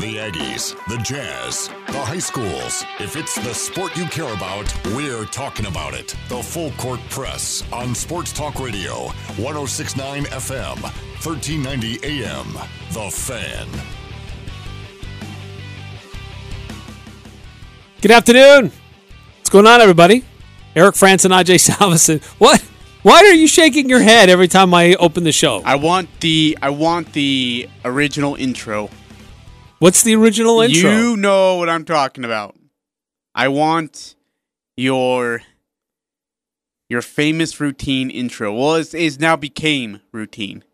The 0.00 0.16
Aggies, 0.16 0.74
the 0.88 0.98
Jazz, 1.04 1.68
the 1.86 2.00
high 2.00 2.18
schools. 2.18 2.84
If 2.98 3.14
it's 3.14 3.36
the 3.36 3.54
sport 3.54 3.96
you 3.96 4.04
care 4.06 4.32
about, 4.34 4.74
we're 4.86 5.24
talking 5.24 5.66
about 5.66 5.94
it. 5.94 6.16
The 6.28 6.42
Full 6.42 6.72
Court 6.72 6.98
Press 7.10 7.62
on 7.72 7.94
Sports 7.94 8.32
Talk 8.32 8.58
Radio, 8.58 9.04
1069 9.36 10.24
FM, 10.24 10.82
1390 10.82 12.00
AM. 12.02 12.52
The 12.92 13.08
Fan. 13.08 13.68
Good 18.00 18.10
afternoon. 18.10 18.72
What's 19.38 19.50
going 19.50 19.68
on, 19.68 19.80
everybody? 19.80 20.24
Eric 20.74 20.96
Frandsen 20.96 21.26
and 21.26 21.34
Ajay 21.34 21.70
Salvesen. 21.70 22.20
What? 22.38 22.60
Why 23.02 23.18
are 23.18 23.34
you 23.34 23.46
shaking 23.46 23.88
your 23.88 24.00
head 24.00 24.28
every 24.28 24.48
time 24.48 24.74
I 24.74 24.94
open 24.94 25.22
the 25.22 25.32
show? 25.32 25.62
I 25.64 25.76
want 25.76 26.08
the 26.20 26.58
I 26.60 26.70
want 26.70 27.12
the 27.12 27.68
original 27.84 28.34
intro. 28.34 28.90
What's 29.84 30.02
the 30.02 30.14
original 30.14 30.62
intro? 30.62 30.90
You 30.90 31.14
know 31.14 31.56
what 31.56 31.68
I'm 31.68 31.84
talking 31.84 32.24
about. 32.24 32.56
I 33.34 33.48
want 33.48 34.14
your 34.78 35.42
your 36.88 37.02
famous 37.02 37.60
routine 37.60 38.08
intro. 38.08 38.54
Well, 38.54 38.76
it's, 38.76 38.94
it's 38.94 39.18
now 39.18 39.36
became 39.36 40.00
routine, 40.10 40.64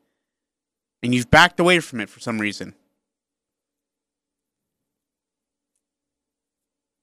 and 1.02 1.12
you've 1.12 1.28
backed 1.28 1.58
away 1.58 1.80
from 1.80 1.98
it 1.98 2.08
for 2.08 2.20
some 2.20 2.40
reason. 2.40 2.76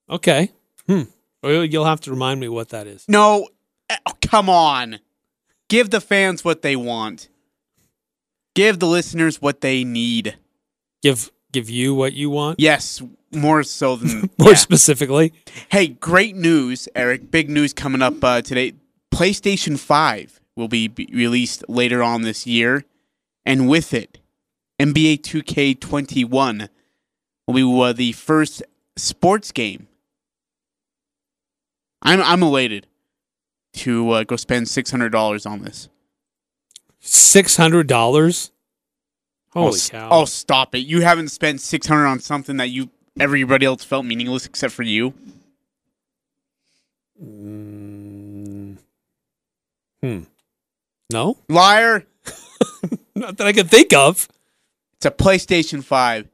Okay. 0.09 0.53
Hmm. 0.87 1.01
Well, 1.43 1.65
you'll 1.65 1.84
have 1.84 1.99
to 2.01 2.12
remind 2.12 2.39
me 2.39 2.48
what 2.48 2.70
that 2.70 2.87
is. 2.87 3.03
No, 3.09 3.49
eh, 3.89 3.98
oh, 4.05 4.13
come 4.21 4.49
on. 4.49 4.99
Give 5.67 5.89
the 5.89 5.99
fans 5.99 6.45
what 6.45 6.62
they 6.62 6.77
want. 6.77 7.27
Give 8.55 8.79
the 8.79 8.87
listeners 8.87 9.41
what 9.41 9.59
they 9.59 9.84
need. 9.84 10.37
Give 11.03 11.29
give 11.51 11.69
you 11.69 11.93
what 11.95 12.13
you 12.13 12.29
want. 12.29 12.59
Yes, 12.59 13.01
more 13.31 13.63
so 13.63 13.95
than 13.95 14.29
More 14.39 14.51
yeah. 14.51 14.55
specifically, 14.55 15.33
Hey, 15.70 15.87
great 15.87 16.35
news, 16.35 16.87
Eric. 16.95 17.31
Big 17.31 17.49
news 17.49 17.73
coming 17.73 18.01
up 18.01 18.23
uh, 18.23 18.41
today. 18.41 18.73
PlayStation 19.13 19.77
5 19.79 20.39
will 20.55 20.67
be, 20.67 20.89
released 21.12 21.63
later 21.67 22.04
on 22.04 22.21
this 22.23 22.45
year. 22.48 22.84
And 23.45 23.67
with 23.70 23.93
it, 23.93 24.20
NBA 24.79 25.21
2K21 25.21 26.70
will 27.48 27.54
be 27.54 27.82
uh, 27.84 27.93
the 27.93 28.11
first 28.11 28.61
sports 28.95 29.51
game. 29.51 29.87
I'm, 32.01 32.21
I'm 32.21 32.43
elated 32.43 32.87
to 33.73 34.09
uh, 34.11 34.23
go 34.23 34.35
spend 34.35 34.65
$600 34.67 35.49
on 35.49 35.61
this. 35.61 35.89
six 36.99 37.55
hundred 37.57 37.87
dollars. 37.87 38.51
Holy 39.51 39.79
oh, 39.79 39.90
cow! 39.90 40.09
Oh, 40.12 40.26
stop 40.26 40.76
it. 40.76 40.79
You 40.79 41.01
haven't 41.01 41.29
spent 41.29 41.62
600 41.62 42.05
on 42.05 42.20
something 42.20 42.57
that 42.57 42.70
you 42.70 42.90
everybody 43.20 43.65
else 43.65 43.84
felt 43.84 44.05
meaningless 44.05 44.45
except 44.45 44.73
for 44.73 44.84
you. 44.84 45.13
Mm. 47.23 48.77
Hmm. 50.01 50.20
No, 51.12 51.37
Liar. 51.49 52.05
not 53.15 53.37
that 53.37 53.48
I 53.48 53.54
can 53.54 53.67
think 53.67 53.93
of. 53.93 54.27
It's 54.98 55.05
a 55.05 55.12
PlayStation 55.12 55.84
5. 55.84 56.27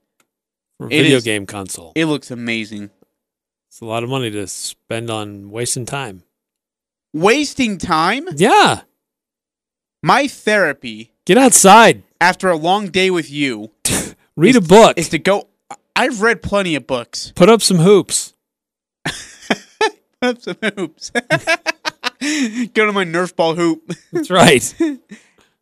For 0.78 0.86
a 0.88 0.90
video 0.90 1.18
is- 1.18 1.24
game 1.24 1.46
console. 1.46 1.94
It 1.96 2.06
looks 2.06 2.32
amazing. 2.32 2.90
It's 3.68 3.82
a 3.82 3.86
lot 3.86 4.04
of 4.04 4.10
money 4.10 4.30
to 4.32 4.46
spend 4.48 5.10
on 5.10 5.50
wasting 5.50 5.86
time. 5.86 6.24
Wasting 7.12 7.78
time? 7.78 8.28
Yeah. 8.36 8.82
My 10.04 10.28
therapy 10.28 11.14
Get 11.26 11.38
outside. 11.38 12.04
After 12.24 12.50
a 12.50 12.56
long 12.56 12.88
day 12.88 13.12
with 13.12 13.30
you 13.30 13.70
Read 14.38 14.56
a 14.56 14.62
book. 14.62 14.98
is 14.98 15.10
to 15.10 15.20
go. 15.20 15.50
I've 15.96 16.22
read 16.22 16.42
plenty 16.42 16.76
of 16.76 16.88
books. 16.88 17.32
Put 17.36 17.50
up 17.50 17.62
some 17.62 17.78
hoops. 17.78 18.34
Put 19.06 19.16
up 20.22 20.42
some 20.42 20.56
hoops. 20.76 21.12
go 22.74 22.86
to 22.86 22.94
my 22.94 23.04
Nerf 23.04 23.36
ball 23.36 23.56
hoop. 23.56 23.92
That's 24.14 24.32
right. 24.32 24.74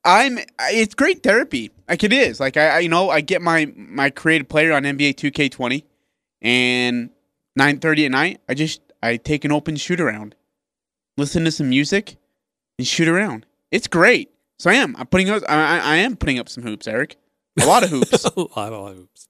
I'm. 0.06 0.40
It's 0.60 0.94
great 0.94 1.24
therapy. 1.24 1.72
Like 1.90 2.04
it 2.04 2.14
is. 2.14 2.40
Like 2.40 2.56
I, 2.58 2.68
I, 2.68 2.80
you 2.80 2.90
know, 2.90 3.10
I 3.10 3.22
get 3.22 3.42
my 3.42 3.74
my 3.76 4.12
creative 4.12 4.48
player 4.48 4.72
on 4.72 4.84
NBA 4.84 5.16
2K20, 5.16 5.84
and 6.44 7.10
9:30 7.60 8.06
at 8.06 8.12
night, 8.12 8.42
I 8.48 8.54
just 8.54 8.82
I 9.02 9.18
take 9.18 9.44
an 9.44 9.52
open 9.52 9.76
shoot 9.78 10.00
around, 10.00 10.36
listen 11.18 11.44
to 11.44 11.52
some 11.52 11.70
music, 11.70 12.18
and 12.78 12.88
shoot 12.88 13.08
around. 13.08 13.48
It's 13.72 13.88
great. 13.88 14.30
So 14.62 14.70
I 14.70 14.76
am. 14.76 14.96
I'm 14.96 15.08
putting 15.08 15.28
up. 15.32 15.42
I, 15.50 15.56
I 15.56 15.80
I 15.80 15.96
am 15.98 16.16
putting 16.16 16.38
up 16.38 16.48
some 16.48 16.62
hoops, 16.62 16.88
Eric. 16.88 17.18
A 17.60 17.66
lot 17.66 17.82
of 17.82 17.90
hoops. 17.90 18.26
a 18.38 18.40
lot 18.40 18.72
of 18.72 18.96
hoops. 18.96 19.28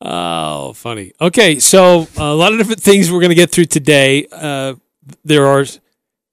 Oh, 0.00 0.72
funny. 0.72 1.12
Okay, 1.20 1.60
so 1.60 2.08
a 2.16 2.34
lot 2.34 2.50
of 2.50 2.58
different 2.58 2.80
things 2.80 3.12
we're 3.12 3.20
going 3.20 3.28
to 3.28 3.36
get 3.36 3.50
through 3.50 3.66
today. 3.66 4.26
Uh, 4.32 4.74
there 5.24 5.46
are 5.46 5.64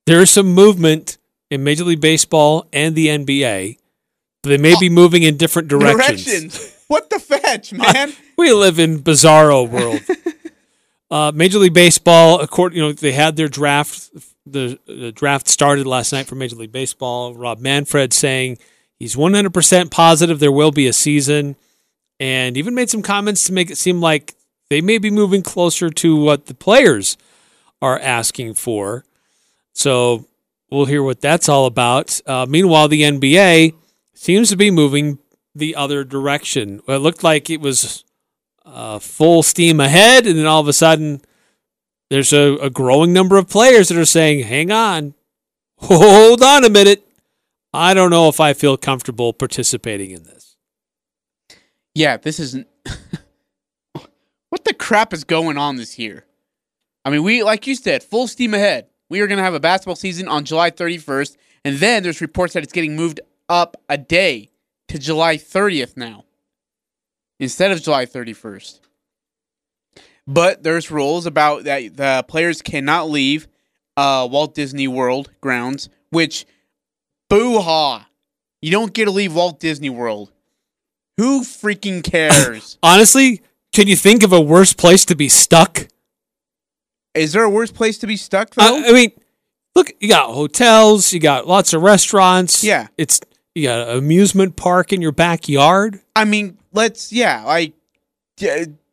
there 0.08 0.20
is 0.20 0.32
some 0.32 0.48
movement 0.48 1.20
in 1.52 1.64
Major 1.64 1.84
League 1.84 2.02
Baseball 2.02 2.66
and 2.74 2.96
the 2.96 3.06
NBA. 3.06 3.78
But 4.42 4.50
they 4.50 4.58
may 4.58 4.74
be 4.80 4.90
moving 4.90 5.22
in 5.22 5.38
different 5.38 5.68
directions. 5.68 6.26
Directions. 6.26 6.76
What 6.88 7.12
the 7.12 7.20
fetch, 7.20 7.72
man? 7.94 8.14
We 8.36 8.52
live 8.52 8.80
in 8.80 8.98
bizarro 8.98 9.70
world. 9.70 10.02
uh, 11.12 11.32
Major 11.36 11.60
League 11.60 11.76
Baseball, 11.76 12.42
according 12.42 12.80
you 12.80 12.84
know, 12.84 12.94
they 12.94 13.12
had 13.12 13.36
their 13.36 13.48
draft. 13.48 14.10
The, 14.46 14.80
the 14.88 15.12
draft 15.12 15.48
started 15.48 15.86
last 15.86 16.12
night 16.12 16.26
for 16.26 16.36
Major 16.36 16.56
League 16.56 16.72
Baseball. 16.72 17.36
Rob 17.36 17.60
Manfred 17.60 18.12
saying 18.14 18.58
he's 18.98 19.16
100% 19.16 19.92
positive 19.92 20.40
there 20.40 20.52
will 20.52 20.72
be 20.72 20.88
a 20.88 20.94
season, 20.94 21.56
and 22.20 22.58
even 22.58 22.74
made 22.74 22.90
some 22.90 23.02
comments 23.02 23.44
to 23.46 23.54
make 23.54 23.70
it 23.70 23.78
seem 23.78 24.02
like 24.02 24.36
they 24.70 24.82
may 24.82 24.98
be 24.98 25.12
moving 25.12 25.42
closer 25.42 25.90
to 25.90 26.16
what 26.16 26.48
the 26.48 26.54
players 26.54 27.18
are 27.82 28.00
asking 28.00 28.54
for. 28.54 29.04
So 29.74 30.28
we'll 30.70 30.86
hear 30.86 31.04
what 31.04 31.22
that's 31.22 31.50
all 31.50 31.66
about. 31.66 32.20
Uh, 32.26 32.46
meanwhile, 32.48 32.88
the 32.88 33.04
NBA 33.04 33.76
seems 34.14 34.50
to 34.50 34.56
be 34.56 34.72
moving 34.72 35.20
the 35.54 35.76
other 35.76 36.04
direction. 36.04 36.82
It 36.88 36.98
looked 36.98 37.24
like 37.24 37.50
it 37.50 37.60
was 37.60 38.04
uh, 38.66 39.00
full 39.00 39.44
steam 39.44 39.80
ahead, 39.80 40.26
and 40.26 40.38
then 40.38 40.46
all 40.46 40.62
of 40.62 40.68
a 40.68 40.74
sudden, 40.74 41.22
there's 42.12 42.34
a, 42.34 42.58
a 42.58 42.70
growing 42.70 43.14
number 43.14 43.38
of 43.38 43.50
players 43.50 43.88
that 43.88 43.98
are 43.98 44.06
saying, 44.06 44.44
"Hang 44.44 44.70
on, 44.70 45.16
hold 45.78 46.44
on 46.44 46.66
a 46.66 46.70
minute. 46.70 47.08
I 47.74 47.94
don't 47.94 48.12
know 48.12 48.28
if 48.28 48.40
I 48.40 48.52
feel 48.54 48.76
comfortable 48.76 49.32
participating 49.32 50.12
in 50.12 50.26
this." 50.26 50.42
yeah, 51.94 52.18
this 52.18 52.40
isn't. 52.40 52.68
what 54.50 54.64
the 54.66 54.74
crap 54.74 55.14
is 55.14 55.24
going 55.24 55.58
on 55.58 55.76
this 55.76 55.98
year? 55.98 56.26
I 57.04 57.10
mean, 57.10 57.24
we 57.24 57.44
like 57.44 57.68
you 57.68 57.76
said, 57.76 58.04
full 58.04 58.28
steam 58.28 58.54
ahead. 58.54 58.88
We 59.10 59.22
are 59.22 59.28
going 59.28 59.38
to 59.38 59.44
have 59.44 59.54
a 59.54 59.60
basketball 59.60 59.96
season 59.96 60.28
on 60.28 60.46
July 60.46 60.72
31st, 60.72 61.36
and 61.66 61.78
then 61.78 62.04
there's 62.04 62.22
reports 62.22 62.54
that 62.54 62.64
it's 62.64 62.74
getting 62.74 62.96
moved 62.96 63.20
up 63.50 63.76
a 63.90 63.98
day 63.98 64.50
to 64.88 64.98
July 64.98 65.38
30th 65.38 65.98
now 65.98 66.24
instead 67.40 67.72
of 67.72 67.82
July 67.82 68.06
31st. 68.06 68.80
But 70.28 70.64
there's 70.64 70.92
rules 70.92 71.26
about 71.26 71.64
that 71.66 71.98
the 71.98 72.24
players 72.28 72.62
cannot 72.62 73.10
leave 73.10 73.48
uh, 73.98 74.28
Walt 74.30 74.56
Disney 74.56 74.88
World 74.88 75.32
grounds, 75.42 75.90
which 76.10 76.46
boo 77.30 77.60
ha. 77.60 78.08
You 78.62 78.72
don't 78.72 78.94
get 78.94 79.06
to 79.06 79.12
leave 79.12 79.34
Walt 79.34 79.60
Disney 79.60 79.90
World. 79.90 80.32
Who 81.18 81.44
freaking 81.44 82.04
cares? 82.10 82.78
Honestly, 82.84 83.42
can 83.74 83.88
you 83.88 83.96
think 83.96 84.24
of 84.24 84.32
a 84.32 84.42
worse 84.42 84.74
place 84.74 85.06
to 85.06 85.16
be 85.16 85.30
stuck? 85.30 85.88
Is 87.14 87.34
there 87.34 87.44
a 87.44 87.50
worse 87.50 87.72
place 87.72 87.98
to 88.00 88.08
be 88.08 88.18
stuck 88.18 88.52
though? 88.52 88.78
I, 88.78 88.90
I 88.90 88.92
mean, 88.92 89.12
look, 89.76 89.92
you 90.00 90.08
got 90.08 90.34
hotels, 90.34 91.12
you 91.12 91.20
got 91.20 91.48
lots 91.48 91.74
of 91.74 91.82
restaurants. 91.82 92.64
Yeah. 92.64 92.88
it's 92.98 93.20
you 93.54 93.68
got 93.68 93.90
an 93.90 93.98
amusement 93.98 94.56
park 94.56 94.94
in 94.94 95.02
your 95.02 95.12
backyard. 95.12 96.00
I 96.16 96.24
mean, 96.26 96.58
let's 96.72 97.12
yeah, 97.12 97.44
like 97.44 97.74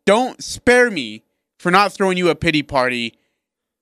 don't 0.09 0.43
spare 0.43 0.89
me 0.89 1.23
for 1.57 1.71
not 1.71 1.93
throwing 1.93 2.17
you 2.17 2.29
a 2.29 2.35
pity 2.35 2.63
party 2.63 3.13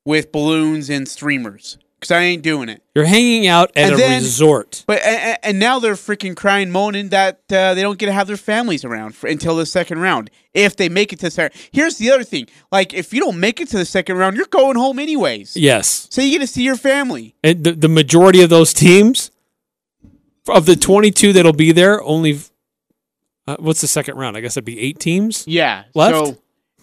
with 0.06 0.32
balloons 0.32 0.90
and 0.90 1.08
streamers 1.08 1.78
because 2.00 2.12
I 2.12 2.22
ain't 2.22 2.44
doing 2.44 2.70
it. 2.70 2.84
You're 2.94 3.06
hanging 3.06 3.48
out 3.48 3.72
at 3.76 3.86
And 3.86 3.94
a 3.94 3.98
then- 3.98 4.22
resort. 4.22 4.84
But 4.88 5.02
and, 5.04 5.38
and 5.42 5.60
now 5.60 5.80
they're 5.80 5.94
freaking 5.96 6.36
crying, 6.36 6.70
moaning 6.72 7.10
that 7.10 7.42
uh, 7.52 7.74
they 7.74 7.82
don't 7.82 7.98
get 7.98 8.06
to 8.08 8.12
have 8.12 8.28
their 8.28 8.38
families 8.38 8.84
around 8.86 9.16
for, 9.16 9.28
until 9.28 9.56
the 9.56 9.66
second 9.66 10.00
round 10.00 10.30
if 10.54 10.76
they 10.76 10.90
make 10.90 11.12
it 11.14 11.20
to 11.20 11.28
the 11.28 11.32
second. 11.32 11.60
Here's 11.72 11.98
the 11.98 12.12
other 12.12 12.24
thing: 12.24 12.48
like 12.72 12.94
if 12.94 13.14
you 13.14 13.20
don't 13.20 13.40
make 13.40 13.60
it 13.62 13.70
to 13.70 13.78
the 13.78 13.86
second 13.86 14.18
round, 14.18 14.36
you're 14.38 14.46
going 14.48 14.76
home 14.76 15.00
anyways. 15.00 15.56
Yes. 15.56 16.08
So 16.12 16.22
you 16.22 16.32
get 16.32 16.42
to 16.42 16.48
see 16.48 16.64
your 16.64 16.76
family. 16.78 17.36
And 17.44 17.64
the, 17.64 17.72
the 17.74 17.90
majority 17.90 18.42
of 18.42 18.50
those 18.50 18.74
teams, 18.74 19.32
of 20.48 20.66
the 20.66 20.76
22 20.76 21.34
that'll 21.34 21.54
be 21.54 21.72
there, 21.72 22.02
only, 22.04 22.40
uh, 23.48 23.58
what's 23.60 23.82
the 23.82 23.88
second 23.88 24.18
round? 24.18 24.38
I 24.38 24.42
guess 24.42 24.54
it'd 24.58 24.66
be 24.66 24.80
eight 24.80 25.00
teams. 25.00 25.48
Yeah. 25.48 25.84
Left? 25.94 26.14
So 26.16 26.38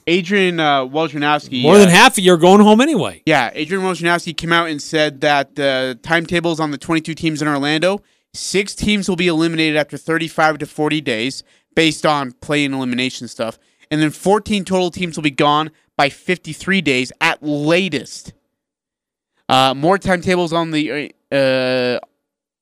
Adrian 0.07 0.61
uh, 0.61 0.83
Wojnarowski, 0.87 1.63
More 1.63 1.77
uh, 1.77 1.79
than 1.79 1.89
half 1.89 2.19
of 2.19 2.25
you 2.25 2.33
are 2.35 2.39
going 2.39 2.61
home 2.61 2.81
anyway. 2.81 3.23
Yeah, 3.27 3.51
Adrian 3.55 3.83
Wojnarowski 3.85 4.37
came 4.37 4.53
out 4.53 4.69
and 4.69 4.81
said 4.83 5.21
that 5.23 5.55
the 5.55 5.99
timetables 6.03 6.61
on 6.61 6.71
the 6.71 6.79
22 6.79 7.15
teams 7.15 7.41
in 7.41 7.49
Orlando, 7.49 8.03
six 8.35 8.75
teams 8.75 9.09
will 9.09 9.17
be 9.17 9.29
eliminated 9.29 9.77
after 9.77 9.97
35 9.97 10.59
to 10.59 10.67
40 10.67 11.01
days 11.01 11.43
based 11.75 12.05
on 12.05 12.33
play 12.33 12.65
and 12.65 12.75
elimination 12.75 13.29
stuff. 13.29 13.59
and 13.91 14.01
then 14.01 14.11
14 14.11 14.65
total 14.65 14.91
teams 14.91 15.17
will 15.17 15.23
be 15.23 15.31
gone 15.31 15.71
by 15.97 16.09
53 16.09 16.81
days 16.81 17.13
at 17.21 17.43
latest. 17.43 18.33
Uh, 19.49 19.75
more 19.75 19.99
timetables 19.99 20.53
on 20.53 20.71
the 20.71 21.13
uh, 21.31 21.99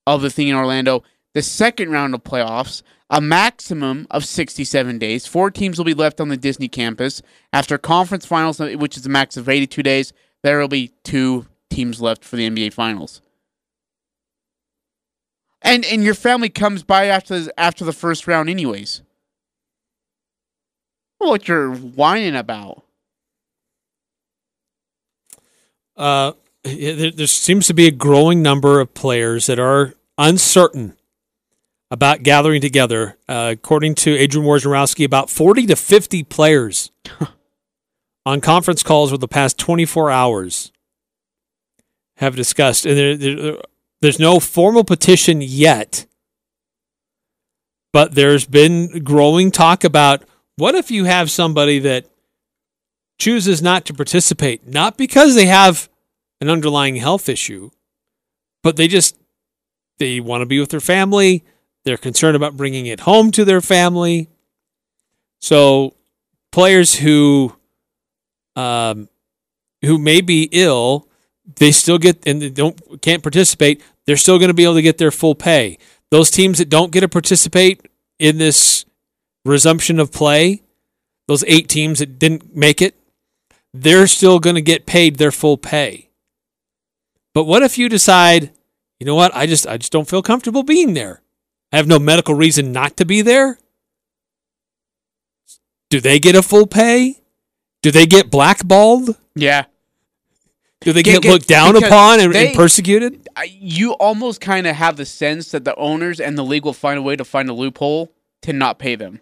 of 0.07 0.21
the 0.23 0.31
thing 0.31 0.49
in 0.49 0.55
Orlando. 0.57 1.03
The 1.35 1.43
second 1.43 1.91
round 1.91 2.15
of 2.15 2.25
playoffs, 2.25 2.83
a 3.09 3.21
maximum 3.21 4.07
of 4.11 4.25
67 4.25 4.99
days. 4.99 5.27
Four 5.27 5.51
teams 5.51 5.79
will 5.79 5.85
be 5.85 5.95
left 5.95 6.21
on 6.21 6.29
the 6.29 6.37
Disney 6.37 6.69
campus 6.69 7.23
after 7.53 7.79
conference 7.79 8.27
finals, 8.27 8.59
which 8.59 8.97
is 8.97 9.07
a 9.07 9.09
max 9.09 9.37
of 9.37 9.49
82 9.49 9.83
days. 9.83 10.13
There 10.43 10.59
will 10.59 10.69
be 10.69 10.93
two 11.05 11.47
teams 11.71 12.01
left 12.01 12.25
for 12.25 12.37
the 12.37 12.49
NBA 12.49 12.73
finals. 12.73 13.23
And 15.65 15.85
and 15.85 16.03
your 16.03 16.15
family 16.15 16.49
comes 16.49 16.83
by 16.83 17.07
after 17.07 17.47
after 17.57 17.85
the 17.85 17.93
first 17.93 18.27
round, 18.27 18.51
anyways. 18.51 19.03
What 21.19 21.47
you're 21.47 21.73
whining 21.73 22.35
about? 22.35 22.83
Uh, 25.97 26.33
there, 26.65 27.13
there 27.13 27.27
seems 27.29 27.69
to 27.69 27.75
be 27.75 27.87
a 27.87 27.93
growing 27.93 28.43
number 28.43 28.81
of 28.81 28.93
players 28.93 29.47
that 29.47 29.61
are 29.61 29.95
uncertain 30.19 30.97
about 31.93 32.23
gathering 32.23 32.63
together. 32.63 33.19
Uh, 33.29 33.51
according 33.53 33.95
to 33.95 34.17
Adrian 34.17 34.47
Wojnarowski, 34.47 35.05
about 35.05 35.29
40 35.29 35.67
to 35.67 35.77
50 35.77 36.25
players 36.25 36.91
on 38.27 38.41
conference 38.41 38.83
calls 38.83 39.13
over 39.13 39.19
the 39.19 39.29
past 39.29 39.59
24 39.59 40.11
hours 40.11 40.73
have 42.17 42.35
discussed, 42.35 42.87
and 42.87 42.97
there, 42.97 43.17
there, 43.17 43.59
there's 44.01 44.19
no 44.19 44.41
formal 44.41 44.85
petition 44.85 45.43
yet, 45.43 46.07
but 47.93 48.15
there's 48.15 48.47
been 48.47 49.05
growing 49.05 49.51
talk 49.51 49.85
about 49.85 50.23
what 50.57 50.75
if 50.75 50.91
you 50.91 51.05
have 51.05 51.31
somebody 51.31 51.79
that 51.81 52.07
chooses 53.19 53.61
not 53.61 53.85
to 53.85 53.93
participate, 53.93 54.67
not 54.67 54.97
because 54.97 55.35
they 55.35 55.47
have 55.47 55.91
an 56.41 56.49
underlying 56.49 56.97
health 56.97 57.29
issue, 57.29 57.71
but 58.63 58.77
they 58.77 58.89
just 58.89 59.17
they 59.99 60.21
want 60.21 60.41
to 60.41 60.47
be 60.47 60.59
with 60.59 60.71
their 60.71 60.81
family. 60.81 61.45
They're 61.85 61.97
concerned 61.97 62.37
about 62.37 62.57
bringing 62.57 62.87
it 62.87 63.01
home 63.01 63.31
to 63.33 63.45
their 63.45 63.61
family. 63.61 64.29
So 65.41 65.95
players 66.53 66.97
who 66.97 67.57
um, 68.55 69.09
who 69.83 69.99
may 69.99 70.21
be 70.21 70.49
ill, 70.53 71.09
they 71.57 71.73
still 71.73 71.99
get 71.99 72.27
and 72.27 72.41
they 72.41 72.51
don't 72.51 73.03
can't 73.03 73.23
participate. 73.23 73.83
They're 74.07 74.17
still 74.17 74.39
going 74.39 74.49
to 74.49 74.55
be 74.55 74.65
able 74.65 74.75
to 74.75 74.83
get 74.83 74.99
their 74.99 75.11
full 75.11 75.35
pay. 75.35 75.79
Those 76.11 76.31
teams 76.31 76.59
that 76.59 76.69
don't 76.69 76.93
get 76.93 77.01
to 77.01 77.09
participate 77.09 77.89
in 78.19 78.39
this 78.39 78.85
resumption 79.45 79.99
of 79.99 80.13
play, 80.13 80.63
those 81.27 81.45
eight 81.45 81.69
teams 81.69 81.99
that 81.99 82.19
didn't 82.19 82.55
make 82.55 82.83
it, 82.83 82.95
they're 83.73 84.07
still 84.07 84.39
going 84.39 84.57
to 84.57 84.63
get 84.63 84.87
paid 84.87 85.17
their 85.17 85.33
full 85.33 85.57
pay. 85.57 86.11
But 87.35 87.45
what 87.45 87.63
if 87.63 87.79
you 87.79 87.89
decide, 87.89 88.53
you 89.01 89.07
know 89.07 89.15
what, 89.15 89.35
I 89.35 89.47
just 89.47 89.67
I 89.67 89.79
just 89.79 89.93
don't 89.93 90.09
feel 90.09 90.23
comfortable 90.23 90.63
being 90.63 90.95
there. 90.95 91.23
I 91.73 91.77
have 91.77 91.87
no 91.87 91.99
medical 91.99 92.35
reason 92.35 92.73
not 92.73 92.97
to 92.99 93.05
be 93.05 93.23
there. 93.23 93.59
Do 95.91 96.01
they 96.01 96.19
get 96.19 96.35
a 96.35 96.43
full 96.43 96.67
pay? 96.67 97.21
Do 97.83 97.91
they 97.91 98.07
get 98.07 98.31
blackballed? 98.31 99.17
Yeah. 99.35 99.65
Do 100.81 100.93
they 100.93 101.03
get, 101.03 101.23
Get- 101.23 101.31
looked 101.31 101.49
down 101.49 101.77
upon 101.77 102.21
and, 102.21 102.35
they- 102.35 102.49
and 102.49 102.57
persecuted? 102.57 103.29
You 103.47 103.93
almost 103.93 104.41
kind 104.41 104.67
of 104.67 104.77
have 104.77 104.97
the 104.97 105.07
sense 105.07 105.51
that 105.53 105.65
the 105.65 105.75
owners 105.77 106.21
and 106.21 106.37
the 106.37 106.43
league 106.45 106.65
will 106.65 106.73
find 106.73 106.99
a 106.99 107.03
way 107.03 107.17
to 107.17 107.25
find 107.25 107.49
a 107.49 107.53
loophole 107.53 108.13
to 108.43 108.53
not 108.53 108.79
pay 108.79 108.95
them. 108.97 109.21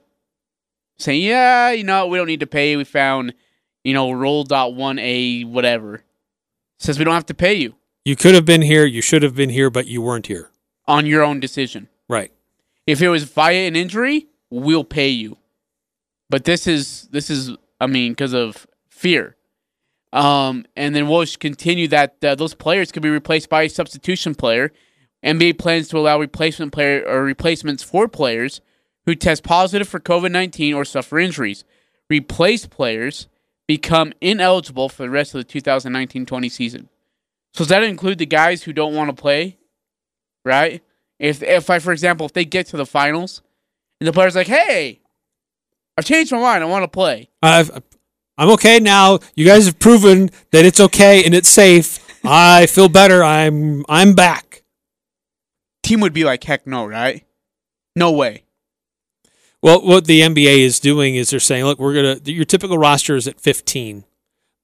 Saying, 0.98 1.22
yeah, 1.22 1.70
you 1.70 1.84
know, 1.84 2.06
we 2.06 2.18
don't 2.18 2.26
need 2.26 2.40
to 2.40 2.46
pay. 2.46 2.76
We 2.76 2.84
found, 2.84 3.34
you 3.84 3.94
know, 3.94 4.10
roll 4.12 4.44
dot 4.44 4.74
one 4.74 4.98
a 4.98 5.42
whatever. 5.42 6.02
Says 6.78 6.98
we 6.98 7.04
don't 7.04 7.14
have 7.14 7.26
to 7.26 7.34
pay 7.34 7.54
you 7.54 7.74
You 8.06 8.16
could 8.16 8.34
have 8.34 8.46
been 8.46 8.62
here, 8.62 8.86
you 8.86 9.02
should 9.02 9.22
have 9.22 9.34
been 9.34 9.50
here, 9.50 9.68
but 9.70 9.86
you 9.86 10.00
weren't 10.02 10.26
here. 10.26 10.50
on 10.86 11.06
your 11.06 11.22
own 11.22 11.40
decision. 11.40 11.88
Right. 12.08 12.32
If 12.90 13.00
it 13.00 13.08
was 13.08 13.22
via 13.22 13.68
an 13.68 13.76
injury, 13.76 14.26
we'll 14.50 14.82
pay 14.82 15.08
you. 15.08 15.38
But 16.28 16.44
this 16.44 16.66
is 16.66 17.08
this 17.12 17.30
is 17.30 17.56
I 17.80 17.86
mean 17.86 18.12
because 18.12 18.32
of 18.32 18.66
fear. 18.88 19.36
Um, 20.12 20.66
and 20.74 20.92
then 20.94 21.06
we'll 21.06 21.24
continue 21.38 21.86
that 21.88 22.16
uh, 22.24 22.34
those 22.34 22.54
players 22.54 22.90
could 22.90 23.02
be 23.02 23.10
replaced 23.10 23.48
by 23.48 23.62
a 23.62 23.68
substitution 23.68 24.34
player. 24.34 24.72
NBA 25.24 25.58
plans 25.58 25.86
to 25.88 25.98
allow 25.98 26.18
replacement 26.18 26.72
player 26.72 27.04
or 27.06 27.22
replacements 27.22 27.84
for 27.84 28.08
players 28.08 28.60
who 29.06 29.14
test 29.14 29.44
positive 29.44 29.88
for 29.88 30.00
COVID 30.00 30.32
nineteen 30.32 30.74
or 30.74 30.84
suffer 30.84 31.20
injuries. 31.20 31.64
Replaced 32.08 32.70
players 32.70 33.28
become 33.68 34.12
ineligible 34.20 34.88
for 34.88 35.04
the 35.04 35.10
rest 35.10 35.32
of 35.32 35.46
the 35.46 35.60
2019-20 35.60 36.50
season. 36.50 36.88
So 37.54 37.58
does 37.58 37.68
that 37.68 37.84
include 37.84 38.18
the 38.18 38.26
guys 38.26 38.64
who 38.64 38.72
don't 38.72 38.96
want 38.96 39.14
to 39.16 39.22
play? 39.22 39.58
Right? 40.44 40.82
If 41.20 41.42
if 41.42 41.68
I 41.70 41.78
for 41.78 41.92
example 41.92 42.26
if 42.26 42.32
they 42.32 42.44
get 42.44 42.66
to 42.68 42.76
the 42.76 42.86
finals 42.86 43.42
and 44.00 44.08
the 44.08 44.12
player's 44.12 44.34
like, 44.34 44.48
"Hey, 44.48 45.00
I've 45.96 46.06
changed 46.06 46.32
my 46.32 46.40
mind. 46.40 46.64
I 46.64 46.66
want 46.66 46.82
to 46.82 46.88
play." 46.88 47.28
I've, 47.42 47.70
I'm 48.38 48.50
okay 48.52 48.80
now. 48.80 49.20
You 49.36 49.44
guys 49.44 49.66
have 49.66 49.78
proven 49.78 50.30
that 50.50 50.64
it's 50.64 50.80
okay 50.80 51.22
and 51.24 51.34
it's 51.34 51.50
safe. 51.50 51.98
I 52.24 52.66
feel 52.66 52.88
better. 52.88 53.22
I'm 53.22 53.84
I'm 53.88 54.14
back. 54.14 54.64
Team 55.82 56.00
would 56.00 56.14
be 56.14 56.24
like, 56.24 56.42
"Heck 56.42 56.66
no!" 56.66 56.86
Right? 56.86 57.24
No 57.94 58.10
way. 58.10 58.44
Well, 59.62 59.82
what 59.82 60.06
the 60.06 60.20
NBA 60.22 60.60
is 60.60 60.80
doing 60.80 61.16
is 61.16 61.30
they're 61.30 61.40
saying, 61.40 61.64
look, 61.64 61.78
we're 61.78 61.94
gonna 61.94 62.18
your 62.24 62.46
typical 62.46 62.78
roster 62.78 63.14
is 63.14 63.28
at 63.28 63.40
15, 63.40 64.04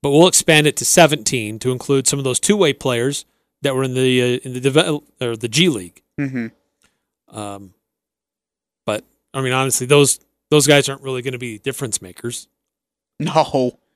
but 0.02 0.10
we'll 0.10 0.26
expand 0.26 0.66
it 0.66 0.76
to 0.78 0.86
17 0.86 1.58
to 1.58 1.70
include 1.70 2.06
some 2.06 2.18
of 2.18 2.24
those 2.24 2.40
two 2.40 2.56
way 2.56 2.72
players 2.72 3.26
that 3.62 3.74
were 3.74 3.84
in 3.84 3.94
the 3.94 4.22
uh, 4.22 4.40
in 4.44 4.52
the 4.52 4.60
develop 4.60 5.04
or 5.20 5.36
the 5.36 5.48
G 5.48 5.68
League. 5.68 6.02
Mm-hmm. 6.20 7.36
Um, 7.36 7.74
but 8.84 9.04
I 9.34 9.40
mean, 9.40 9.52
honestly, 9.52 9.86
those 9.86 10.20
those 10.50 10.66
guys 10.66 10.88
aren't 10.88 11.02
really 11.02 11.22
going 11.22 11.32
to 11.32 11.38
be 11.38 11.58
difference 11.58 12.00
makers. 12.02 12.48
No. 13.18 13.78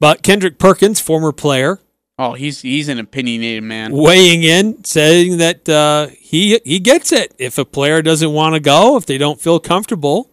But 0.00 0.22
Kendrick 0.22 0.58
Perkins, 0.58 1.00
former 1.00 1.32
player, 1.32 1.80
Oh, 2.16 2.34
he's 2.34 2.60
he's 2.60 2.88
an 2.88 3.00
opinionated 3.00 3.64
man. 3.64 3.90
weighing 3.92 4.44
in, 4.44 4.84
saying 4.84 5.38
that 5.38 5.68
uh, 5.68 6.08
he 6.16 6.60
he 6.64 6.78
gets 6.78 7.10
it. 7.10 7.34
If 7.38 7.58
a 7.58 7.64
player 7.64 8.02
doesn't 8.02 8.32
want 8.32 8.54
to 8.54 8.60
go, 8.60 8.96
if 8.96 9.04
they 9.06 9.18
don't 9.18 9.40
feel 9.40 9.58
comfortable, 9.58 10.30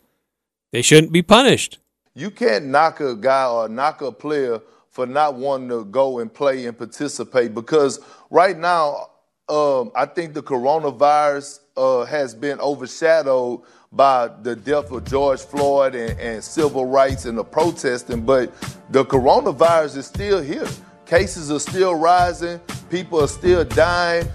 they 0.72 0.84
shouldn't 0.84 1.12
be 1.12 1.24
punished. 1.24 1.80
You 2.14 2.30
can't 2.30 2.66
knock 2.66 3.00
a 3.00 3.16
guy 3.16 3.48
or 3.48 3.68
knock 3.68 4.02
a 4.02 4.12
player 4.12 4.62
for 4.92 5.06
not 5.06 5.36
wanting 5.36 5.70
to 5.70 5.86
go 5.86 6.20
and 6.20 6.32
play 6.34 6.66
and 6.66 6.78
participate 6.78 7.56
because 7.56 8.00
right 8.30 8.58
now, 8.58 9.08
um, 9.50 9.92
I 9.96 10.06
think 10.06 10.34
the 10.34 10.44
coronavirus 10.44 11.60
uh, 11.78 12.06
has 12.06 12.36
been 12.36 12.60
overshadowed 12.60 13.62
by 13.92 14.30
the 14.44 14.56
death 14.56 14.92
of 14.92 15.04
George 15.06 15.42
Floyd 15.42 15.96
and, 15.96 16.18
and 16.20 16.44
civil 16.44 16.86
rights 16.86 17.26
and 17.26 17.38
the 17.38 17.44
protesting, 17.44 18.22
but 18.26 18.54
the 18.90 19.04
coronavirus 19.06 19.98
is 19.98 20.06
still 20.06 20.42
here. 20.42 20.68
Cases 21.06 21.52
are 21.52 21.60
still 21.60 21.96
rising, 21.96 22.60
people 22.90 23.22
are 23.22 23.28
still 23.28 23.64
dying. 23.66 24.28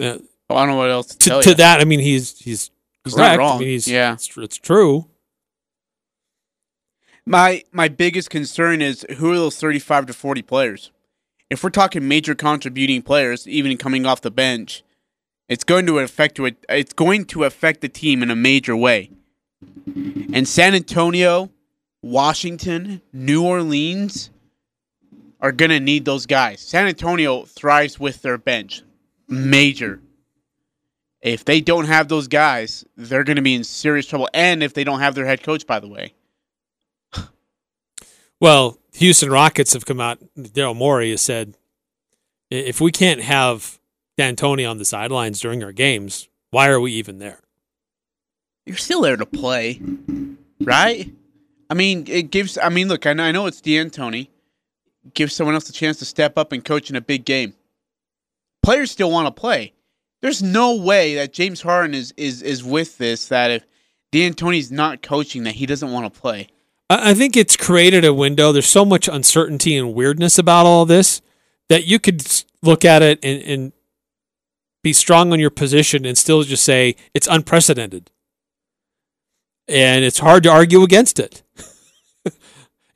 Uh, 0.00 0.18
Oh, 0.52 0.56
I 0.56 0.66
don't 0.66 0.70
know 0.70 0.78
what 0.78 0.90
else 0.90 1.06
to, 1.06 1.18
to, 1.18 1.28
tell 1.28 1.42
to 1.42 1.50
ya. 1.50 1.54
that, 1.58 1.80
I 1.80 1.84
mean, 1.84 2.00
he's 2.00 2.36
he's 2.40 2.72
He's 3.04 3.16
not 3.16 3.22
correct. 3.22 3.34
I 3.34 3.36
wrong. 3.38 3.58
mean, 3.60 3.68
he's, 3.68 3.86
Yeah. 3.86 4.14
it's, 4.14 4.36
it's 4.36 4.56
true. 4.56 5.06
My 7.30 7.62
my 7.70 7.86
biggest 7.86 8.28
concern 8.28 8.82
is 8.82 9.06
who 9.18 9.30
are 9.30 9.36
those 9.36 9.56
35 9.56 10.06
to 10.06 10.12
40 10.12 10.42
players? 10.42 10.90
If 11.48 11.62
we're 11.62 11.70
talking 11.70 12.08
major 12.08 12.34
contributing 12.34 13.02
players, 13.02 13.46
even 13.46 13.76
coming 13.76 14.04
off 14.04 14.20
the 14.20 14.32
bench, 14.32 14.82
it's 15.48 15.62
going 15.62 15.86
to 15.86 16.00
affect 16.00 16.40
it. 16.40 16.56
It's 16.68 16.92
going 16.92 17.26
to 17.26 17.44
affect 17.44 17.82
the 17.82 17.88
team 17.88 18.24
in 18.24 18.32
a 18.32 18.34
major 18.34 18.76
way. 18.76 19.10
And 20.34 20.48
San 20.48 20.74
Antonio, 20.74 21.50
Washington, 22.02 23.00
New 23.12 23.46
Orleans 23.46 24.30
are 25.40 25.52
going 25.52 25.70
to 25.70 25.78
need 25.78 26.04
those 26.04 26.26
guys. 26.26 26.60
San 26.60 26.88
Antonio 26.88 27.44
thrives 27.44 28.00
with 28.00 28.22
their 28.22 28.38
bench. 28.38 28.82
Major. 29.28 30.00
If 31.22 31.44
they 31.44 31.60
don't 31.60 31.84
have 31.84 32.08
those 32.08 32.26
guys, 32.26 32.84
they're 32.96 33.22
going 33.22 33.36
to 33.36 33.42
be 33.42 33.54
in 33.54 33.62
serious 33.62 34.06
trouble. 34.06 34.28
And 34.34 34.64
if 34.64 34.74
they 34.74 34.82
don't 34.82 34.98
have 34.98 35.14
their 35.14 35.26
head 35.26 35.44
coach, 35.44 35.64
by 35.64 35.78
the 35.78 35.86
way. 35.86 36.12
Well, 38.40 38.78
Houston 38.94 39.30
Rockets 39.30 39.74
have 39.74 39.86
come 39.86 40.00
out. 40.00 40.18
Daryl 40.36 40.74
Morey 40.74 41.10
has 41.10 41.20
said, 41.20 41.56
if 42.50 42.80
we 42.80 42.90
can't 42.90 43.20
have 43.20 43.78
D'Antoni 44.16 44.68
on 44.68 44.78
the 44.78 44.84
sidelines 44.84 45.40
during 45.40 45.62
our 45.62 45.72
games, 45.72 46.28
why 46.50 46.68
are 46.68 46.80
we 46.80 46.92
even 46.92 47.18
there? 47.18 47.40
you're 48.70 48.76
still 48.76 49.00
there 49.00 49.16
to 49.16 49.26
play, 49.26 49.80
right? 50.60 51.12
I 51.68 51.74
mean, 51.74 52.04
it 52.08 52.30
gives. 52.30 52.56
I 52.56 52.68
mean, 52.68 52.88
look, 52.88 53.04
I 53.04 53.12
know, 53.12 53.24
I 53.24 53.32
know 53.32 53.46
it's 53.46 53.60
D'Antoni. 53.60 54.28
Gives 55.14 55.34
someone 55.34 55.54
else 55.54 55.68
a 55.68 55.72
chance 55.72 55.98
to 55.98 56.04
step 56.04 56.38
up 56.38 56.52
and 56.52 56.64
coach 56.64 56.90
in 56.90 56.94
a 56.94 57.00
big 57.00 57.24
game. 57.24 57.54
Players 58.62 58.90
still 58.90 59.10
want 59.10 59.26
to 59.26 59.40
play. 59.40 59.72
There's 60.20 60.42
no 60.42 60.76
way 60.76 61.14
that 61.16 61.32
James 61.32 61.62
Harden 61.62 61.94
is 61.94 62.12
is 62.16 62.42
is 62.42 62.62
with 62.62 62.98
this. 62.98 63.26
That 63.26 63.50
if 63.50 63.66
D'Antoni's 64.12 64.70
not 64.70 65.02
coaching 65.02 65.44
that 65.44 65.54
he 65.54 65.66
doesn't 65.66 65.90
want 65.90 66.12
to 66.12 66.20
play. 66.20 66.48
I 66.92 67.14
think 67.14 67.36
it's 67.36 67.56
created 67.56 68.04
a 68.04 68.12
window. 68.12 68.50
There's 68.50 68.66
so 68.66 68.84
much 68.84 69.06
uncertainty 69.06 69.76
and 69.76 69.94
weirdness 69.94 70.38
about 70.38 70.66
all 70.66 70.84
this 70.84 71.22
that 71.68 71.86
you 71.86 72.00
could 72.00 72.26
look 72.62 72.84
at 72.84 73.00
it 73.00 73.20
and, 73.22 73.42
and 73.42 73.72
be 74.82 74.92
strong 74.92 75.32
on 75.32 75.38
your 75.38 75.50
position 75.50 76.04
and 76.04 76.18
still 76.18 76.42
just 76.42 76.64
say 76.64 76.96
it's 77.14 77.28
unprecedented. 77.28 78.10
And 79.68 80.04
it's 80.04 80.18
hard 80.18 80.42
to 80.42 80.50
argue 80.50 80.82
against 80.82 81.18
it. 81.18 81.42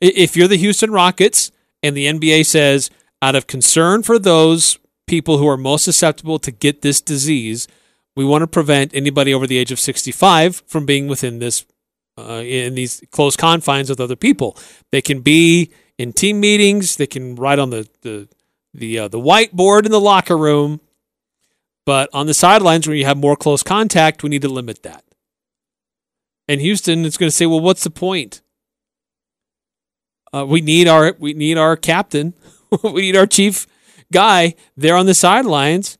If 0.01 0.35
you're 0.35 0.49
the 0.49 0.57
Houston 0.57 0.91
Rockets 0.91 1.51
and 1.81 1.95
the 1.95 2.05
NBA 2.05 2.45
says, 2.45 2.89
out 3.21 3.33
of 3.33 3.47
concern 3.47 4.03
for 4.03 4.19
those 4.19 4.77
people 5.07 5.37
who 5.37 5.47
are 5.47 5.57
most 5.57 5.85
susceptible 5.85 6.37
to 6.39 6.51
get 6.51 6.81
this 6.81 7.01
disease, 7.01 7.67
we 8.15 8.25
want 8.25 8.41
to 8.41 8.47
prevent 8.47 8.93
anybody 8.93 9.33
over 9.33 9.47
the 9.47 9.57
age 9.57 9.71
of 9.71 9.79
65 9.79 10.63
from 10.67 10.85
being 10.85 11.07
within 11.07 11.39
this 11.39 11.65
uh, 12.17 12.43
in 12.45 12.75
these 12.75 13.03
close 13.11 13.35
confines 13.35 13.89
with 13.89 13.99
other 13.99 14.15
people. 14.15 14.57
They 14.91 15.01
can 15.01 15.21
be 15.21 15.71
in 15.97 16.13
team 16.13 16.39
meetings. 16.39 16.95
They 16.95 17.07
can 17.07 17.35
write 17.35 17.59
on 17.59 17.69
the 17.69 17.87
the 18.01 18.27
the 18.73 18.99
uh, 18.99 19.07
the 19.07 19.19
whiteboard 19.19 19.85
in 19.85 19.91
the 19.91 19.99
locker 19.99 20.37
room. 20.37 20.81
But 21.85 22.09
on 22.13 22.25
the 22.25 22.33
sidelines, 22.33 22.87
when 22.87 22.97
you 22.97 23.05
have 23.05 23.17
more 23.17 23.35
close 23.35 23.61
contact, 23.61 24.23
we 24.23 24.29
need 24.29 24.41
to 24.41 24.49
limit 24.49 24.81
that. 24.83 25.03
And 26.47 26.59
Houston 26.61 27.05
is 27.05 27.17
going 27.17 27.27
to 27.29 27.35
say, 27.35 27.45
"Well, 27.45 27.59
what's 27.59 27.83
the 27.83 27.89
point? 27.89 28.41
Uh, 30.33 30.45
we 30.45 30.61
need 30.61 30.87
our 30.87 31.15
we 31.19 31.33
need 31.33 31.57
our 31.57 31.75
captain, 31.75 32.33
we 32.83 33.01
need 33.01 33.15
our 33.15 33.27
chief 33.27 33.67
guy 34.11 34.55
there 34.75 34.95
on 34.95 35.05
the 35.05 35.13
sidelines 35.13 35.97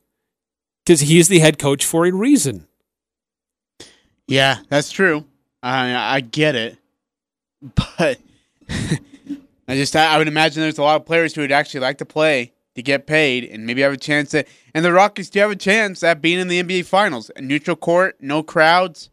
because 0.86 1.02
he's 1.02 1.28
the 1.28 1.40
head 1.40 1.60
coach 1.60 1.86
for 1.86 2.06
a 2.06 2.12
reason." 2.12 2.68
Yeah, 4.28 4.60
that's 4.70 4.92
true. 4.92 5.26
I 5.66 6.16
I 6.18 6.20
get 6.22 6.56
it, 6.56 6.78
but 7.76 8.20
I 9.68 9.76
just 9.76 9.96
I, 9.96 10.18
would 10.18 10.28
imagine 10.28 10.62
there's 10.62 10.78
a 10.78 10.84
lot 10.84 11.02
of 11.02 11.06
players 11.06 11.34
who 11.34 11.42
would 11.42 11.52
actually 11.52 11.80
like 11.80 11.98
to 11.98 12.06
play 12.06 12.54
to 12.76 12.84
get 12.84 13.08
paid 13.08 13.46
and 13.46 13.66
maybe 13.66 13.82
have 13.82 13.94
a 13.94 13.98
chance 13.98 14.34
at. 14.36 14.48
And 14.74 14.86
the 14.86 14.94
Rockets 14.94 15.30
do 15.30 15.40
have 15.40 15.52
a 15.52 15.56
chance 15.56 16.04
at 16.04 16.22
being 16.22 16.40
in 16.40 16.50
the 16.50 16.62
NBA 16.62 16.86
Finals. 16.86 17.32
A 17.36 17.42
neutral 17.42 17.76
court, 17.76 18.18
no 18.20 18.44
crowds. 18.44 19.10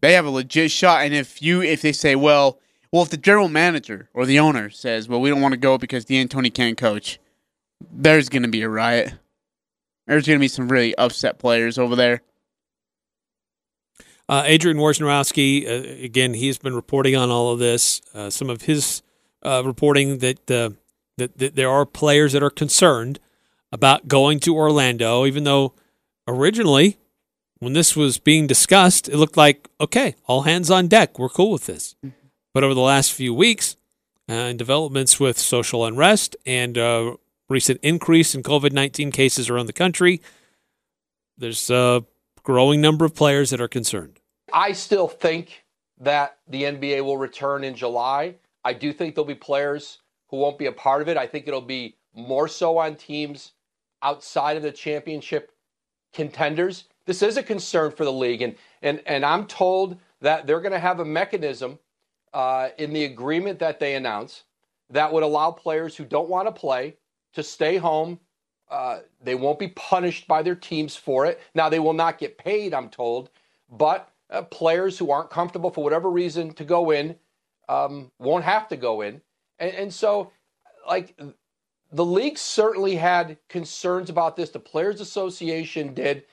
They 0.00 0.14
have 0.14 0.24
a 0.24 0.30
legit 0.30 0.70
shot. 0.70 1.04
And 1.04 1.12
if 1.12 1.42
you 1.42 1.62
if 1.62 1.82
they 1.82 1.92
say, 1.92 2.16
well, 2.16 2.58
well, 2.90 3.02
if 3.02 3.10
the 3.10 3.18
general 3.18 3.48
manager 3.48 4.08
or 4.14 4.24
the 4.24 4.38
owner 4.38 4.70
says, 4.70 5.08
well, 5.08 5.20
we 5.20 5.28
don't 5.28 5.42
want 5.42 5.52
to 5.52 5.58
go 5.58 5.76
because 5.76 6.06
D'Antoni 6.06 6.52
can't 6.54 6.78
coach, 6.78 7.18
there's 7.92 8.30
gonna 8.30 8.48
be 8.48 8.62
a 8.62 8.68
riot. 8.68 9.12
There's 10.06 10.26
gonna 10.26 10.38
be 10.38 10.48
some 10.48 10.68
really 10.68 10.94
upset 10.96 11.38
players 11.38 11.76
over 11.76 11.96
there. 11.96 12.22
Uh, 14.28 14.42
Adrian 14.44 14.78
Wojnarowski, 14.78 15.66
uh, 15.66 16.04
again, 16.04 16.34
he's 16.34 16.58
been 16.58 16.74
reporting 16.74 17.14
on 17.14 17.30
all 17.30 17.52
of 17.52 17.58
this. 17.58 18.02
Uh, 18.12 18.28
some 18.28 18.50
of 18.50 18.62
his 18.62 19.02
uh, 19.44 19.62
reporting 19.64 20.18
that, 20.18 20.50
uh, 20.50 20.70
that 21.16 21.38
that 21.38 21.54
there 21.54 21.70
are 21.70 21.86
players 21.86 22.32
that 22.32 22.42
are 22.42 22.50
concerned 22.50 23.20
about 23.70 24.08
going 24.08 24.40
to 24.40 24.54
Orlando, 24.54 25.26
even 25.26 25.44
though 25.44 25.74
originally, 26.26 26.98
when 27.58 27.72
this 27.72 27.94
was 27.94 28.18
being 28.18 28.46
discussed, 28.46 29.08
it 29.08 29.16
looked 29.16 29.36
like 29.36 29.68
okay, 29.80 30.16
all 30.26 30.42
hands 30.42 30.70
on 30.70 30.88
deck, 30.88 31.18
we're 31.18 31.28
cool 31.28 31.52
with 31.52 31.66
this. 31.66 31.94
But 32.52 32.64
over 32.64 32.74
the 32.74 32.80
last 32.80 33.12
few 33.12 33.32
weeks, 33.32 33.76
uh, 34.28 34.32
and 34.32 34.58
developments 34.58 35.20
with 35.20 35.38
social 35.38 35.84
unrest 35.84 36.36
and 36.44 36.76
uh, 36.76 37.16
recent 37.48 37.78
increase 37.82 38.34
in 38.34 38.42
COVID 38.42 38.72
nineteen 38.72 39.12
cases 39.12 39.48
around 39.48 39.66
the 39.66 39.72
country, 39.72 40.20
there's 41.38 41.70
a 41.70 42.04
growing 42.46 42.80
number 42.80 43.04
of 43.04 43.12
players 43.12 43.50
that 43.50 43.60
are 43.60 43.66
concerned. 43.66 44.20
I 44.52 44.70
still 44.70 45.08
think 45.08 45.64
that 45.98 46.38
the 46.46 46.62
NBA 46.62 47.04
will 47.04 47.18
return 47.18 47.64
in 47.64 47.74
July. 47.74 48.36
I 48.64 48.72
do 48.72 48.92
think 48.92 49.16
there'll 49.16 49.26
be 49.26 49.34
players 49.34 49.98
who 50.28 50.36
won't 50.36 50.56
be 50.56 50.66
a 50.66 50.72
part 50.72 51.02
of 51.02 51.08
it. 51.08 51.16
I 51.16 51.26
think 51.26 51.48
it'll 51.48 51.60
be 51.60 51.96
more 52.14 52.46
so 52.46 52.78
on 52.78 52.94
teams 52.94 53.52
outside 54.00 54.56
of 54.56 54.62
the 54.62 54.70
championship 54.70 55.50
contenders. 56.14 56.84
This 57.04 57.20
is 57.20 57.36
a 57.36 57.42
concern 57.42 57.90
for 57.90 58.04
the 58.04 58.12
league, 58.12 58.42
and 58.42 58.54
and 58.80 59.02
and 59.06 59.24
I'm 59.24 59.46
told 59.46 59.98
that 60.20 60.46
they're 60.46 60.60
going 60.60 60.72
to 60.72 60.78
have 60.78 61.00
a 61.00 61.04
mechanism 61.04 61.80
uh, 62.32 62.68
in 62.78 62.92
the 62.92 63.04
agreement 63.04 63.58
that 63.58 63.80
they 63.80 63.96
announce 63.96 64.44
that 64.90 65.12
would 65.12 65.24
allow 65.24 65.50
players 65.50 65.96
who 65.96 66.04
don't 66.04 66.28
want 66.28 66.46
to 66.46 66.52
play 66.52 66.96
to 67.34 67.42
stay 67.42 67.76
home. 67.76 68.20
Uh, 68.68 68.98
they 69.22 69.34
won't 69.34 69.58
be 69.58 69.68
punished 69.68 70.26
by 70.26 70.42
their 70.42 70.54
teams 70.56 70.96
for 70.96 71.24
it. 71.26 71.40
Now 71.54 71.68
they 71.68 71.78
will 71.78 71.92
not 71.92 72.18
get 72.18 72.36
paid, 72.38 72.74
I'm 72.74 72.88
told, 72.88 73.30
but 73.70 74.10
uh, 74.30 74.42
players 74.42 74.98
who 74.98 75.10
aren't 75.10 75.30
comfortable 75.30 75.70
for 75.70 75.84
whatever 75.84 76.10
reason 76.10 76.52
to 76.54 76.64
go 76.64 76.90
in 76.90 77.16
um, 77.68 78.10
won't 78.18 78.44
have 78.44 78.68
to 78.68 78.76
go 78.76 79.02
in. 79.02 79.20
And, 79.58 79.74
and 79.74 79.94
so, 79.94 80.32
like, 80.88 81.16
the 81.92 82.04
league 82.04 82.38
certainly 82.38 82.96
had 82.96 83.38
concerns 83.48 84.10
about 84.10 84.36
this. 84.36 84.50
The 84.50 84.58
Players 84.58 85.00
Association 85.00 85.94
did. 85.94 86.24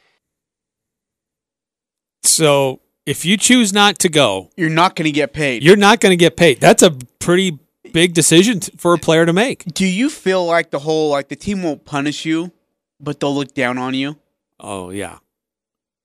So 2.24 2.82
if 3.06 3.26
you 3.26 3.38
choose 3.38 3.74
not 3.74 4.00
to 4.00 4.10
go, 4.10 4.50
You're 4.58 4.70
not 4.70 4.96
gonna 4.96 5.12
get 5.12 5.34
paid. 5.34 5.64
you're 5.64 5.76
not 5.76 6.00
going 6.00 6.12
to 6.12 6.18
get 6.18 6.36
paid. 6.38 6.60
That's 6.60 6.82
a 6.82 6.92
pretty 7.20 7.60
big 7.94 8.14
decision 8.14 8.60
t- 8.60 8.74
for 8.78 8.94
a 8.94 8.98
player 8.98 9.26
to 9.26 9.32
make. 9.32 9.64
Do 9.74 9.86
you 9.86 10.10
feel 10.10 10.46
like 10.46 10.72
the 10.72 10.80
whole 10.80 11.10
like 11.10 11.30
the 11.30 11.36
team 11.38 11.64
won't 11.64 11.86
punish 11.86 12.26
you, 12.26 12.52
but 13.00 13.20
they'll 13.22 13.34
look 13.34 13.54
down 13.54 13.78
on 13.78 13.94
you? 13.94 14.18
Oh 14.60 14.90
yeah. 14.90 15.20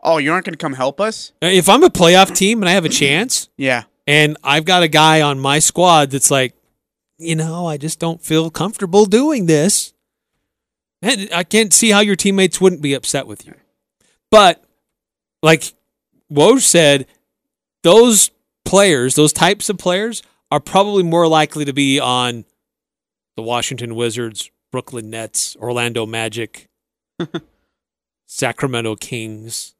Oh, 0.01 0.19
you 0.19 0.33
aren't 0.33 0.45
going 0.47 0.55
to 0.55 0.59
come 0.59 0.75
help 0.75 1.01
us? 1.01 1.33
Uh, 1.43 1.47
if 1.47 1.69
I'm 1.69 1.83
a 1.83 1.91
playoff 1.91 2.33
team 2.35 2.63
and 2.63 2.69
I 2.69 2.73
have 2.73 2.85
a 2.85 2.89
chance, 2.89 3.49
Yeah. 3.57 3.83
and 4.07 4.37
I've 4.45 4.65
got 4.65 4.85
a 4.85 4.89
guy 4.89 5.21
on 5.23 5.41
my 5.41 5.59
squad 5.59 6.13
that's 6.13 6.31
like, 6.31 6.55
you 7.19 7.35
know, 7.35 7.67
I 7.67 7.79
just 7.79 7.99
don't 7.99 8.23
feel 8.23 8.49
comfortable 8.49 9.07
doing 9.07 9.47
this. 9.47 9.93
And 11.03 11.29
I 11.35 11.43
can't 11.43 11.73
see 11.75 11.91
how 11.91 11.99
your 12.01 12.15
teammates 12.15 12.61
wouldn't 12.61 12.81
be 12.81 12.95
upset 12.95 13.27
with 13.27 13.45
you. 13.45 13.55
But 14.31 14.63
like 15.43 15.73
Woj 16.33 16.61
said, 16.61 17.07
those 17.83 18.31
players, 18.65 19.17
those 19.17 19.33
types 19.33 19.69
of 19.69 19.79
players, 19.79 20.23
are 20.51 20.61
probably 20.61 21.03
more 21.03 21.29
likely 21.29 21.65
to 21.65 21.73
be 21.73 22.01
on 22.01 22.45
the 23.37 23.43
Washington 23.43 23.95
Wizards, 23.95 24.51
Brooklyn 24.73 25.11
Nets, 25.11 25.57
Orlando 25.61 26.07
Magic, 26.07 26.69
Sacramento 28.27 28.97
Kings. 28.97 29.75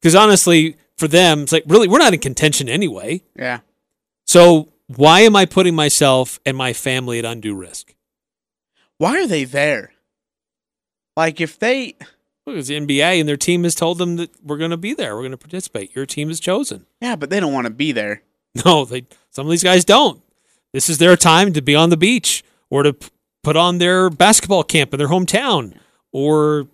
Because 0.00 0.14
honestly, 0.14 0.76
for 0.96 1.08
them, 1.08 1.42
it's 1.42 1.52
like, 1.52 1.64
really, 1.66 1.88
we're 1.88 1.98
not 1.98 2.14
in 2.14 2.20
contention 2.20 2.68
anyway. 2.68 3.22
Yeah. 3.36 3.60
So 4.26 4.72
why 4.86 5.20
am 5.20 5.36
I 5.36 5.46
putting 5.46 5.74
myself 5.74 6.40
and 6.46 6.56
my 6.56 6.72
family 6.72 7.18
at 7.18 7.24
undue 7.24 7.54
risk? 7.54 7.94
Why 8.98 9.20
are 9.22 9.26
they 9.26 9.44
there? 9.44 9.92
Like 11.16 11.40
if 11.40 11.58
they 11.58 11.96
Look, 12.48 12.56
it's 12.56 12.68
the 12.68 12.80
NBA 12.80 13.20
and 13.20 13.28
their 13.28 13.36
team 13.36 13.64
has 13.64 13.74
told 13.74 13.98
them 13.98 14.16
that 14.16 14.30
we're 14.42 14.56
going 14.56 14.70
to 14.70 14.78
be 14.78 14.94
there. 14.94 15.14
We're 15.14 15.20
going 15.20 15.32
to 15.32 15.36
participate. 15.36 15.94
Your 15.94 16.06
team 16.06 16.30
is 16.30 16.40
chosen. 16.40 16.86
Yeah, 16.98 17.14
but 17.14 17.28
they 17.28 17.40
don't 17.40 17.52
want 17.52 17.66
to 17.66 17.70
be 17.70 17.92
there. 17.92 18.22
No, 18.64 18.84
they. 18.84 19.06
Some 19.30 19.46
of 19.46 19.50
these 19.50 19.62
guys 19.62 19.84
don't. 19.84 20.22
This 20.72 20.90
is 20.90 20.98
their 20.98 21.16
time 21.16 21.52
to 21.52 21.62
be 21.62 21.74
on 21.74 21.90
the 21.90 21.96
beach 21.96 22.42
or 22.70 22.82
to 22.82 22.92
p- 22.92 23.08
put 23.42 23.56
on 23.56 23.78
their 23.78 24.10
basketball 24.10 24.62
camp 24.64 24.92
in 24.92 24.98
their 24.98 25.08
hometown 25.08 25.74
or 26.12 26.66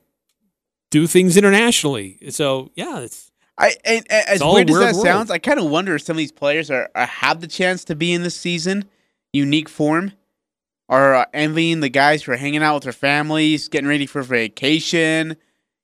do 0.91 1.07
things 1.07 1.37
internationally. 1.37 2.19
So 2.31 2.71
yeah, 2.75 3.01
it's 3.01 3.31
I 3.59 3.75
and, 3.85 4.07
and 4.11 4.29
as 4.29 4.43
weird 4.43 4.71
as 4.71 4.79
that 4.79 4.95
world. 4.95 5.07
sounds, 5.07 5.31
I 5.31 5.39
kind 5.39 5.61
of 5.61 5.67
wonder 5.67 5.95
if 5.95 6.03
some 6.03 6.15
of 6.15 6.19
these 6.19 6.33
players 6.33 6.71
are, 6.71 6.89
are 6.95 7.07
have 7.07 7.41
the 7.41 7.47
chance 7.47 7.85
to 7.85 7.95
be 7.95 8.13
in 8.13 8.23
this 8.23 8.37
season, 8.37 8.85
unique 9.33 9.69
form, 9.69 10.13
are 10.89 11.15
uh, 11.15 11.25
envying 11.33 11.81
the 11.81 11.89
guys 11.89 12.23
who 12.23 12.33
are 12.33 12.37
hanging 12.37 12.63
out 12.63 12.75
with 12.75 12.85
their 12.85 12.93
families, 12.93 13.69
getting 13.69 13.89
ready 13.89 14.07
for 14.07 14.23
vacation, 14.23 15.37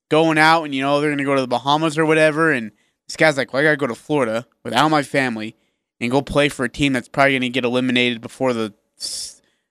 going 0.08 0.38
out, 0.38 0.64
and 0.64 0.74
you 0.74 0.82
know 0.82 1.00
they're 1.00 1.10
gonna 1.10 1.24
go 1.24 1.36
to 1.36 1.40
the 1.40 1.48
Bahamas 1.48 1.96
or 1.96 2.06
whatever. 2.06 2.50
And 2.50 2.72
this 3.06 3.16
guy's 3.16 3.36
like, 3.36 3.52
"Well, 3.52 3.60
I 3.60 3.64
gotta 3.64 3.76
go 3.76 3.86
to 3.86 3.94
Florida 3.94 4.46
without 4.64 4.88
my 4.88 5.02
family 5.02 5.54
and 6.00 6.10
go 6.10 6.22
play 6.22 6.48
for 6.48 6.64
a 6.64 6.68
team 6.68 6.92
that's 6.92 7.08
probably 7.08 7.34
gonna 7.34 7.48
get 7.48 7.64
eliminated 7.64 8.20
before 8.20 8.52
the, 8.52 8.72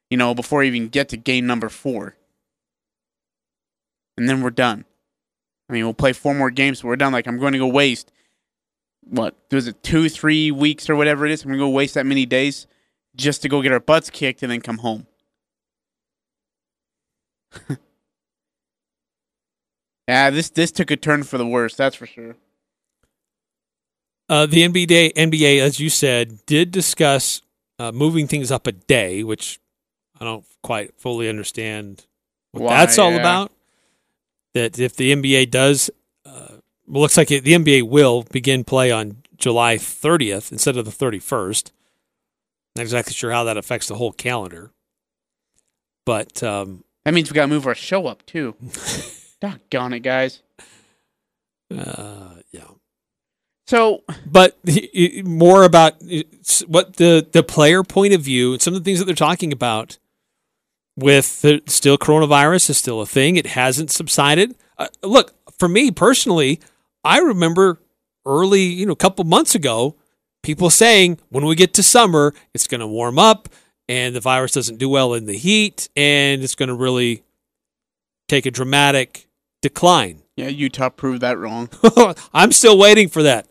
you 0.10 0.18
know, 0.18 0.34
before 0.34 0.60
we 0.60 0.68
even 0.68 0.90
get 0.90 1.10
to 1.10 1.18
game 1.18 1.46
number 1.48 1.70
four, 1.70 2.16
and 4.18 4.30
then 4.30 4.42
we're 4.42 4.50
done." 4.50 4.86
I 5.70 5.74
mean, 5.74 5.84
we'll 5.84 5.94
play 5.94 6.14
four 6.14 6.34
more 6.34 6.50
games, 6.50 6.80
so 6.80 6.88
we're 6.88 6.96
done. 6.96 7.14
Like, 7.14 7.28
I'm 7.28 7.38
going 7.38 7.54
to 7.54 7.60
go 7.60 7.68
waste, 7.68 8.12
what, 9.02 9.36
was 9.52 9.68
it 9.68 9.84
two, 9.84 10.10
three 10.10 10.50
weeks 10.50 10.90
or 10.90 10.96
whatever 10.96 11.26
it 11.26 11.32
is? 11.32 11.44
I'm 11.44 11.50
going 11.50 11.60
to 11.60 11.66
go 11.66 11.70
waste 11.70 11.94
that 11.94 12.08
many 12.08 12.26
days 12.26 12.66
just 13.16 13.44
to 13.44 13.50
go 13.50 13.62
get 13.62 13.72
our 13.72 13.80
butts 13.80 14.10
kicked 14.10 14.42
and 14.42 14.52
then 14.52 14.62
come 14.62 14.80
home. 14.80 15.06
yeah, 20.08 20.30
this 20.32 20.50
this 20.50 20.72
took 20.72 20.92
a 20.92 20.98
turn 20.98 21.24
for 21.24 21.38
the 21.38 21.46
worse, 21.46 21.76
that's 21.76 21.96
for 21.96 22.06
sure. 22.06 22.36
Uh, 24.30 24.46
the 24.46 24.62
NBA, 24.62 25.14
NBA, 25.14 25.60
as 25.60 25.80
you 25.80 25.90
said, 25.90 26.46
did 26.46 26.72
discuss 26.72 27.42
uh, 27.80 27.92
moving 27.92 28.28
things 28.28 28.52
up 28.52 28.68
a 28.68 28.72
day, 28.72 29.24
which 29.24 29.60
I 30.20 30.24
don't 30.24 30.46
quite 30.62 30.94
fully 31.00 31.28
understand 31.28 32.06
what 32.52 32.64
Why, 32.64 32.78
that's 32.78 33.00
all 33.00 33.12
yeah. 33.12 33.18
about. 33.18 33.52
That 34.54 34.78
if 34.78 34.96
the 34.96 35.14
NBA 35.14 35.50
does, 35.50 35.90
uh, 36.26 36.58
well, 36.88 37.02
looks 37.02 37.18
like 37.18 37.32
it, 37.32 37.44
the 37.44 37.54
NBA 37.54 37.90
will 37.90 38.24
begin 38.32 38.64
play 38.64 38.92
on 38.92 39.24
July 39.38 39.78
30th 39.78 40.52
instead 40.52 40.78
of 40.78 40.86
the 40.86 40.92
31st. 40.92 41.72
Not 42.76 42.84
exactly 42.84 43.14
sure 43.14 43.32
how 43.32 43.44
that 43.46 43.58
affects 43.58 43.88
the 43.88 43.96
whole 43.96 44.12
calendar, 44.12 44.72
but 46.06 46.44
um, 46.44 46.84
That 47.04 47.14
means 47.16 47.32
we 47.32 47.36
got 47.36 47.44
to 47.44 47.48
move 47.48 47.66
our 47.66 47.76
show 47.76 48.06
up 48.06 48.26
too. 48.28 48.56
Doggone 49.42 49.94
it, 49.94 50.00
guys. 50.02 50.42
uh, 51.76 52.36
yeah. 52.52 52.68
So 53.70 54.04
But 54.26 54.58
more 55.24 55.64
about 55.64 56.02
what 56.66 56.96
the 56.96 57.28
the 57.32 57.44
player 57.44 57.84
point 57.84 58.16
of 58.16 58.22
view 58.22 58.54
and 58.54 58.62
some 58.62 58.74
of 58.74 58.80
the 58.80 58.84
things 58.84 58.98
that 58.98 59.06
they're 59.06 59.14
talking 59.14 59.54
about 59.54 60.00
with 60.98 61.44
the 61.44 61.62
still 61.68 61.96
coronavirus 61.96 62.72
is 62.72 62.80
still 62.80 63.00
a 63.00 63.06
thing. 63.06 63.36
It 63.36 63.46
hasn't 63.46 63.92
subsided. 63.92 64.56
Uh, 64.80 64.88
look, 65.04 65.36
for 65.60 65.70
me 65.70 65.92
personally, 65.92 66.60
I 67.04 67.20
remember 67.20 67.80
early, 68.26 68.64
you 68.64 68.88
know, 68.88 68.94
a 68.94 68.96
couple 68.96 69.24
months 69.24 69.54
ago, 69.54 69.96
people 70.42 70.72
saying 70.72 71.20
when 71.30 71.46
we 71.46 71.54
get 71.54 71.76
to 71.76 71.84
summer, 71.84 72.34
it's 72.56 72.66
going 72.66 72.82
to 72.82 72.88
warm 72.88 73.20
up 73.20 73.50
and 73.88 74.16
the 74.16 74.20
virus 74.20 74.54
doesn't 74.54 74.80
do 74.80 74.90
well 74.90 75.14
in 75.14 75.28
the 75.28 75.38
heat 75.38 75.90
and 75.96 76.44
it's 76.44 76.56
going 76.56 76.70
to 76.70 76.76
really 76.76 77.22
take 78.28 78.48
a 78.48 78.52
dramatic 78.52 79.28
decline. 79.62 80.24
yeah, 80.36 80.48
Utah 80.48 80.90
proved 80.90 81.22
that 81.22 81.38
wrong. 81.38 81.70
I'm 82.34 82.52
still 82.52 82.76
waiting 82.76 83.10
for 83.10 83.22
that. 83.22 83.46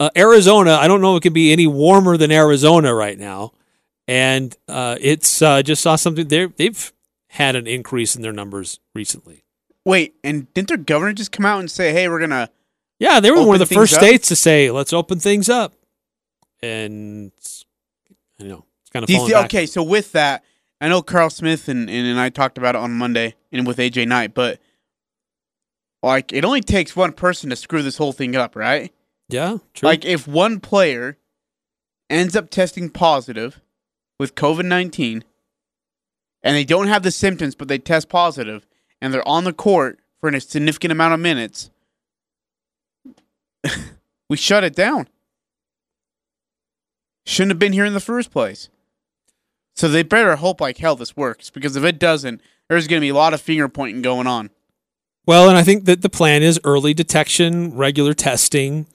Uh, 0.00 0.10
Arizona, 0.16 0.74
I 0.74 0.88
don't 0.88 1.00
know 1.00 1.16
if 1.16 1.20
it 1.20 1.22
can 1.22 1.32
be 1.32 1.52
any 1.52 1.66
warmer 1.66 2.16
than 2.16 2.32
Arizona 2.32 2.94
right 2.94 3.18
now, 3.18 3.52
and 4.08 4.56
uh, 4.68 4.96
it's 5.00 5.40
uh, 5.42 5.62
just 5.62 5.82
saw 5.82 5.96
something 5.96 6.28
there. 6.28 6.48
They've 6.48 6.92
had 7.28 7.56
an 7.56 7.66
increase 7.66 8.16
in 8.16 8.22
their 8.22 8.32
numbers 8.32 8.80
recently. 8.94 9.44
Wait, 9.84 10.14
and 10.22 10.52
didn't 10.54 10.68
their 10.68 10.76
governor 10.76 11.12
just 11.12 11.32
come 11.32 11.46
out 11.46 11.60
and 11.60 11.70
say, 11.70 11.92
"Hey, 11.92 12.08
we're 12.08 12.20
gonna"? 12.20 12.50
Yeah, 12.98 13.20
they 13.20 13.30
were 13.30 13.44
one 13.44 13.60
of 13.60 13.68
the 13.68 13.74
first 13.74 13.94
up? 13.94 14.00
states 14.00 14.28
to 14.28 14.36
say, 14.36 14.70
"Let's 14.70 14.92
open 14.92 15.20
things 15.20 15.48
up," 15.48 15.74
and 16.62 17.32
you 18.38 18.48
know 18.48 18.64
it's 18.80 18.90
kind 18.90 19.04
of 19.04 19.08
see, 19.08 19.34
okay, 19.34 19.66
so 19.66 19.82
with 19.82 20.12
that, 20.12 20.44
I 20.80 20.88
know 20.88 21.02
Carl 21.02 21.30
Smith 21.30 21.68
and, 21.68 21.88
and 21.88 22.06
and 22.06 22.18
I 22.18 22.28
talked 22.28 22.58
about 22.58 22.74
it 22.74 22.78
on 22.80 22.92
Monday 22.92 23.34
and 23.52 23.66
with 23.66 23.78
AJ 23.78 24.08
Knight, 24.08 24.34
but 24.34 24.60
like 26.02 26.32
it 26.32 26.44
only 26.44 26.60
takes 26.60 26.96
one 26.96 27.12
person 27.12 27.50
to 27.50 27.56
screw 27.56 27.82
this 27.82 27.96
whole 27.96 28.12
thing 28.12 28.34
up, 28.34 28.56
right? 28.56 28.92
Yeah, 29.32 29.58
true. 29.74 29.88
Like 29.88 30.04
if 30.04 30.28
one 30.28 30.60
player 30.60 31.16
ends 32.10 32.36
up 32.36 32.50
testing 32.50 32.90
positive 32.90 33.60
with 34.18 34.34
COVID 34.34 34.64
nineteen, 34.64 35.24
and 36.42 36.56
they 36.56 36.64
don't 36.64 36.88
have 36.88 37.02
the 37.02 37.10
symptoms, 37.10 37.54
but 37.54 37.68
they 37.68 37.78
test 37.78 38.08
positive, 38.08 38.66
and 39.00 39.12
they're 39.12 39.26
on 39.26 39.44
the 39.44 39.52
court 39.52 40.00
for 40.20 40.28
a 40.28 40.40
significant 40.40 40.92
amount 40.92 41.14
of 41.14 41.20
minutes, 41.20 41.70
we 44.28 44.36
shut 44.36 44.64
it 44.64 44.74
down. 44.74 45.08
Shouldn't 47.24 47.52
have 47.52 47.58
been 47.58 47.72
here 47.72 47.84
in 47.84 47.94
the 47.94 48.00
first 48.00 48.30
place. 48.30 48.68
So 49.74 49.88
they 49.88 50.02
better 50.02 50.36
hope 50.36 50.60
like 50.60 50.78
hell 50.78 50.96
this 50.96 51.16
works, 51.16 51.48
because 51.48 51.76
if 51.76 51.84
it 51.84 51.98
doesn't, 51.98 52.42
there's 52.68 52.88
going 52.88 53.00
to 53.00 53.04
be 53.04 53.10
a 53.10 53.14
lot 53.14 53.32
of 53.32 53.40
finger 53.40 53.68
pointing 53.68 54.02
going 54.02 54.26
on. 54.26 54.50
Well, 55.24 55.48
and 55.48 55.56
I 55.56 55.62
think 55.62 55.84
that 55.84 56.02
the 56.02 56.10
plan 56.10 56.42
is 56.42 56.60
early 56.64 56.94
detection, 56.94 57.76
regular 57.76 58.12
testing, 58.12 58.86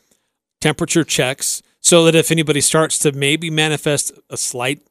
temperature 0.62 1.04
checks, 1.04 1.62
so 1.80 2.06
that 2.06 2.16
if 2.16 2.32
anybody 2.32 2.62
starts 2.62 3.00
to 3.00 3.12
maybe 3.12 3.50
manifest 3.50 4.12
a 4.30 4.38
slight 4.38 4.82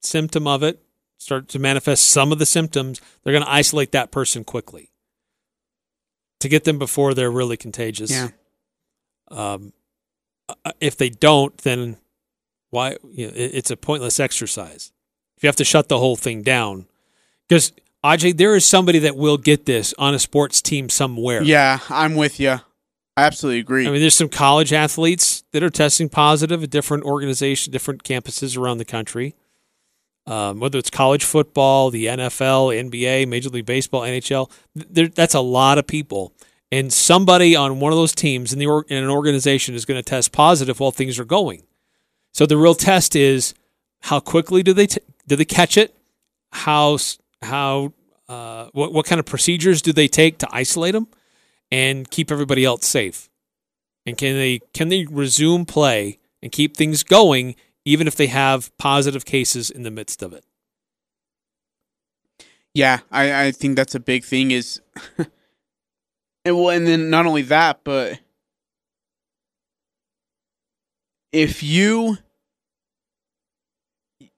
symptom 0.00 0.46
of 0.46 0.62
it, 0.62 0.82
start 1.18 1.48
to 1.48 1.58
manifest 1.58 2.10
some 2.10 2.32
of 2.32 2.38
the 2.38 2.46
symptoms, 2.46 3.00
they're 3.22 3.32
going 3.32 3.44
to 3.44 3.50
isolate 3.50 3.92
that 3.92 4.10
person 4.10 4.44
quickly 4.44 4.90
to 6.40 6.48
get 6.48 6.64
them 6.64 6.78
before 6.78 7.14
they're 7.14 7.30
really 7.30 7.56
contagious. 7.56 8.10
Yeah. 8.10 8.28
Um, 9.28 9.72
uh, 10.48 10.72
if 10.80 10.96
they 10.96 11.08
don't, 11.08 11.56
then 11.58 11.96
why? 12.70 12.96
You 13.10 13.28
know, 13.28 13.32
it's 13.34 13.70
a 13.70 13.76
pointless 13.76 14.18
exercise. 14.18 14.92
If 15.36 15.44
you 15.44 15.46
have 15.46 15.56
to 15.56 15.64
shut 15.64 15.88
the 15.88 15.98
whole 15.98 16.16
thing 16.16 16.42
down, 16.42 16.86
because 17.48 17.72
Ajay, 18.04 18.36
there 18.36 18.56
is 18.56 18.66
somebody 18.66 18.98
that 18.98 19.16
will 19.16 19.38
get 19.38 19.66
this 19.66 19.94
on 19.98 20.14
a 20.14 20.18
sports 20.18 20.60
team 20.60 20.88
somewhere. 20.88 21.42
Yeah, 21.42 21.78
I'm 21.88 22.16
with 22.16 22.40
you. 22.40 22.60
I 23.16 23.24
absolutely 23.24 23.60
agree. 23.60 23.86
I 23.86 23.90
mean, 23.90 24.00
there's 24.00 24.14
some 24.14 24.28
college 24.28 24.72
athletes 24.72 25.44
that 25.52 25.62
are 25.62 25.70
testing 25.70 26.08
positive 26.08 26.62
at 26.62 26.70
different 26.70 27.04
organizations, 27.04 27.72
different 27.72 28.04
campuses 28.04 28.56
around 28.56 28.78
the 28.78 28.84
country. 28.84 29.34
Um, 30.24 30.60
whether 30.60 30.78
it's 30.78 30.88
college 30.88 31.24
football, 31.24 31.90
the 31.90 32.06
NFL, 32.06 32.90
NBA, 32.90 33.26
Major 33.26 33.50
League 33.50 33.66
Baseball, 33.66 34.02
NHL, 34.02 34.50
there, 34.74 35.08
that's 35.08 35.34
a 35.34 35.40
lot 35.40 35.78
of 35.78 35.86
people. 35.86 36.32
And 36.70 36.92
somebody 36.92 37.56
on 37.56 37.80
one 37.80 37.92
of 37.92 37.98
those 37.98 38.14
teams 38.14 38.52
in 38.52 38.58
the 38.58 38.66
or, 38.66 38.86
in 38.88 39.02
an 39.02 39.10
organization 39.10 39.74
is 39.74 39.84
going 39.84 39.98
to 39.98 40.02
test 40.02 40.32
positive 40.32 40.80
while 40.80 40.92
things 40.92 41.18
are 41.18 41.24
going. 41.24 41.64
So 42.32 42.46
the 42.46 42.56
real 42.56 42.74
test 42.74 43.14
is 43.16 43.52
how 44.00 44.20
quickly 44.20 44.62
do 44.62 44.72
they 44.72 44.86
t- 44.86 45.02
do 45.26 45.36
they 45.36 45.44
catch 45.44 45.76
it? 45.76 45.94
How 46.52 46.98
how 47.42 47.92
uh, 48.28 48.68
what 48.72 48.92
what 48.92 49.04
kind 49.04 49.18
of 49.18 49.26
procedures 49.26 49.82
do 49.82 49.92
they 49.92 50.08
take 50.08 50.38
to 50.38 50.48
isolate 50.50 50.92
them 50.92 51.08
and 51.72 52.08
keep 52.10 52.30
everybody 52.30 52.64
else 52.64 52.86
safe? 52.86 53.30
And 54.06 54.16
can 54.16 54.36
they 54.36 54.60
can 54.72 54.88
they 54.88 55.06
resume 55.06 55.64
play 55.64 56.18
and 56.42 56.52
keep 56.52 56.76
things 56.76 57.02
going 57.02 57.56
even 57.84 58.06
if 58.06 58.14
they 58.14 58.28
have 58.28 58.76
positive 58.76 59.24
cases 59.24 59.70
in 59.70 59.82
the 59.82 59.90
midst 59.90 60.22
of 60.22 60.32
it? 60.32 60.44
Yeah, 62.74 63.00
I, 63.10 63.46
I 63.46 63.50
think 63.52 63.76
that's 63.76 63.94
a 63.94 64.00
big 64.00 64.24
thing 64.24 64.50
is 64.50 64.80
and 66.44 66.56
well 66.56 66.70
and 66.70 66.86
then 66.86 67.10
not 67.10 67.26
only 67.26 67.42
that, 67.42 67.80
but 67.84 68.20
if 71.32 71.62
you 71.62 72.18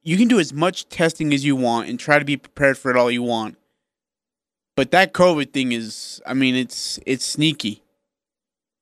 you 0.03 0.17
can 0.19 0.29
do 0.29 0.39
as 0.39 0.53
much 0.53 0.89
testing 0.89 1.33
as 1.33 1.45
you 1.45 1.57
want 1.57 1.89
and 1.89 1.99
try 1.99 2.19
to 2.19 2.25
be 2.25 2.37
prepared 2.37 2.77
for 2.77 2.91
it 2.91 2.97
all 2.97 3.11
you 3.11 3.23
want. 3.23 3.57
But 4.77 4.91
that 4.91 5.13
COVID 5.13 5.53
thing 5.53 5.73
is 5.73 6.21
I 6.27 6.35
mean 6.35 6.55
it's 6.55 6.99
it's 7.07 7.25
sneaky. 7.25 7.83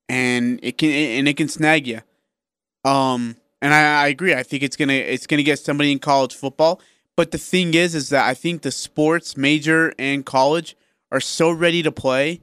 And 0.09 0.59
it 0.63 0.77
can 0.77 0.89
and 0.89 1.27
it 1.27 1.37
can 1.37 1.47
snag 1.47 1.87
you. 1.87 2.01
Um 2.83 3.37
and 3.61 3.73
I, 3.73 4.03
I 4.03 4.07
agree. 4.07 4.33
I 4.33 4.43
think 4.43 4.63
it's 4.63 4.75
gonna 4.75 4.93
it's 4.93 5.27
gonna 5.27 5.43
get 5.43 5.59
somebody 5.59 5.91
in 5.91 5.99
college 5.99 6.35
football. 6.35 6.81
But 7.15 7.31
the 7.31 7.37
thing 7.37 7.75
is, 7.75 7.93
is 7.93 8.09
that 8.09 8.27
I 8.27 8.33
think 8.33 8.63
the 8.63 8.71
sports 8.71 9.37
major 9.37 9.93
and 9.99 10.25
college 10.25 10.75
are 11.11 11.21
so 11.21 11.51
ready 11.51 11.83
to 11.83 11.91
play 11.91 12.41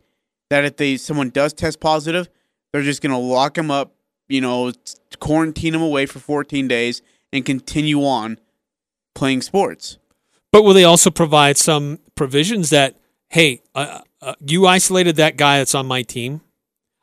that 0.49 0.65
if 0.65 0.77
they 0.77 0.97
someone 0.97 1.31
does 1.31 1.53
test 1.53 1.81
positive, 1.81 2.29
they're 2.73 2.83
just 2.83 3.03
gonna 3.03 3.19
lock 3.19 3.55
them 3.55 3.71
up, 3.71 3.93
you 4.29 4.41
know, 4.41 4.73
quarantine 5.19 5.73
them 5.73 5.83
away 5.83 6.07
for 6.07 6.21
14 6.21 6.69
days 6.69 7.03
and 7.33 7.45
continue 7.45 8.05
on 8.05 8.39
playing 9.15 9.43
sports. 9.43 9.99
But 10.53 10.63
will 10.63 10.75
they 10.75 10.85
also 10.85 11.11
provide 11.11 11.57
some 11.57 11.99
provisions 12.15 12.71
that, 12.71 12.97
hey, 13.31 13.63
uh, 13.75 14.01
uh, 14.21 14.35
you 14.45 14.67
isolated 14.67 15.17
that 15.17 15.37
guy 15.37 15.59
that's 15.59 15.75
on 15.75 15.87
my 15.87 16.03
team, 16.03 16.43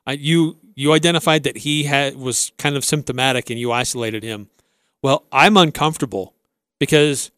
uh, 0.07 0.11
you 0.11 0.57
you 0.75 0.93
identified 0.93 1.43
that 1.43 1.57
he 1.57 1.83
had 1.83 2.15
was 2.15 2.51
kind 2.59 2.75
of 2.77 2.85
symptomatic, 2.85 3.49
and 3.49 3.59
you 3.59 3.71
isolated 3.71 4.23
him. 4.23 4.49
Well, 5.01 5.23
I'm 5.31 5.57
uncomfortable 5.57 6.33
because 6.79 7.31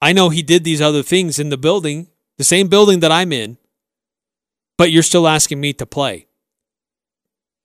I 0.00 0.12
know 0.12 0.30
he 0.30 0.42
did 0.42 0.64
these 0.64 0.80
other 0.80 1.02
things 1.02 1.38
in 1.38 1.50
the 1.50 1.58
building, 1.58 2.08
the 2.38 2.44
same 2.44 2.68
building 2.68 3.00
that 3.00 3.12
I'm 3.12 3.32
in, 3.32 3.58
but 4.78 4.90
you're 4.90 5.02
still 5.02 5.28
asking 5.28 5.60
me 5.60 5.72
to 5.74 5.86
play. 5.86 6.26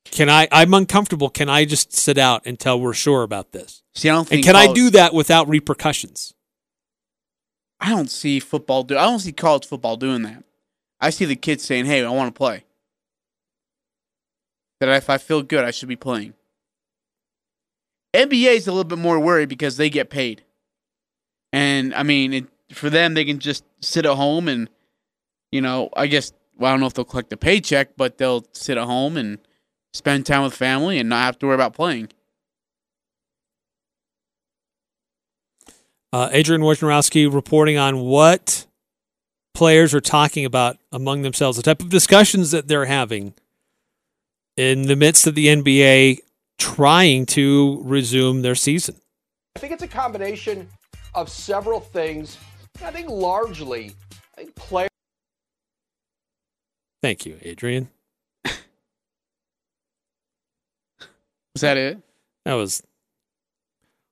Can 0.06 0.30
I? 0.30 0.48
I'm 0.52 0.74
uncomfortable. 0.74 1.30
Can 1.30 1.50
I 1.50 1.66
just 1.66 1.94
sit 1.94 2.18
out 2.18 2.46
until 2.46 2.80
we're 2.80 2.94
sure 2.94 3.24
about 3.24 3.52
this? 3.54 3.82
See, 3.96 4.10
I 4.10 4.14
don't 4.14 4.22
And 4.22 4.28
think 4.28 4.46
can 4.46 4.56
I 4.56 4.72
do 4.74 4.90
that 4.90 5.14
without 5.14 5.48
repercussions? 5.48 6.34
I 7.80 7.90
don't 7.90 8.12
see 8.12 8.40
football 8.40 8.84
do. 8.84 8.98
I 8.98 9.06
don't 9.06 9.20
see 9.20 9.32
college 9.32 9.66
football 9.66 9.96
doing 9.96 10.24
that. 10.24 10.44
I 11.04 11.10
see 11.10 11.26
the 11.26 11.36
kids 11.36 11.64
saying, 11.64 11.86
"Hey, 11.86 12.04
I 12.04 12.10
want 12.10 12.34
to 12.34 12.38
play." 12.38 12.64
That 14.80 14.90
if 14.90 15.10
I 15.10 15.18
feel 15.18 15.44
good, 15.44 15.66
I 15.66 15.72
should 15.72 15.90
be 15.90 15.96
playing. 15.96 16.34
NBA 18.14 18.56
is 18.56 18.68
a 18.68 18.72
little 18.72 18.84
bit 18.84 19.00
more 19.00 19.20
worried 19.20 19.50
because 19.50 19.78
they 19.78 19.90
get 19.90 20.10
paid, 20.10 20.44
and 21.52 21.94
I 21.94 22.04
mean, 22.04 22.34
it, 22.34 22.46
for 22.72 22.90
them, 22.90 23.14
they 23.14 23.26
can 23.26 23.40
just 23.40 23.64
sit 23.82 24.06
at 24.06 24.16
home 24.16 24.48
and, 24.48 24.70
you 25.52 25.62
know, 25.62 25.90
I 25.96 26.08
guess 26.08 26.32
well, 26.58 26.70
I 26.70 26.74
don't 26.74 26.80
know 26.80 26.88
if 26.88 26.94
they'll 26.94 27.06
collect 27.06 27.30
the 27.30 27.38
paycheck, 27.38 27.98
but 27.98 28.18
they'll 28.18 28.46
sit 28.54 28.78
at 28.78 28.86
home 28.86 29.18
and 29.18 29.40
spend 29.94 30.26
time 30.26 30.44
with 30.44 30.54
family 30.54 31.00
and 31.00 31.10
not 31.10 31.26
have 31.26 31.40
to 31.40 31.48
worry 31.48 31.56
about 31.56 31.74
playing. 31.74 32.10
Uh, 36.12 36.30
Adrian 36.32 36.62
Wojnarowski 36.62 37.32
reporting 37.34 37.78
on 37.78 38.02
what 38.02 38.68
players 39.54 39.94
are 39.94 40.02
talking 40.02 40.46
about 40.46 40.78
among 40.92 41.22
themselves, 41.22 41.58
the 41.58 41.64
type 41.64 41.82
of 41.82 41.90
discussions 41.90 42.52
that 42.52 42.68
they're 42.68 42.86
having 42.86 43.34
in 44.58 44.84
the 44.84 44.96
midst 44.96 45.28
of 45.28 45.36
the 45.36 45.48
NBA 45.48 46.20
trying 46.58 47.26
to 47.28 47.82
resume 47.84 48.42
their 48.42 48.56
season. 48.56 48.96
I 49.56 49.60
think 49.60 49.74
it's 49.74 49.84
a 49.84 49.88
combination 49.88 50.68
of 51.14 51.30
several 51.30 51.80
things. 51.80 52.38
I 52.84 52.92
think 52.92 53.10
largely, 53.10 53.92
I 54.34 54.42
think 54.42 54.56
players. 54.56 54.90
Thank 57.02 57.26
you, 57.26 57.38
Adrian. 57.42 57.90
Is 58.46 58.56
that 61.62 61.78
it? 61.78 62.00
That 62.46 62.54
was. 62.54 62.82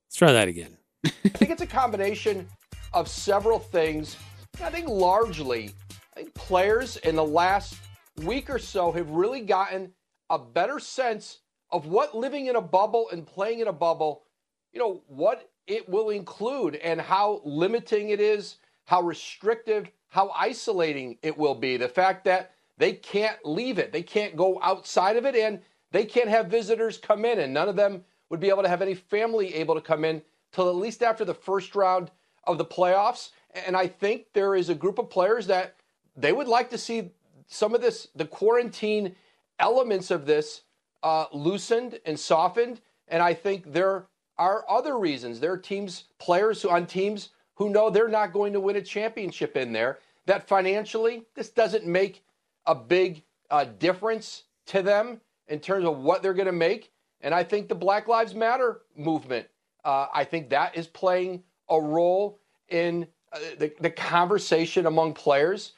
Let's 0.07 0.17
try 0.17 0.33
that 0.33 0.47
again. 0.47 0.77
I 1.05 1.09
think 1.09 1.51
it's 1.51 1.61
a 1.61 1.67
combination 1.67 2.47
of 2.93 3.07
several 3.07 3.59
things. 3.59 4.17
I 4.63 4.69
think 4.69 4.87
largely, 4.87 5.71
I 6.15 6.21
think 6.21 6.33
players 6.35 6.97
in 6.97 7.15
the 7.15 7.23
last 7.23 7.77
week 8.23 8.49
or 8.49 8.59
so 8.59 8.91
have 8.91 9.09
really 9.09 9.41
gotten 9.41 9.91
a 10.29 10.37
better 10.37 10.79
sense 10.79 11.39
of 11.71 11.87
what 11.87 12.15
living 12.15 12.45
in 12.45 12.55
a 12.55 12.61
bubble 12.61 13.09
and 13.11 13.25
playing 13.25 13.59
in 13.59 13.67
a 13.67 13.73
bubble, 13.73 14.23
you 14.71 14.79
know, 14.79 15.01
what 15.07 15.49
it 15.65 15.89
will 15.89 16.11
include 16.11 16.75
and 16.75 17.01
how 17.01 17.41
limiting 17.43 18.09
it 18.09 18.19
is, 18.19 18.57
how 18.85 19.01
restrictive, 19.01 19.89
how 20.09 20.29
isolating 20.37 21.17
it 21.23 21.35
will 21.35 21.55
be. 21.55 21.77
The 21.77 21.89
fact 21.89 22.25
that 22.25 22.51
they 22.77 22.93
can't 22.93 23.43
leave 23.43 23.79
it, 23.79 23.91
they 23.91 24.03
can't 24.03 24.35
go 24.35 24.59
outside 24.61 25.17
of 25.17 25.25
it, 25.25 25.35
and 25.35 25.61
they 25.91 26.05
can't 26.05 26.29
have 26.29 26.47
visitors 26.47 26.99
come 26.99 27.25
in, 27.25 27.39
and 27.39 27.53
none 27.53 27.67
of 27.67 27.75
them 27.75 28.03
would 28.29 28.39
be 28.39 28.49
able 28.49 28.63
to 28.63 28.69
have 28.69 28.81
any 28.81 28.95
family 28.95 29.55
able 29.55 29.75
to 29.75 29.81
come 29.81 30.05
in 30.05 30.21
till 30.51 30.69
at 30.69 30.75
least 30.75 31.01
after 31.01 31.25
the 31.25 31.33
first 31.33 31.75
round 31.75 32.11
of 32.43 32.57
the 32.57 32.65
playoffs. 32.65 33.31
And 33.53 33.75
I 33.75 33.87
think 33.87 34.27
there 34.33 34.55
is 34.55 34.69
a 34.69 34.75
group 34.75 34.97
of 34.97 35.09
players 35.09 35.47
that 35.47 35.75
they 36.15 36.31
would 36.31 36.47
like 36.47 36.69
to 36.71 36.77
see 36.77 37.11
some 37.47 37.75
of 37.75 37.81
this, 37.81 38.07
the 38.15 38.25
quarantine 38.25 39.15
elements 39.59 40.11
of 40.11 40.25
this, 40.25 40.61
uh, 41.03 41.25
loosened 41.33 41.99
and 42.05 42.19
softened. 42.19 42.81
And 43.07 43.21
I 43.21 43.33
think 43.33 43.73
there 43.73 44.05
are 44.37 44.65
other 44.69 44.97
reasons. 44.97 45.39
There 45.39 45.51
are 45.51 45.57
teams, 45.57 46.05
players 46.17 46.61
who, 46.61 46.69
on 46.69 46.85
teams 46.85 47.29
who 47.55 47.69
know 47.69 47.89
they're 47.89 48.07
not 48.07 48.33
going 48.33 48.53
to 48.53 48.59
win 48.59 48.75
a 48.77 48.81
championship 48.81 49.57
in 49.57 49.73
there, 49.73 49.99
that 50.25 50.47
financially, 50.47 51.23
this 51.35 51.49
doesn't 51.49 51.85
make 51.85 52.23
a 52.65 52.75
big 52.75 53.23
uh, 53.49 53.65
difference 53.79 54.43
to 54.67 54.81
them 54.81 55.19
in 55.47 55.59
terms 55.59 55.85
of 55.85 55.97
what 55.97 56.21
they're 56.21 56.33
going 56.33 56.45
to 56.45 56.51
make. 56.51 56.91
And 57.21 57.35
I 57.35 57.43
think 57.43 57.67
the 57.67 57.75
Black 57.75 58.07
Lives 58.07 58.33
Matter 58.33 58.81
movement, 58.95 59.47
uh, 59.83 60.07
I 60.13 60.23
think 60.23 60.49
that 60.49 60.75
is 60.75 60.87
playing 60.87 61.43
a 61.69 61.79
role 61.79 62.39
in 62.69 63.07
uh, 63.33 63.39
the, 63.57 63.71
the 63.79 63.89
conversation 63.89 64.85
among 64.85 65.13
players. 65.13 65.73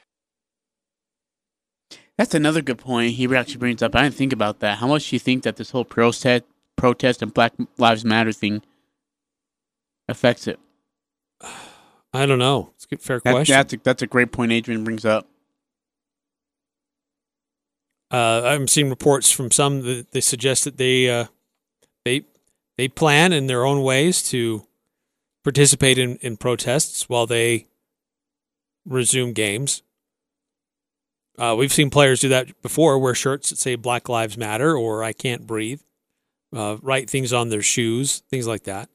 That's 2.18 2.36
another 2.36 2.62
good 2.62 2.78
point 2.78 3.14
he 3.14 3.36
actually 3.36 3.58
brings 3.58 3.82
up. 3.82 3.96
I 3.96 4.04
didn't 4.04 4.16
think 4.16 4.34
about 4.34 4.60
that. 4.60 4.78
How 4.78 4.88
much 4.88 5.10
do 5.10 5.16
you 5.16 5.20
think 5.20 5.44
that 5.44 5.56
this 5.56 5.72
whole 5.72 5.86
protest, 5.86 6.44
protest 6.76 7.22
and 7.22 7.34
Black 7.34 7.54
Lives 7.78 8.06
Matter 8.06 8.32
thing 8.32 8.62
affects 10.08 10.48
it? 10.48 10.60
I 12.16 12.28
don't 12.28 12.38
know. 12.40 12.72
It's 12.76 12.88
a 12.92 12.98
fair 12.98 13.20
That- 13.24 13.32
question. 13.32 13.54
that's 13.54 13.74
a, 13.74 13.78
that's 13.78 14.02
a 14.04 14.08
great 14.08 14.32
point 14.32 14.52
Adrian 14.52 14.84
brings 14.84 15.06
up. 15.06 15.28
Uh, 18.12 18.44
I'm 18.46 18.68
seeing 18.68 18.92
reports 18.92 19.32
from 19.32 19.50
some 19.50 19.82
that 19.82 20.12
they 20.12 20.22
suggest 20.22 20.66
that 20.66 20.78
they 20.78 21.10
uh, 21.10 21.26
they 22.06 22.26
they 22.78 22.88
plan 22.88 23.34
in 23.34 23.48
their 23.48 23.66
own 23.66 23.82
ways 23.82 24.22
to 24.30 24.68
participate 25.44 25.98
in, 25.98 26.18
in 26.18 26.38
protests 26.38 27.10
while 27.10 27.26
they 27.26 27.68
resume 28.86 29.34
games. 29.34 29.82
Uh, 31.38 31.56
we've 31.58 31.74
seen 31.74 31.90
players 31.90 32.20
do 32.20 32.30
that 32.30 32.62
before, 32.62 33.00
wear 33.00 33.16
shirts 33.16 33.50
that 33.50 33.58
say 33.58 33.76
Black 33.76 34.08
Lives 34.08 34.38
Matter 34.38 34.78
or 34.78 35.04
I 35.04 35.14
can't 35.14 35.48
breathe, 35.48 35.82
uh, 36.56 36.78
write 36.82 37.10
things 37.10 37.34
on 37.34 37.50
their 37.50 37.62
shoes, 37.62 38.24
things 38.30 38.48
like 38.48 38.64
that. 38.64 38.90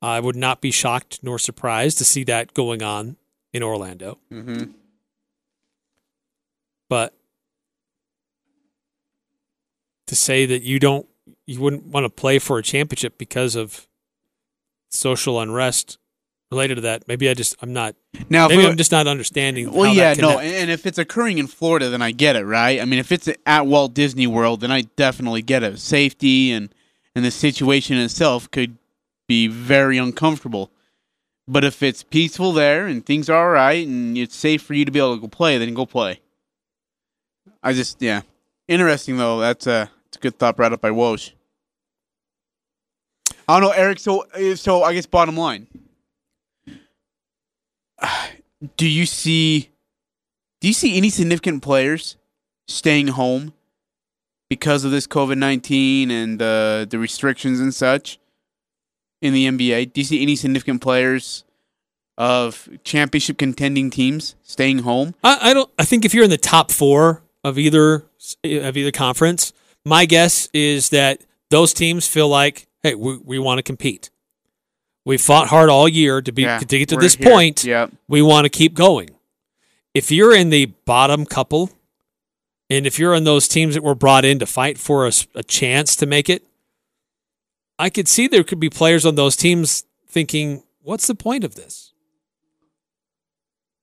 I 0.00 0.20
would 0.20 0.36
not 0.36 0.60
be 0.60 0.70
shocked 0.70 1.20
nor 1.22 1.38
surprised 1.38 1.98
to 1.98 2.04
see 2.04 2.24
that 2.24 2.54
going 2.54 2.82
on 2.82 3.16
in 3.52 3.62
Orlando. 3.62 4.18
Mm-hmm. 4.32 4.72
but 6.88 7.14
to 10.06 10.14
say 10.14 10.44
that 10.46 10.62
you 10.62 10.78
don't 10.78 11.06
you 11.46 11.60
wouldn't 11.60 11.86
want 11.86 12.04
to 12.04 12.10
play 12.10 12.38
for 12.38 12.58
a 12.58 12.62
championship 12.62 13.16
because 13.18 13.54
of 13.56 13.86
social 14.94 15.40
unrest 15.40 15.98
related 16.50 16.76
to 16.76 16.80
that 16.82 17.06
maybe 17.08 17.28
i 17.28 17.34
just 17.34 17.56
i'm 17.62 17.72
not 17.72 17.96
Now, 18.28 18.48
maybe 18.48 18.66
i'm 18.66 18.76
just 18.76 18.92
not 18.92 19.06
understanding 19.06 19.72
Well, 19.72 19.92
yeah, 19.92 20.14
no, 20.14 20.38
and 20.38 20.70
if 20.70 20.86
it's 20.86 20.98
occurring 20.98 21.38
in 21.38 21.46
Florida, 21.48 21.90
then 21.90 22.00
I 22.00 22.12
get 22.12 22.36
it, 22.36 22.44
right? 22.44 22.80
I 22.80 22.84
mean, 22.84 23.00
if 23.00 23.10
it's 23.10 23.28
at 23.44 23.66
Walt 23.66 23.92
Disney 23.94 24.26
World, 24.26 24.60
then 24.60 24.70
I 24.70 24.82
definitely 24.82 25.42
get 25.42 25.62
it. 25.62 25.78
Safety 25.80 26.52
and 26.52 26.72
and 27.16 27.24
the 27.24 27.30
situation 27.30 27.96
itself 27.96 28.50
could 28.50 28.76
be 29.26 29.46
very 29.48 29.98
uncomfortable. 29.98 30.70
But 31.46 31.64
if 31.64 31.82
it's 31.82 32.02
peaceful 32.02 32.52
there 32.52 32.86
and 32.86 33.04
things 33.04 33.28
are 33.28 33.36
all 33.46 33.50
right 33.52 33.86
and 33.86 34.16
it's 34.16 34.34
safe 34.36 34.62
for 34.62 34.74
you 34.74 34.84
to 34.84 34.90
be 34.90 34.98
able 34.98 35.16
to 35.16 35.20
go 35.20 35.28
play, 35.28 35.58
then 35.58 35.74
go 35.74 35.86
play. 35.86 36.20
I 37.62 37.72
just, 37.72 38.00
yeah, 38.00 38.22
interesting 38.68 39.16
though. 39.16 39.40
That's 39.40 39.66
a, 39.66 39.90
it's 40.08 40.16
a 40.16 40.20
good 40.20 40.38
thought 40.38 40.56
brought 40.56 40.72
up 40.72 40.80
by 40.80 40.90
Woj. 40.90 41.32
I 43.48 43.60
don't 43.60 43.68
know, 43.68 43.74
Eric. 43.74 43.98
So, 43.98 44.26
uh, 44.34 44.56
so 44.56 44.82
I 44.82 44.94
guess 44.94 45.06
bottom 45.06 45.36
line 45.36 45.66
do 48.76 48.86
you 48.86 49.06
see 49.06 49.70
do 50.60 50.68
you 50.68 50.74
see 50.74 50.96
any 50.96 51.10
significant 51.10 51.62
players 51.62 52.16
staying 52.68 53.08
home 53.08 53.52
because 54.48 54.84
of 54.84 54.90
this 54.90 55.06
COVID 55.06 55.36
nineteen 55.36 56.10
and 56.10 56.40
uh, 56.40 56.86
the 56.88 56.98
restrictions 56.98 57.60
and 57.60 57.74
such 57.74 58.18
in 59.20 59.32
the 59.34 59.46
NBA? 59.46 59.92
Do 59.92 60.00
you 60.00 60.04
see 60.04 60.22
any 60.22 60.36
significant 60.36 60.80
players 60.80 61.44
of 62.16 62.68
championship 62.84 63.38
contending 63.38 63.90
teams 63.90 64.36
staying 64.42 64.78
home? 64.80 65.14
I, 65.22 65.50
I 65.50 65.54
don't 65.54 65.70
i 65.78 65.84
think 65.84 66.04
if 66.04 66.14
you're 66.14 66.24
in 66.24 66.30
the 66.30 66.38
top 66.38 66.70
four 66.70 67.22
of 67.42 67.58
either 67.58 68.06
of 68.44 68.76
either 68.76 68.92
conference 68.92 69.52
my 69.84 70.06
guess 70.06 70.48
is 70.54 70.90
that 70.90 71.22
those 71.50 71.74
teams 71.74 72.06
feel 72.06 72.28
like 72.28 72.68
hey 72.84 72.94
we, 72.94 73.16
we 73.16 73.38
want 73.40 73.58
to 73.58 73.62
compete 73.64 74.10
we 75.04 75.18
fought 75.18 75.48
hard 75.48 75.68
all 75.68 75.88
year 75.88 76.22
to 76.22 76.30
be 76.32 76.42
Yeah, 76.42 76.58
to 76.60 76.66
get 76.78 76.88
to 76.90 76.96
this 76.96 77.16
here. 77.16 77.28
point 77.30 77.64
Yep. 77.64 77.90
we 78.08 78.22
want 78.22 78.44
to 78.46 78.48
keep 78.48 78.72
going. 78.74 79.10
If 79.92 80.10
you're 80.10 80.34
in 80.34 80.48
the 80.50 80.66
bottom 80.86 81.26
couple, 81.26 81.70
and 82.70 82.86
if 82.86 82.98
you're 82.98 83.14
in 83.14 83.24
those 83.24 83.46
teams 83.46 83.74
that 83.74 83.82
were 83.84 83.94
brought 83.94 84.24
in 84.24 84.38
to 84.38 84.46
fight 84.46 84.78
for 84.78 85.06
a 85.06 85.42
chance 85.42 85.94
to 85.96 86.06
make 86.06 86.30
it, 86.30 86.42
I 87.78 87.90
could 87.90 88.08
see 88.08 88.26
there 88.28 88.42
could 88.44 88.58
be 88.58 88.70
players 88.70 89.04
on 89.04 89.14
those 89.14 89.36
teams 89.36 89.84
thinking, 90.08 90.62
what's 90.80 91.06
the 91.06 91.14
point 91.14 91.44
of 91.44 91.54
this? 91.54 91.92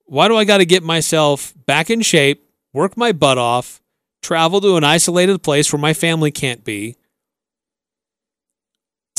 Why 0.05 0.27
do 0.27 0.35
I 0.35 0.43
got 0.43 0.57
to 0.57 0.65
get 0.65 0.81
myself 0.83 1.53
back 1.67 1.89
in 1.91 2.01
shape, 2.01 2.43
work 2.73 2.97
my 2.97 3.11
butt 3.11 3.37
off, 3.37 3.79
travel 4.23 4.59
to 4.61 4.75
an 4.75 4.83
isolated 4.83 5.43
place 5.43 5.71
where 5.71 5.79
my 5.79 5.93
family 5.93 6.31
can't 6.31 6.63
be 6.63 6.97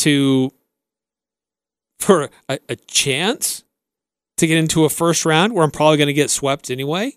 to 0.02 0.52
for 1.98 2.28
a, 2.48 2.58
a 2.68 2.76
chance 2.76 3.64
to 4.38 4.46
get 4.46 4.58
into 4.58 4.84
a 4.84 4.88
first 4.88 5.24
round 5.24 5.52
where 5.54 5.64
I'm 5.64 5.70
probably 5.70 5.96
going 5.98 6.06
to 6.08 6.12
get 6.12 6.30
swept 6.30 6.70
anyway? 6.70 7.12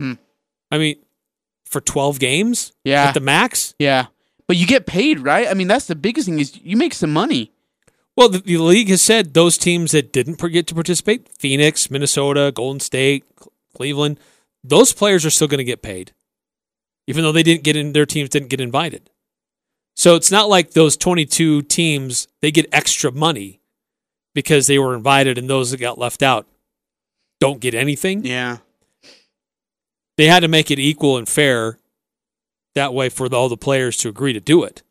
Hmm. 0.00 0.14
I 0.70 0.78
mean, 0.78 0.96
for 1.64 1.80
12 1.80 2.18
games 2.18 2.72
Yeah. 2.84 3.04
at 3.04 3.14
the 3.14 3.20
max? 3.20 3.74
Yeah. 3.78 4.06
But 4.46 4.56
you 4.56 4.66
get 4.66 4.86
paid, 4.86 5.20
right? 5.20 5.46
I 5.48 5.54
mean, 5.54 5.68
that's 5.68 5.86
the 5.86 5.94
biggest 5.94 6.26
thing 6.26 6.40
is 6.40 6.58
you 6.62 6.76
make 6.76 6.94
some 6.94 7.12
money. 7.12 7.52
Well, 8.16 8.28
the, 8.28 8.38
the 8.40 8.58
league 8.58 8.88
has 8.88 9.00
said 9.02 9.32
those 9.34 9.56
teams 9.56 9.92
that 9.92 10.12
didn't 10.12 10.40
get 10.52 10.66
to 10.68 10.74
participate, 10.74 11.28
Phoenix, 11.38 11.90
Minnesota, 11.90 12.50
Golden 12.54 12.80
State, 12.80 13.24
Cleveland, 13.74 14.18
those 14.64 14.92
players 14.92 15.24
are 15.24 15.30
still 15.30 15.46
going 15.48 15.58
to 15.58 15.64
get 15.64 15.80
paid, 15.82 16.12
even 17.06 17.22
though 17.22 17.32
they 17.32 17.42
didn't 17.44 17.62
get 17.62 17.76
in. 17.76 17.92
Their 17.92 18.04
teams 18.06 18.28
didn't 18.28 18.48
get 18.50 18.60
invited. 18.60 19.09
So 20.00 20.14
it's 20.14 20.30
not 20.30 20.48
like 20.48 20.70
those 20.70 20.96
22 20.96 21.60
teams 21.60 22.26
they 22.40 22.50
get 22.50 22.66
extra 22.72 23.12
money 23.12 23.60
because 24.32 24.66
they 24.66 24.78
were 24.78 24.94
invited, 24.94 25.36
and 25.36 25.50
those 25.50 25.72
that 25.72 25.76
got 25.76 25.98
left 25.98 26.22
out 26.22 26.46
don't 27.38 27.60
get 27.60 27.74
anything. 27.74 28.24
Yeah. 28.24 28.58
They 30.16 30.24
had 30.24 30.40
to 30.40 30.48
make 30.48 30.70
it 30.70 30.78
equal 30.78 31.18
and 31.18 31.28
fair 31.28 31.76
that 32.74 32.94
way 32.94 33.10
for 33.10 33.28
the, 33.28 33.36
all 33.36 33.50
the 33.50 33.58
players 33.58 33.98
to 33.98 34.08
agree 34.08 34.32
to 34.32 34.40
do 34.40 34.64
it. 34.64 34.82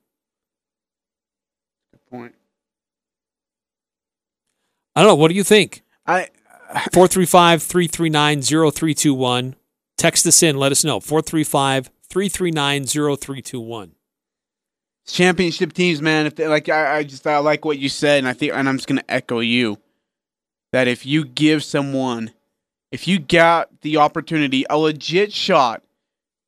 Good 1.92 2.06
point. 2.12 2.36
I 4.96 5.02
don't 5.02 5.10
know. 5.10 5.16
What 5.16 5.30
do 5.30 5.34
you 5.34 5.44
think? 5.44 5.82
I 6.06 6.28
435 6.94 7.64
339 7.64 8.42
0321. 8.44 9.56
Text 9.98 10.28
us 10.28 10.44
in. 10.44 10.56
Let 10.56 10.72
us 10.72 10.84
know. 10.84 11.00
435 11.00 11.90
339 12.08 12.86
0321. 12.86 13.96
Championship 15.12 15.74
teams, 15.74 16.02
man. 16.02 16.26
If 16.26 16.36
they, 16.36 16.48
like, 16.48 16.70
I, 16.70 16.98
I 16.98 17.04
just 17.04 17.26
I 17.26 17.38
like 17.40 17.66
what 17.66 17.78
you 17.78 17.90
said, 17.90 18.20
and 18.20 18.28
I 18.28 18.34
think, 18.34 18.54
and 18.54 18.68
I'm 18.68 18.78
just 18.78 18.88
gonna 18.88 19.04
echo 19.10 19.40
you 19.40 19.78
that 20.72 20.88
if 20.88 21.06
you 21.06 21.26
give 21.26 21.64
someone, 21.64 22.32
if 22.92 23.08
you 23.08 23.20
got 23.20 23.82
the 23.82 23.98
opportunity, 23.98 24.66
a 24.70 24.78
legit 24.78 25.34
shot 25.34 25.84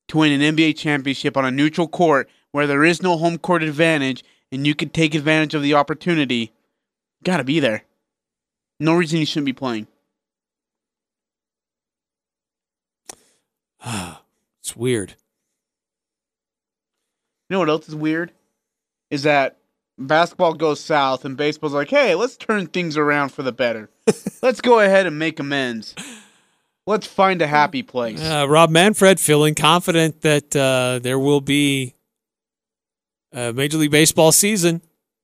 to 0.09 0.17
win 0.17 0.39
an 0.39 0.55
NBA 0.55 0.77
championship 0.77 1.37
on 1.37 1.45
a 1.45 1.51
neutral 1.51 1.87
court 1.87 2.29
where 2.51 2.67
there 2.67 2.83
is 2.83 3.01
no 3.01 3.17
home 3.17 3.37
court 3.37 3.63
advantage, 3.63 4.23
and 4.51 4.67
you 4.67 4.75
could 4.75 4.93
take 4.93 5.15
advantage 5.15 5.53
of 5.53 5.61
the 5.61 5.73
opportunity, 5.73 6.51
gotta 7.23 7.43
be 7.43 7.59
there. 7.59 7.83
No 8.79 8.95
reason 8.95 9.19
you 9.19 9.25
shouldn't 9.25 9.45
be 9.45 9.53
playing. 9.53 9.87
it's 14.61 14.75
weird. 14.75 15.15
You 17.49 17.55
know 17.55 17.59
what 17.59 17.69
else 17.69 17.87
is 17.87 17.95
weird? 17.95 18.31
Is 19.11 19.23
that 19.23 19.57
basketball 19.99 20.53
goes 20.53 20.79
south 20.79 21.25
and 21.25 21.37
baseball's 21.37 21.73
like, 21.73 21.89
hey, 21.89 22.15
let's 22.15 22.35
turn 22.37 22.67
things 22.67 22.97
around 22.97 23.29
for 23.29 23.43
the 23.43 23.51
better. 23.51 23.89
let's 24.41 24.61
go 24.61 24.79
ahead 24.79 25.05
and 25.05 25.19
make 25.19 25.39
amends. 25.39 25.93
Let's 26.87 27.05
find 27.05 27.41
a 27.41 27.47
happy 27.47 27.83
place. 27.83 28.19
Uh, 28.19 28.47
Rob 28.49 28.71
Manfred 28.71 29.19
feeling 29.19 29.53
confident 29.53 30.21
that 30.21 30.55
uh, 30.55 30.99
there 30.99 31.19
will 31.19 31.41
be 31.41 31.93
a 33.31 33.53
Major 33.53 33.77
League 33.77 33.91
Baseball 33.91 34.31
season. 34.31 34.81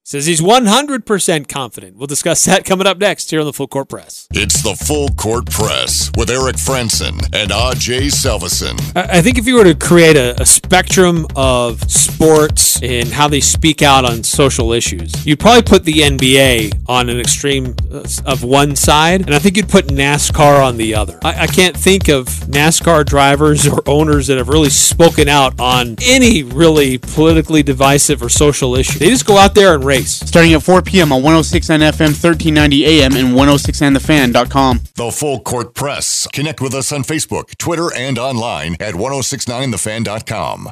Says 0.07 0.25
he's 0.25 0.39
100% 0.39 1.49
confident. 1.49 1.97
We'll 1.97 2.07
discuss 2.07 2.45
that 2.45 2.63
coming 2.63 2.87
up 2.87 2.97
next 2.97 3.29
here 3.29 3.41
on 3.41 3.45
the 3.45 3.51
Full 3.51 3.67
Court 3.67 3.89
Press. 3.89 4.25
It's 4.31 4.63
the 4.63 4.73
Full 4.73 5.09
Court 5.09 5.51
Press 5.51 6.09
with 6.15 6.29
Eric 6.29 6.55
Frandsen 6.55 7.19
and 7.33 7.51
Ajay 7.51 8.09
Salvesen. 8.09 8.79
I 8.95 9.17
I 9.17 9.21
think 9.21 9.37
if 9.37 9.45
you 9.45 9.55
were 9.55 9.65
to 9.65 9.75
create 9.75 10.15
a, 10.15 10.41
a 10.41 10.45
spectrum 10.45 11.27
of 11.35 11.91
sports 11.91 12.81
and 12.81 13.09
how 13.09 13.27
they 13.27 13.41
speak 13.41 13.81
out 13.81 14.05
on 14.05 14.23
social 14.23 14.71
issues, 14.71 15.25
you'd 15.25 15.41
probably 15.41 15.63
put 15.63 15.83
the 15.83 15.95
NBA 15.95 16.83
on 16.87 17.09
an 17.09 17.19
extreme 17.19 17.75
uh, 17.91 18.07
of 18.25 18.45
one 18.45 18.77
side, 18.77 19.25
and 19.25 19.35
I 19.35 19.39
think 19.39 19.57
you'd 19.57 19.67
put 19.67 19.87
NASCAR 19.87 20.65
on 20.65 20.77
the 20.77 20.95
other. 20.95 21.19
I, 21.21 21.41
I 21.41 21.47
can't 21.47 21.75
think 21.75 22.07
of 22.07 22.27
NASCAR 22.47 23.05
drivers 23.05 23.67
or 23.67 23.81
owners 23.85 24.27
that 24.27 24.37
have 24.37 24.47
really 24.47 24.69
spoken 24.69 25.27
out 25.27 25.59
on 25.59 25.97
any 26.01 26.43
really 26.43 26.97
politically 26.97 27.61
divisive 27.61 28.23
or 28.23 28.29
social 28.29 28.73
issue. 28.77 28.99
They 28.99 29.09
just 29.09 29.25
go 29.25 29.35
out 29.35 29.53
there 29.53 29.75
and 29.75 29.83
race. 29.83 29.96
Starting 30.05 30.53
at 30.53 30.63
4 30.63 30.81
p.m. 30.81 31.11
on 31.11 31.23
1069 31.23 31.79
FM, 31.79 32.13
1390 32.13 32.85
AM, 32.85 33.15
and 33.15 33.35
1069thefan.com. 33.35 34.81
The 34.95 35.11
Full 35.11 35.39
Court 35.41 35.73
Press. 35.73 36.27
Connect 36.33 36.61
with 36.61 36.73
us 36.73 36.91
on 36.91 37.03
Facebook, 37.03 37.57
Twitter, 37.57 37.93
and 37.93 38.19
online 38.19 38.75
at 38.79 38.93
1069thefan.com. 38.95 40.71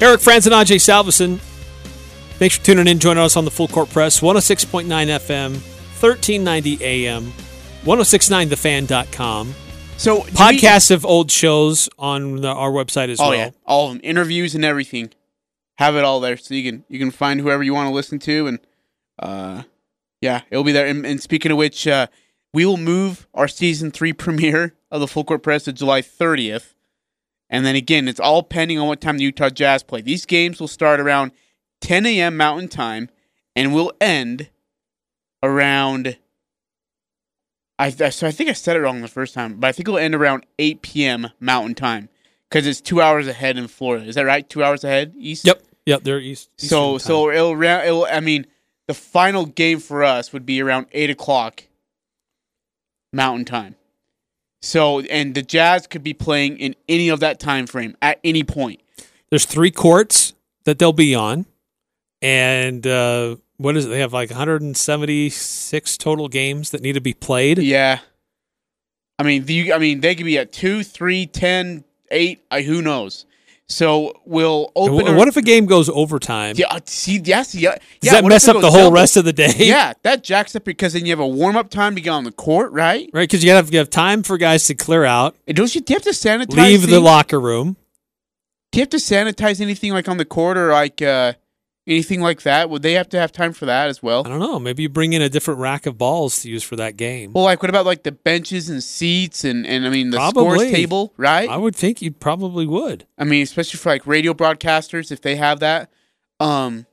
Eric 0.00 0.20
Frandsen 0.20 0.46
and 0.46 0.66
Ajay 0.66 0.76
Salvesen. 0.80 1.38
Thanks 2.38 2.56
for 2.56 2.64
tuning 2.64 2.88
in. 2.88 2.98
Joining 2.98 3.22
us 3.22 3.36
on 3.36 3.44
the 3.44 3.50
Full 3.50 3.68
Court 3.68 3.90
Press, 3.90 4.20
106.9 4.20 4.86
FM, 4.86 5.52
1390 6.00 6.82
AM, 6.84 7.32
1069thefan.com. 7.84 9.54
So 9.98 10.16
do 10.20 10.22
we- 10.24 10.30
Podcasts 10.30 10.90
of 10.90 11.04
old 11.04 11.30
shows 11.30 11.90
on 11.98 12.36
the, 12.36 12.48
our 12.48 12.70
website 12.70 13.10
as 13.10 13.20
oh 13.20 13.28
well. 13.28 13.38
yeah, 13.38 13.50
all 13.66 13.88
of 13.88 13.92
them, 13.92 14.00
interviews 14.02 14.54
and 14.54 14.64
everything. 14.64 15.10
Have 15.76 15.96
it 15.96 16.04
all 16.04 16.20
there, 16.20 16.36
so 16.36 16.54
you 16.54 16.70
can 16.70 16.84
you 16.88 16.98
can 16.98 17.10
find 17.10 17.40
whoever 17.40 17.62
you 17.62 17.72
want 17.74 17.88
to 17.88 17.94
listen 17.94 18.18
to, 18.20 18.46
and 18.46 18.58
uh, 19.18 19.62
yeah, 20.20 20.42
it'll 20.50 20.64
be 20.64 20.72
there. 20.72 20.86
And, 20.86 21.06
and 21.06 21.22
speaking 21.22 21.50
of 21.52 21.58
which, 21.58 21.86
uh, 21.86 22.06
we 22.52 22.66
will 22.66 22.76
move 22.76 23.26
our 23.34 23.48
season 23.48 23.90
three 23.90 24.12
premiere 24.14 24.74
of 24.90 25.00
the 25.00 25.08
Full 25.08 25.24
Court 25.24 25.42
Press 25.42 25.64
to 25.64 25.72
July 25.72 26.02
30th, 26.02 26.74
and 27.50 27.66
then 27.66 27.74
again, 27.74 28.06
it's 28.06 28.20
all 28.20 28.42
pending 28.44 28.78
on 28.78 28.86
what 28.86 29.00
time 29.00 29.18
the 29.18 29.24
Utah 29.24 29.50
Jazz 29.50 29.82
play. 29.82 30.00
These 30.00 30.24
games 30.24 30.60
will 30.60 30.68
start 30.68 31.00
around 31.00 31.32
10 31.80 32.06
a.m. 32.06 32.36
Mountain 32.36 32.68
Time, 32.68 33.10
and 33.56 33.74
will 33.74 33.92
end 34.00 34.48
around. 35.42 36.16
I 37.78 37.90
so 37.90 38.26
I 38.26 38.30
think 38.30 38.48
I 38.48 38.52
said 38.52 38.76
it 38.76 38.80
wrong 38.80 39.00
the 39.00 39.08
first 39.08 39.34
time, 39.34 39.56
but 39.58 39.68
I 39.68 39.72
think 39.72 39.88
it'll 39.88 39.98
end 39.98 40.14
around 40.14 40.46
8 40.58 40.82
p.m. 40.82 41.30
Mountain 41.40 41.74
Time 41.74 42.08
because 42.48 42.66
it's 42.66 42.80
two 42.80 43.00
hours 43.00 43.26
ahead 43.26 43.56
in 43.58 43.68
Florida. 43.68 44.06
Is 44.06 44.14
that 44.14 44.26
right? 44.26 44.48
Two 44.48 44.62
hours 44.62 44.84
ahead 44.84 45.14
east. 45.18 45.46
Yep. 45.46 45.62
Yep. 45.86 46.04
They're 46.04 46.20
east. 46.20 46.50
So 46.56 46.98
so 46.98 47.30
it'll 47.30 47.60
it'll. 47.60 48.06
I 48.06 48.20
mean, 48.20 48.46
the 48.86 48.94
final 48.94 49.46
game 49.46 49.80
for 49.80 50.04
us 50.04 50.32
would 50.32 50.46
be 50.46 50.60
around 50.62 50.86
eight 50.92 51.10
o'clock 51.10 51.64
Mountain 53.12 53.46
Time. 53.46 53.74
So 54.62 55.00
and 55.00 55.34
the 55.34 55.42
Jazz 55.42 55.86
could 55.86 56.02
be 56.02 56.14
playing 56.14 56.58
in 56.58 56.74
any 56.88 57.08
of 57.08 57.20
that 57.20 57.40
time 57.40 57.66
frame 57.66 57.96
at 58.02 58.20
any 58.22 58.44
point. 58.44 58.80
there's 59.30 59.46
three 59.46 59.70
courts 59.70 60.34
that 60.64 60.78
they'll 60.78 60.92
be 60.92 61.14
on, 61.14 61.46
and 62.20 62.86
uh, 62.86 63.36
what 63.56 63.76
is 63.76 63.86
it? 63.86 63.88
They 63.88 64.00
have 64.00 64.12
like 64.12 64.30
176 64.30 65.96
total 65.98 66.28
games 66.28 66.70
that 66.70 66.82
need 66.82 66.92
to 66.94 67.00
be 67.00 67.14
played. 67.14 67.58
Yeah. 67.58 68.00
I 69.18 69.22
mean, 69.22 69.44
the, 69.44 69.72
I 69.72 69.78
mean, 69.78 70.00
they 70.00 70.14
could 70.14 70.24
be 70.24 70.38
at 70.38 70.50
two, 70.52 70.82
three, 70.82 71.26
ten, 71.26 71.84
eight. 72.10 72.42
I 72.50 72.62
who 72.62 72.80
knows. 72.80 73.26
So 73.70 74.20
we'll 74.26 74.72
open. 74.74 75.06
wh- 75.14 75.16
what 75.16 75.28
if 75.28 75.36
a 75.36 75.42
game 75.42 75.66
goes 75.66 75.88
overtime? 75.88 76.54
Yeah, 76.58 76.66
uh, 76.70 76.80
see, 76.86 77.18
yes, 77.24 77.54
yeah. 77.54 77.70
Does 77.70 77.80
yeah, 78.02 78.12
that 78.20 78.24
mess 78.24 78.48
up 78.48 78.60
the 78.60 78.68
whole 78.70 78.80
double? 78.86 78.92
rest 78.92 79.16
of 79.16 79.24
the 79.24 79.32
day? 79.32 79.52
Yeah, 79.58 79.92
that 80.02 80.24
jacks 80.24 80.56
up 80.56 80.64
because 80.64 80.94
then 80.94 81.06
you 81.06 81.12
have 81.12 81.20
a 81.20 81.26
warm 81.26 81.56
up 81.56 81.70
time 81.70 81.94
to 81.94 82.00
get 82.00 82.10
on 82.10 82.24
the 82.24 82.32
court, 82.32 82.72
right? 82.72 83.08
Right, 83.12 83.28
because 83.28 83.44
you 83.44 83.52
have 83.52 83.72
you 83.72 83.78
have 83.78 83.88
time 83.88 84.24
for 84.24 84.36
guys 84.38 84.64
to 84.66 84.74
clear 84.74 85.04
out, 85.04 85.36
And 85.46 85.56
don't 85.56 85.72
you 85.72 85.80
do 85.80 85.92
you 85.92 85.96
have 85.96 86.02
to 86.02 86.10
sanitize? 86.10 86.56
leave 86.56 86.86
the 86.88 86.98
locker 86.98 87.38
room. 87.40 87.76
Do 88.72 88.78
you 88.78 88.82
have 88.82 88.90
to 88.90 88.96
sanitize 88.98 89.60
anything 89.60 89.92
like 89.92 90.08
on 90.08 90.16
the 90.16 90.24
court 90.24 90.56
or 90.58 90.72
like 90.72 91.00
uh, 91.00 91.34
anything 91.90 92.20
like 92.20 92.42
that? 92.42 92.70
Would 92.70 92.82
they 92.82 92.92
have 92.94 93.08
to 93.10 93.18
have 93.18 93.32
time 93.32 93.52
for 93.52 93.66
that 93.66 93.88
as 93.88 94.02
well? 94.02 94.22
I 94.26 94.30
don't 94.30 94.38
know. 94.40 94.58
Maybe 94.58 94.82
you 94.84 94.88
bring 94.88 95.12
in 95.12 95.20
a 95.20 95.28
different 95.28 95.60
rack 95.60 95.84
of 95.86 95.98
balls 95.98 96.40
to 96.42 96.50
use 96.50 96.62
for 96.62 96.76
that 96.76 96.96
game. 96.96 97.32
Well, 97.32 97.44
like 97.44 97.62
what 97.62 97.68
about 97.68 97.84
like 97.86 98.04
the 98.04 98.12
benches 98.12 98.68
and 98.70 98.82
seats 98.82 99.44
and 99.44 99.66
and 99.66 99.86
I 99.86 99.90
mean 99.90 100.10
the 100.10 100.16
Probably. 100.16 100.58
scores 100.58 100.70
table, 100.70 101.12
right? 101.16 101.48
I 101.48 101.56
would 101.56 101.76
think 101.76 102.00
you 102.00 102.12
probably 102.12 102.66
would. 102.66 103.06
I 103.18 103.24
mean, 103.24 103.42
especially 103.42 103.78
for 103.78 103.90
like 103.90 104.06
radio 104.06 104.32
broadcasters, 104.32 105.10
if 105.12 105.20
they 105.20 105.36
have 105.36 105.60
that, 105.60 105.90
um, 106.38 106.86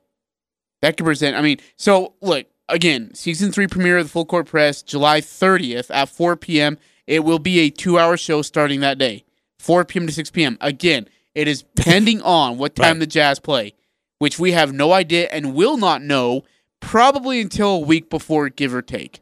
that 0.81 0.97
could 0.97 1.05
present. 1.05 1.35
I 1.37 1.41
mean, 1.41 1.59
so 1.75 2.13
look 2.21 2.47
again, 2.69 3.13
season 3.13 3.51
three 3.51 3.67
premiere 3.67 3.97
of 3.99 4.05
the 4.05 4.09
Full 4.09 4.25
Court 4.25 4.45
Press, 4.47 4.81
July 4.81 5.21
30th 5.21 5.89
at 5.93 6.09
4 6.09 6.35
p.m. 6.35 6.77
It 7.05 7.23
will 7.23 7.39
be 7.39 7.59
a 7.59 7.69
two-hour 7.69 8.17
show 8.17 8.41
starting 8.41 8.81
that 8.81 8.97
day, 8.97 9.23
4 9.59 9.85
p.m. 9.85 10.07
to 10.07 10.11
6 10.13 10.29
p.m. 10.31 10.57
Again, 10.59 11.07
it 11.33 11.47
is 11.47 11.63
pending 11.77 12.21
on 12.21 12.57
what 12.57 12.75
time 12.75 12.85
Right. 12.95 12.99
the 12.99 13.07
Jazz 13.07 13.39
play, 13.39 13.73
which 14.19 14.39
we 14.39 14.51
have 14.51 14.73
no 14.73 14.93
idea 14.93 15.27
and 15.31 15.53
will 15.53 15.77
not 15.77 16.01
know 16.01 16.43
probably 16.79 17.41
until 17.41 17.69
a 17.75 17.79
week 17.79 18.09
before, 18.09 18.49
give 18.49 18.73
or 18.73 18.81
take. 18.81 19.19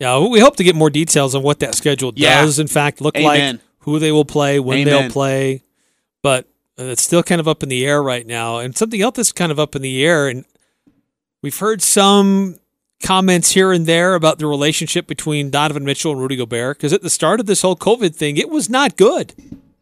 Yeah, 0.00 0.24
we 0.26 0.38
hope 0.40 0.56
to 0.56 0.64
get 0.64 0.76
more 0.76 0.90
details 0.90 1.34
on 1.34 1.42
what 1.42 1.58
that 1.60 1.74
schedule 1.74 2.12
Yeah. 2.14 2.42
does. 2.42 2.58
In 2.58 2.68
fact, 2.68 3.00
look 3.00 3.16
Amen. 3.16 3.56
like 3.56 3.64
who 3.80 3.98
they 3.98 4.12
will 4.12 4.24
play, 4.24 4.60
when 4.60 4.78
Amen. 4.78 5.02
they'll 5.02 5.10
play, 5.10 5.62
but 6.22 6.46
it's 6.76 7.02
still 7.02 7.22
kind 7.24 7.40
of 7.40 7.48
up 7.48 7.62
in 7.62 7.68
the 7.68 7.84
air 7.84 8.00
right 8.02 8.26
now. 8.26 8.58
And 8.58 8.76
something 8.76 9.00
else 9.02 9.16
that's 9.16 9.32
kind 9.32 9.50
of 9.50 9.58
up 9.58 9.74
in 9.74 9.82
the 9.82 10.04
air, 10.04 10.28
and 10.28 10.44
we've 11.42 11.58
heard 11.58 11.82
some 11.82 12.56
comments 13.02 13.52
here 13.52 13.72
and 13.72 13.86
there 13.86 14.14
about 14.14 14.38
the 14.38 14.46
relationship 14.46 15.06
between 15.08 15.50
Donovan 15.50 15.84
Mitchell 15.84 16.12
and 16.12 16.20
Rudy 16.20 16.36
Gobert. 16.36 16.76
Because 16.76 16.92
at 16.92 17.02
the 17.02 17.10
start 17.10 17.40
of 17.40 17.46
this 17.46 17.62
whole 17.62 17.76
COVID 17.76 18.14
thing, 18.14 18.36
it 18.36 18.48
was 18.50 18.68
not 18.68 18.96
good. 18.96 19.34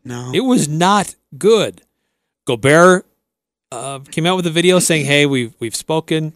No. 0.04 0.30
It 0.34 0.40
was 0.40 0.68
not 0.68 1.14
good. 1.36 1.82
Gobert 2.46 3.04
uh, 3.72 4.00
came 4.10 4.26
out 4.26 4.36
with 4.36 4.46
a 4.46 4.50
video 4.50 4.78
saying, 4.78 5.06
"Hey, 5.06 5.26
we've 5.26 5.54
we've 5.58 5.76
spoken. 5.76 6.32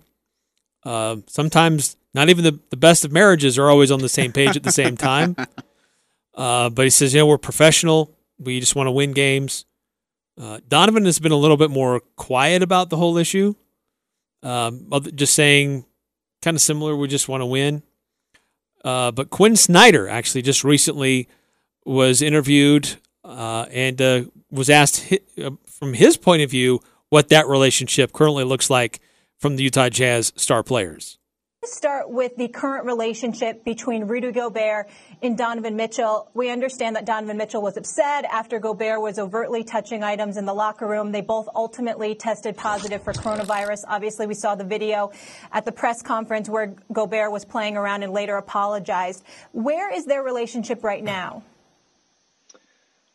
Uh, 0.85 1.17
sometimes 1.27 1.97
not 2.15 2.29
even 2.29 2.45
the, 2.45 2.59
the 2.71 2.77
best 2.77 3.05
of 3.05 3.13
marriages 3.13 3.59
are 3.59 3.69
always 3.69 3.91
on 3.91 4.01
the 4.01 4.09
same 4.09 4.33
page 4.33 4.57
at 4.57 4.63
the 4.63 4.73
same 4.73 4.97
time." 4.97 5.37
Uh, 6.33 6.71
but 6.71 6.85
he 6.87 6.91
says, 6.91 7.13
"You 7.13 7.21
know, 7.21 7.27
we're 7.27 7.37
professional. 7.37 8.17
We 8.39 8.61
just 8.61 8.75
want 8.77 8.87
to 8.87 8.93
win 8.93 9.13
games." 9.13 9.67
Uh, 10.41 10.61
Donovan 10.69 11.05
has 11.05 11.19
been 11.19 11.33
a 11.33 11.37
little 11.37 11.57
bit 11.57 11.71
more 11.71 12.01
quiet 12.17 12.63
about 12.63 12.89
the 12.89 12.97
whole 12.97 13.19
issue, 13.19 13.57
um, 14.43 14.89
just 15.15 15.35
saying, 15.35 15.85
kind 16.41 16.55
of 16.55 16.63
similar. 16.63 16.97
We 16.97 17.09
just 17.09 17.29
want 17.29 17.43
to 17.43 17.47
win. 17.47 17.83
Uh, 18.85 19.11
but 19.11 19.29
Quin 19.29 19.57
Snyder 19.57 20.09
actually 20.09 20.41
just 20.41 20.65
recently 20.65 21.29
was 21.85 22.23
interviewed 22.23 22.97
uh, 23.25 23.67
and 23.71 24.01
uh, 24.01 24.25
was 24.51 24.71
asked 24.71 25.13
uh, 25.43 25.51
from 25.67 25.95
his 25.95 26.17
point 26.17 26.43
of 26.43 26.51
view 26.51 26.81
what 27.11 27.29
that 27.29 27.47
relationship 27.47 28.13
currently 28.13 28.45
looks 28.45 28.71
like 28.71 29.01
from 29.37 29.57
the 29.57 29.65
Utah 29.65 29.89
Jazz 29.89 30.33
star 30.37 30.63
players. 30.63 31.19
Let's 31.63 31.77
start 31.77 32.09
with 32.09 32.37
the 32.37 32.49
current 32.49 32.87
relationship 32.87 33.67
between 33.67 34.05
Rudy 34.05 34.33
Gobert 34.33 34.89
and 35.23 35.37
Donovan 35.37 35.77
Mitchell. 35.77 36.31
We 36.33 36.49
understand 36.49 36.97
that 36.97 37.05
Donovan 37.05 37.37
Mitchell 37.37 37.61
was 37.61 37.77
upset 37.77 38.25
after 38.25 38.59
Gobert 38.59 39.03
was 39.03 39.19
overtly 39.19 39.63
touching 39.63 40.03
items 40.03 40.39
in 40.39 40.47
the 40.47 40.55
locker 40.55 40.87
room. 40.87 41.13
They 41.13 41.21
both 41.21 41.51
ultimately 41.55 42.15
tested 42.15 42.57
positive 42.57 43.03
for 43.03 43.13
coronavirus. 43.13 43.85
Obviously, 43.89 44.27
we 44.27 44.33
saw 44.33 44.55
the 44.55 44.65
video 44.65 45.13
at 45.53 45.67
the 45.67 45.73
press 45.73 46.01
conference 46.01 46.49
where 46.49 46.75
Gobert 46.91 47.31
was 47.31 47.45
playing 47.45 47.77
around 47.77 48.05
and 48.05 48.15
later 48.15 48.37
apologized. 48.37 49.23
Where 49.53 49.93
is 49.93 50.07
their 50.07 50.23
relationship 50.23 50.83
right 50.83 51.05
now? 51.05 51.43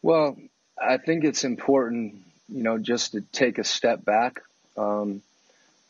Well, 0.03 0.37
I 0.79 0.97
think 0.97 1.23
it's 1.23 1.45
important, 1.45 2.24
you 2.49 2.63
know, 2.63 2.77
just 2.77 3.13
to 3.13 3.21
take 3.31 3.57
a 3.57 3.63
step 3.63 4.03
back 4.03 4.41
um, 4.77 5.21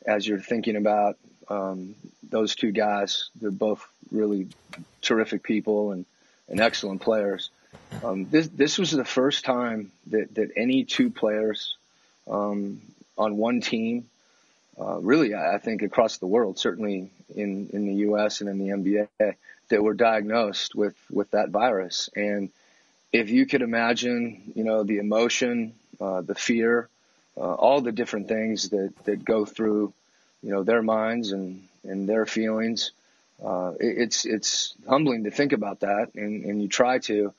as 0.06 0.28
you're 0.28 0.40
thinking 0.40 0.76
about 0.76 1.18
um, 1.50 1.96
those 2.30 2.56
two 2.56 2.72
guys. 2.72 3.30
They're 3.40 3.52
both 3.52 3.86
really 4.12 4.48
terrific 5.02 5.44
people 5.44 5.92
and, 5.92 6.06
and 6.50 6.60
excellent 6.60 7.02
players. 7.02 7.50
Um, 8.04 8.28
this 8.30 8.48
this 8.48 8.78
was 8.78 8.92
the 8.92 9.06
first 9.06 9.46
time 9.46 9.92
that, 10.08 10.36
that 10.36 10.52
any 10.56 10.84
two 10.86 11.10
players 11.10 11.76
um, 12.30 12.82
on 13.18 13.38
one 13.38 13.62
team, 13.62 14.10
uh, 14.80 14.98
really, 15.00 15.34
I 15.36 15.58
think 15.58 15.82
across 15.82 16.18
the 16.18 16.28
world, 16.28 16.60
certainly 16.60 17.10
in, 17.34 17.70
in 17.72 17.86
the 17.88 17.94
U.S. 18.08 18.42
and 18.42 18.50
in 18.50 18.58
the 18.58 19.08
NBA, 19.20 19.36
that 19.70 19.84
were 19.84 19.94
diagnosed 19.94 20.76
with, 20.76 20.96
with 21.10 21.32
that 21.32 21.50
virus. 21.50 22.10
And 22.16 22.50
if 23.12 23.30
you 23.30 23.46
could 23.46 23.62
imagine, 23.62 24.52
you 24.56 24.64
know, 24.64 24.84
the 24.84 24.98
emotion, 24.98 25.74
uh, 26.00 26.22
the 26.22 26.36
fear, 26.36 26.90
uh, 27.38 27.54
all 27.54 27.82
the 27.82 27.92
different 27.92 28.28
things 28.28 28.70
that, 28.70 28.94
that 29.06 29.26
go 29.26 29.46
through, 29.46 29.94
you 30.42 30.52
know, 30.52 30.64
their 30.64 30.82
minds 30.82 31.32
and, 31.32 31.64
and 31.84 32.08
their 32.08 32.26
feelings, 32.26 32.92
uh, 33.44 33.74
it, 33.80 33.98
it's 33.98 34.26
it's 34.26 34.76
humbling 34.88 35.26
to 35.26 35.32
think 35.32 35.52
about 35.52 35.82
that, 35.82 36.16
and, 36.16 36.46
and 36.46 36.62
you 36.62 36.68
try 36.68 37.00
to. 37.00 37.34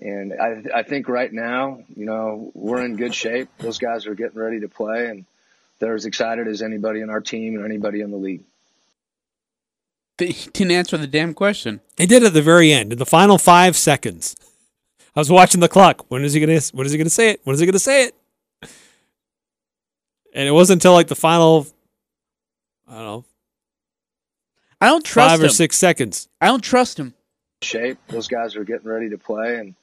And 0.00 0.32
I, 0.32 0.62
I 0.76 0.82
think 0.82 1.08
right 1.08 1.30
now, 1.30 1.80
you 1.94 2.06
know, 2.06 2.50
we're 2.54 2.82
in 2.84 2.96
good 2.96 3.14
shape. 3.14 3.48
Those 3.58 3.78
guys 3.78 4.06
are 4.06 4.14
getting 4.14 4.38
ready 4.38 4.60
to 4.60 4.68
play, 4.68 5.08
and 5.08 5.26
they're 5.78 5.94
as 5.94 6.06
excited 6.06 6.48
as 6.48 6.62
anybody 6.62 7.00
in 7.00 7.10
our 7.10 7.20
team 7.20 7.56
and 7.56 7.64
anybody 7.64 8.00
in 8.00 8.10
the 8.10 8.16
league. 8.16 8.42
They 10.16 10.32
didn't 10.52 10.70
answer 10.72 10.96
the 10.96 11.06
damn 11.06 11.34
question. 11.34 11.80
He 11.96 12.06
did 12.06 12.22
at 12.22 12.32
the 12.32 12.42
very 12.42 12.72
end, 12.72 12.92
in 12.92 12.98
the 12.98 13.06
final 13.06 13.38
five 13.38 13.76
seconds. 13.76 14.36
I 15.14 15.20
was 15.20 15.30
watching 15.30 15.60
the 15.60 15.68
clock. 15.68 16.10
When 16.10 16.24
is 16.24 16.32
he 16.32 16.40
gonna? 16.40 16.60
When 16.72 16.86
is 16.86 16.92
he 16.92 16.98
gonna 16.98 17.10
say 17.10 17.30
it? 17.30 17.40
When 17.44 17.54
is 17.54 17.60
he 17.60 17.66
gonna 17.66 17.78
say 17.78 18.04
it? 18.04 18.14
And 20.32 20.46
it 20.46 20.52
wasn't 20.52 20.76
until 20.76 20.92
like 20.92 21.08
the 21.08 21.16
final, 21.16 21.66
I 22.88 22.94
don't 22.94 23.04
know, 23.04 23.24
I 24.80 24.86
don't 24.86 25.04
trust 25.04 25.30
five 25.30 25.40
him. 25.40 25.46
or 25.46 25.48
six 25.48 25.76
seconds. 25.76 26.28
I 26.40 26.46
don't 26.46 26.62
trust 26.62 26.98
him. 26.98 27.14
Shape. 27.62 27.98
Those 28.08 28.28
guys 28.28 28.54
are 28.56 28.64
getting 28.64 28.88
ready 28.88 29.10
to 29.10 29.18
play, 29.18 29.56
and 29.56 29.74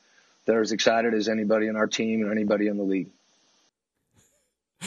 they're 0.46 0.62
as 0.62 0.72
excited 0.72 1.14
as 1.14 1.28
anybody 1.28 1.68
in 1.68 1.76
our 1.76 1.88
team 1.88 2.22
and 2.22 2.32
anybody 2.32 2.68
in 2.68 2.78
the 2.78 2.84
league. 2.84 3.10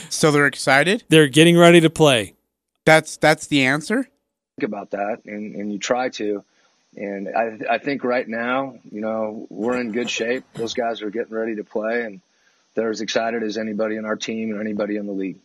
So 0.09 0.31
they're 0.31 0.46
excited. 0.46 1.05
They're 1.09 1.29
getting 1.29 1.59
ready 1.59 1.81
to 1.81 1.90
play. 1.90 2.35
That's 2.85 3.16
that's 3.18 3.46
the 3.46 3.64
answer. 3.64 4.09
Think 4.59 4.68
about 4.68 4.90
that, 4.90 5.24
and, 5.26 5.55
and 5.55 5.72
you 5.72 5.79
try 5.79 6.09
to. 6.11 6.44
And 6.96 7.29
I, 7.29 7.74
I 7.74 7.79
think 7.79 8.03
right 8.03 8.26
now, 8.29 8.74
you 8.90 9.00
know, 9.00 9.46
we're 9.48 9.81
in 9.81 9.92
good 9.92 10.11
shape. 10.11 10.44
Those 10.55 10.74
guys 10.74 11.03
are 11.03 11.11
getting 11.11 11.33
ready 11.33 11.57
to 11.57 11.64
play, 11.64 12.03
and 12.03 12.20
they're 12.74 12.90
as 12.90 13.00
excited 13.00 13.42
as 13.42 13.57
anybody 13.59 13.96
in 13.96 14.05
our 14.05 14.16
team 14.16 14.50
and 14.50 14.61
anybody 14.61 14.96
in 14.96 15.07
the 15.07 15.12
league. 15.12 15.38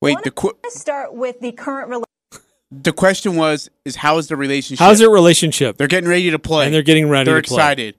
Wait, 0.00 0.18
the 0.24 0.30
qu- 0.30 0.56
Let's 0.62 0.80
start 0.80 1.14
with 1.14 1.40
the 1.40 1.52
current 1.52 1.88
relationship. 1.88 2.50
the 2.70 2.92
question 2.92 3.36
was 3.36 3.70
is 3.84 3.96
how 3.96 4.18
is 4.18 4.26
the 4.28 4.36
relationship? 4.36 4.84
How's 4.84 4.98
their 4.98 5.08
relationship? 5.08 5.76
They're 5.78 5.86
getting 5.88 6.10
ready 6.10 6.30
to 6.30 6.38
play. 6.38 6.66
And 6.66 6.74
they're 6.74 6.82
getting 6.82 7.08
ready 7.08 7.30
They're 7.30 7.40
to 7.40 7.48
play. 7.48 7.56
excited. 7.56 7.94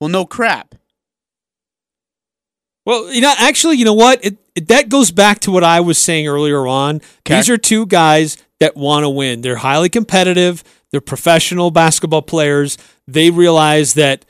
Well, 0.00 0.08
no 0.08 0.24
crap. 0.24 0.74
Well, 2.84 3.12
you 3.12 3.20
know, 3.20 3.32
actually, 3.38 3.76
you 3.76 3.84
know 3.84 3.92
what? 3.94 4.24
It, 4.24 4.38
it 4.54 4.68
that 4.68 4.88
goes 4.88 5.10
back 5.10 5.40
to 5.40 5.50
what 5.50 5.62
I 5.64 5.80
was 5.80 5.98
saying 5.98 6.26
earlier 6.26 6.66
on. 6.66 6.96
Okay. 7.20 7.36
These 7.36 7.50
are 7.50 7.58
two 7.58 7.86
guys 7.86 8.36
that 8.60 8.76
want 8.76 9.04
to 9.04 9.08
win. 9.10 9.40
They're 9.42 9.56
highly 9.56 9.88
competitive. 9.88 10.64
They're 10.92 11.00
professional 11.00 11.70
basketball 11.70 12.22
players. 12.22 12.78
They 13.08 13.30
realize 13.30 13.94
that 13.94 14.24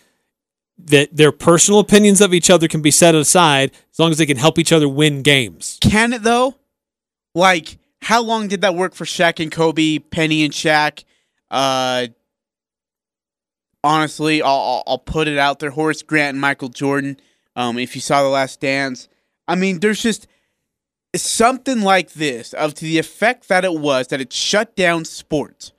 that 0.78 1.14
their 1.14 1.30
personal 1.30 1.80
opinions 1.80 2.20
of 2.20 2.32
each 2.32 2.50
other 2.50 2.66
can 2.66 2.82
be 2.82 2.90
set 2.90 3.14
aside 3.14 3.70
as 3.92 3.98
long 3.98 4.10
as 4.10 4.18
they 4.18 4.26
can 4.26 4.36
help 4.36 4.58
each 4.58 4.72
other 4.72 4.88
win 4.88 5.22
games. 5.22 5.78
Can 5.80 6.12
it 6.12 6.22
though? 6.22 6.56
Like, 7.34 7.78
how 8.00 8.22
long 8.22 8.48
did 8.48 8.62
that 8.62 8.74
work 8.74 8.94
for 8.94 9.04
Shaq 9.04 9.40
and 9.40 9.52
Kobe, 9.52 9.98
Penny 9.98 10.44
and 10.44 10.52
Shaq? 10.52 11.04
Uh, 11.50 12.08
honestly, 13.84 14.42
I'll, 14.42 14.82
I'll 14.86 14.98
put 14.98 15.28
it 15.28 15.38
out 15.38 15.58
there: 15.58 15.70
Horace 15.70 16.02
Grant 16.02 16.34
and 16.34 16.40
Michael 16.40 16.68
Jordan. 16.68 17.18
Um, 17.54 17.78
if 17.78 17.94
you 17.94 18.00
saw 18.00 18.22
the 18.22 18.28
Last 18.28 18.60
Dance, 18.60 19.08
I 19.46 19.56
mean, 19.56 19.80
there's 19.80 20.02
just 20.02 20.26
something 21.14 21.82
like 21.82 22.12
this 22.12 22.54
of 22.54 22.74
to 22.74 22.84
the 22.84 22.98
effect 22.98 23.48
that 23.48 23.64
it 23.64 23.74
was 23.74 24.08
that 24.08 24.20
it 24.20 24.32
shut 24.32 24.74
down 24.76 25.04
sports. 25.04 25.72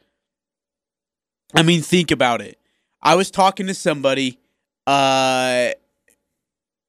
I 1.55 1.63
mean, 1.63 1.81
think 1.81 2.11
about 2.11 2.41
it. 2.41 2.57
I 3.01 3.15
was 3.15 3.29
talking 3.29 3.67
to 3.67 3.73
somebody, 3.73 4.39
uh, 4.87 5.69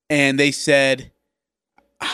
and 0.09 0.39
they 0.39 0.53
said, 0.53 1.11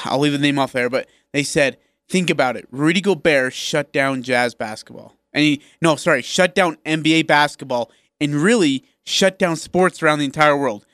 I'll 0.04 0.18
leave 0.18 0.32
the 0.32 0.38
name 0.38 0.58
off 0.58 0.72
there, 0.72 0.90
but 0.90 1.08
they 1.32 1.42
said, 1.42 1.78
think 2.08 2.30
about 2.30 2.56
it. 2.56 2.66
Rudy 2.70 3.00
Gobert 3.00 3.52
shut 3.52 3.92
down 3.92 4.22
jazz 4.22 4.54
basketball. 4.54 5.16
And 5.32 5.44
he, 5.44 5.62
no, 5.80 5.96
sorry, 5.96 6.22
shut 6.22 6.54
down 6.54 6.76
NBA 6.84 7.26
basketball 7.26 7.90
and 8.20 8.34
really 8.34 8.84
shut 9.04 9.38
down 9.38 9.56
sports 9.56 10.02
around 10.02 10.18
the 10.18 10.24
entire 10.24 10.56
world. 10.56 10.86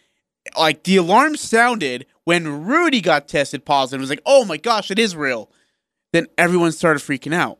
Like 0.58 0.84
the 0.84 0.96
alarm 0.96 1.36
sounded 1.36 2.06
when 2.24 2.66
Rudy 2.66 3.00
got 3.00 3.28
tested 3.28 3.64
positive. 3.64 4.00
It 4.00 4.02
was 4.02 4.10
like, 4.10 4.22
oh 4.26 4.44
my 4.44 4.56
gosh, 4.56 4.90
it 4.90 4.98
is 4.98 5.16
real. 5.16 5.50
Then 6.12 6.26
everyone 6.38 6.72
started 6.72 7.00
freaking 7.02 7.34
out. 7.34 7.58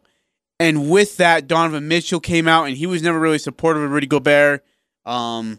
And 0.58 0.90
with 0.90 1.18
that, 1.18 1.46
Donovan 1.46 1.86
Mitchell 1.88 2.20
came 2.20 2.48
out 2.48 2.64
and 2.64 2.76
he 2.76 2.86
was 2.86 3.02
never 3.02 3.18
really 3.18 3.38
supportive 3.38 3.82
of 3.82 3.90
Rudy 3.90 4.06
Gobert. 4.06 4.64
Um, 5.04 5.58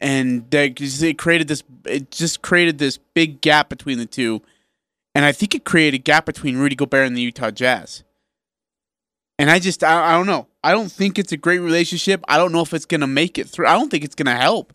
and 0.00 0.50
they, 0.50 0.74
it 0.76 1.18
created 1.18 1.46
this, 1.46 1.62
it 1.84 2.10
just 2.10 2.42
created 2.42 2.78
this 2.78 2.98
big 2.98 3.40
gap 3.40 3.68
between 3.68 3.98
the 3.98 4.06
two. 4.06 4.42
And 5.14 5.24
I 5.24 5.32
think 5.32 5.54
it 5.54 5.64
created 5.64 6.00
a 6.00 6.02
gap 6.02 6.26
between 6.26 6.56
Rudy 6.56 6.74
Gobert 6.74 7.06
and 7.06 7.16
the 7.16 7.20
Utah 7.20 7.50
Jazz. 7.50 8.02
And 9.38 9.50
I 9.50 9.58
just, 9.58 9.84
I, 9.84 10.12
I 10.12 10.12
don't 10.12 10.26
know. 10.26 10.48
I 10.64 10.72
don't 10.72 10.90
think 10.90 11.18
it's 11.18 11.32
a 11.32 11.36
great 11.36 11.58
relationship. 11.58 12.24
I 12.28 12.38
don't 12.38 12.52
know 12.52 12.62
if 12.62 12.72
it's 12.72 12.86
going 12.86 13.00
to 13.00 13.06
make 13.06 13.38
it 13.38 13.48
through. 13.48 13.66
I 13.66 13.74
don't 13.74 13.90
think 13.90 14.04
it's 14.04 14.14
going 14.14 14.26
to 14.26 14.40
help. 14.40 14.72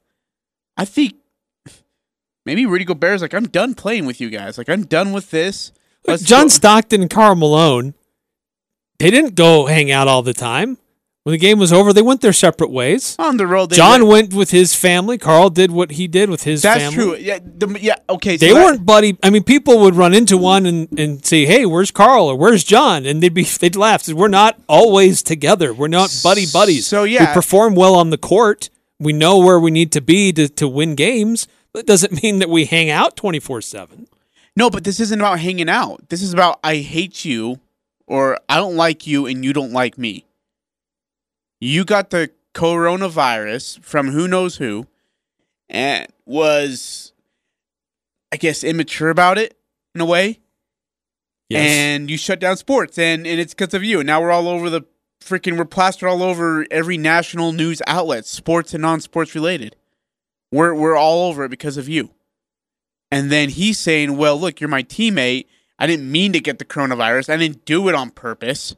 I 0.78 0.86
think 0.86 1.16
maybe 2.46 2.66
Rudy 2.66 2.86
Gobert 2.86 3.16
is 3.16 3.22
like, 3.22 3.34
I'm 3.34 3.48
done 3.48 3.74
playing 3.74 4.06
with 4.06 4.22
you 4.22 4.30
guys. 4.30 4.58
Like, 4.58 4.70
I'm 4.70 4.86
done 4.86 5.12
with 5.12 5.32
this. 5.32 5.72
Let's 6.06 6.24
John 6.24 6.44
go- 6.44 6.50
Stockton 6.50 7.02
and 7.02 7.10
Karl 7.10 7.36
Malone, 7.36 7.94
they 9.00 9.12
didn't 9.12 9.36
go 9.36 9.66
hang 9.68 9.92
out 9.92 10.08
all 10.08 10.22
the 10.22 10.34
time. 10.34 10.78
When 11.24 11.34
the 11.34 11.38
game 11.40 11.60
was 11.60 11.74
over, 11.74 11.92
they 11.92 12.02
went 12.02 12.22
their 12.22 12.32
separate 12.32 12.72
ways. 12.72 13.18
on 13.20 13.36
the 13.36 13.46
road. 13.46 13.72
They 13.72 13.76
John 13.76 14.08
went 14.08 14.34
with 14.34 14.52
his 14.52 14.74
family. 14.74 15.18
Karl 15.18 15.50
did 15.50 15.72
what 15.72 15.92
he 15.92 16.08
did 16.08 16.30
with 16.30 16.44
his 16.44 16.62
That's 16.62 16.82
family. 16.82 16.96
true. 16.96 17.16
Yeah, 17.18 17.40
the, 17.44 17.78
yeah. 17.82 17.96
Okay, 18.10 18.38
so 18.38 18.46
They 18.46 18.54
that- 18.54 18.64
weren't 18.64 18.86
buddy. 18.86 19.18
I 19.22 19.30
mean, 19.30 19.44
people 19.44 19.80
would 19.82 19.96
run 19.96 20.14
into 20.14 20.38
one 20.38 20.66
and, 20.66 20.88
and 20.98 21.26
say, 21.26 21.46
"Hey, 21.46 21.66
where's 21.66 21.92
Karl 21.92 22.28
or 22.28 22.38
where's 22.38 22.64
John?" 22.64 23.06
And 23.06 23.22
they'd 23.22 23.34
be 23.34 23.44
they'd 23.60 23.76
laugh. 23.76 24.08
We're 24.08 24.30
not 24.30 24.58
always 24.70 25.22
together. 25.22 25.74
We're 25.74 25.90
not 25.90 26.18
buddy 26.24 26.46
buddies. 26.52 26.88
So, 26.88 27.04
yeah. 27.04 27.28
we 27.28 27.34
perform 27.34 27.76
well 27.76 27.96
on 27.96 28.10
the 28.10 28.18
court. 28.18 28.70
We 28.98 29.12
know 29.12 29.38
where 29.38 29.60
we 29.60 29.70
need 29.70 29.92
to 29.92 30.02
be 30.02 30.32
to, 30.32 30.48
to 30.48 30.68
win 30.70 30.96
games. 30.96 31.46
But 31.74 31.80
it 31.80 31.88
doesn't 31.88 32.24
mean 32.24 32.40
that 32.40 32.50
we 32.50 32.64
hang 32.64 32.90
out 32.90 33.18
twenty 33.18 33.42
four 33.42 33.62
seven. 33.62 34.08
No, 34.56 34.70
but 34.70 34.86
this 34.86 35.02
isn't 35.02 35.20
about 35.20 35.40
hanging 35.42 35.68
out. 35.68 36.08
This 36.08 36.22
is 36.22 36.32
about 36.32 36.62
I 36.64 36.78
hate 36.78 37.26
you 37.26 37.60
or 38.08 38.40
I 38.50 38.58
don't 38.58 38.76
like 38.76 39.06
you 39.06 39.26
and 39.26 39.44
you 39.44 39.54
don't 39.54 39.72
like 39.72 39.98
me. 39.98 40.26
You 41.60 41.86
got 41.86 42.10
the 42.10 42.32
coronavirus 42.54 43.84
from 43.84 44.10
who 44.10 44.28
knows 44.28 44.58
who 44.58 44.88
and 45.70 46.08
was 46.26 47.14
I 48.32 48.38
guess 48.38 48.64
immature 48.64 49.10
about 49.10 49.38
it 49.38 49.58
in 49.94 50.02
a 50.02 50.06
way. 50.06 50.40
Yes. 51.50 51.70
And 51.70 52.10
you 52.10 52.18
shut 52.18 52.40
down 52.40 52.58
sports 52.58 52.98
and, 52.98 53.26
and 53.26 53.40
it's 53.40 53.54
because 53.54 53.74
of 53.74 53.84
you. 53.84 54.00
And 54.00 54.08
now 54.08 54.22
we're 54.22 54.32
all 54.32 54.50
over 54.50 54.70
the 54.70 54.82
freaking 55.22 55.58
we're 55.58 55.66
plastered 55.66 56.10
all 56.10 56.24
over 56.24 56.66
every 56.72 56.98
national 56.98 57.52
news 57.52 57.82
outlet, 57.88 58.26
sports 58.26 58.74
and 58.74 58.82
non 58.82 59.02
sports 59.02 59.36
related. 59.36 59.76
We're 60.52 60.74
we're 60.74 60.98
all 60.98 61.30
over 61.30 61.46
it 61.46 61.50
because 61.50 61.78
of 61.78 61.88
you. 61.88 62.12
And 63.12 63.32
then 63.32 63.50
he's 63.50 63.80
saying, 63.80 64.18
Well, 64.18 64.40
look, 64.40 64.60
you're 64.60 64.70
my 64.70 64.84
teammate. 64.84 65.46
I 65.80 65.88
didn't 65.88 66.12
mean 66.12 66.34
to 66.34 66.40
get 66.40 66.60
the 66.60 66.66
coronavirus. 66.66 67.32
I 67.32 67.38
didn't 67.38 67.66
do 67.66 67.88
it 67.90 67.96
on 67.96 68.10
purpose. 68.10 68.76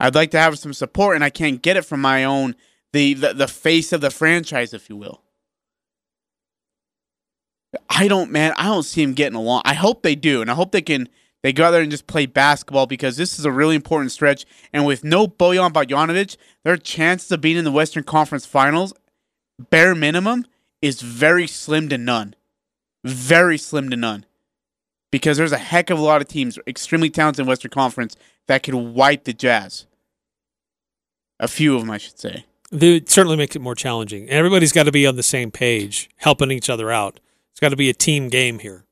I'd 0.00 0.14
like 0.14 0.30
to 0.30 0.38
have 0.38 0.58
some 0.58 0.72
support, 0.72 1.16
and 1.16 1.24
I 1.24 1.30
can't 1.30 1.60
get 1.60 1.76
it 1.76 1.84
from 1.84 2.00
my 2.00 2.24
own 2.24 2.54
the, 2.92 3.14
the, 3.14 3.34
the 3.34 3.48
face 3.48 3.92
of 3.92 4.00
the 4.00 4.10
franchise, 4.10 4.72
if 4.72 4.88
you 4.88 4.96
will. 4.96 5.22
I 7.90 8.08
don't 8.08 8.30
man, 8.30 8.54
I 8.56 8.64
don't 8.64 8.84
see 8.84 9.02
him 9.02 9.12
getting 9.12 9.36
along. 9.36 9.62
I 9.64 9.74
hope 9.74 10.02
they 10.02 10.14
do, 10.14 10.40
and 10.40 10.50
I 10.50 10.54
hope 10.54 10.72
they 10.72 10.80
can 10.80 11.08
they 11.42 11.52
go 11.52 11.64
out 11.64 11.72
there 11.72 11.82
and 11.82 11.90
just 11.90 12.06
play 12.06 12.26
basketball 12.26 12.86
because 12.86 13.16
this 13.16 13.38
is 13.38 13.44
a 13.44 13.52
really 13.52 13.76
important 13.76 14.10
stretch. 14.10 14.46
And 14.72 14.86
with 14.86 15.04
no 15.04 15.28
Bojan 15.28 15.72
Bogdanovic, 15.72 16.36
their 16.64 16.76
chances 16.76 17.30
of 17.30 17.40
being 17.40 17.56
in 17.56 17.64
the 17.64 17.70
Western 17.70 18.04
Conference 18.04 18.46
Finals, 18.46 18.94
bare 19.58 19.94
minimum, 19.94 20.46
is 20.80 21.02
very 21.02 21.46
slim 21.46 21.88
to 21.90 21.98
none 21.98 22.34
very 23.04 23.58
slim 23.58 23.90
to 23.90 23.96
none. 23.96 24.24
Because 25.10 25.36
there's 25.38 25.52
a 25.52 25.58
heck 25.58 25.90
of 25.90 25.98
a 25.98 26.02
lot 26.02 26.20
of 26.20 26.28
teams, 26.28 26.58
extremely 26.66 27.08
talented 27.10 27.42
in 27.42 27.46
Western 27.48 27.70
Conference, 27.70 28.14
that 28.46 28.62
could 28.62 28.74
wipe 28.74 29.24
the 29.24 29.32
Jazz. 29.32 29.86
A 31.40 31.48
few 31.48 31.74
of 31.74 31.80
them, 31.80 31.90
I 31.90 31.98
should 31.98 32.18
say. 32.18 32.44
It 32.70 33.08
certainly 33.08 33.36
makes 33.36 33.56
it 33.56 33.62
more 33.62 33.74
challenging. 33.74 34.22
And 34.24 34.32
everybody's 34.32 34.72
got 34.72 34.82
to 34.84 34.92
be 34.92 35.06
on 35.06 35.16
the 35.16 35.22
same 35.22 35.50
page, 35.50 36.10
helping 36.16 36.50
each 36.50 36.68
other 36.68 36.90
out. 36.90 37.20
It's 37.52 37.60
got 37.60 37.70
to 37.70 37.76
be 37.76 37.88
a 37.88 37.94
team 37.94 38.28
game 38.28 38.58
here. 38.58 38.84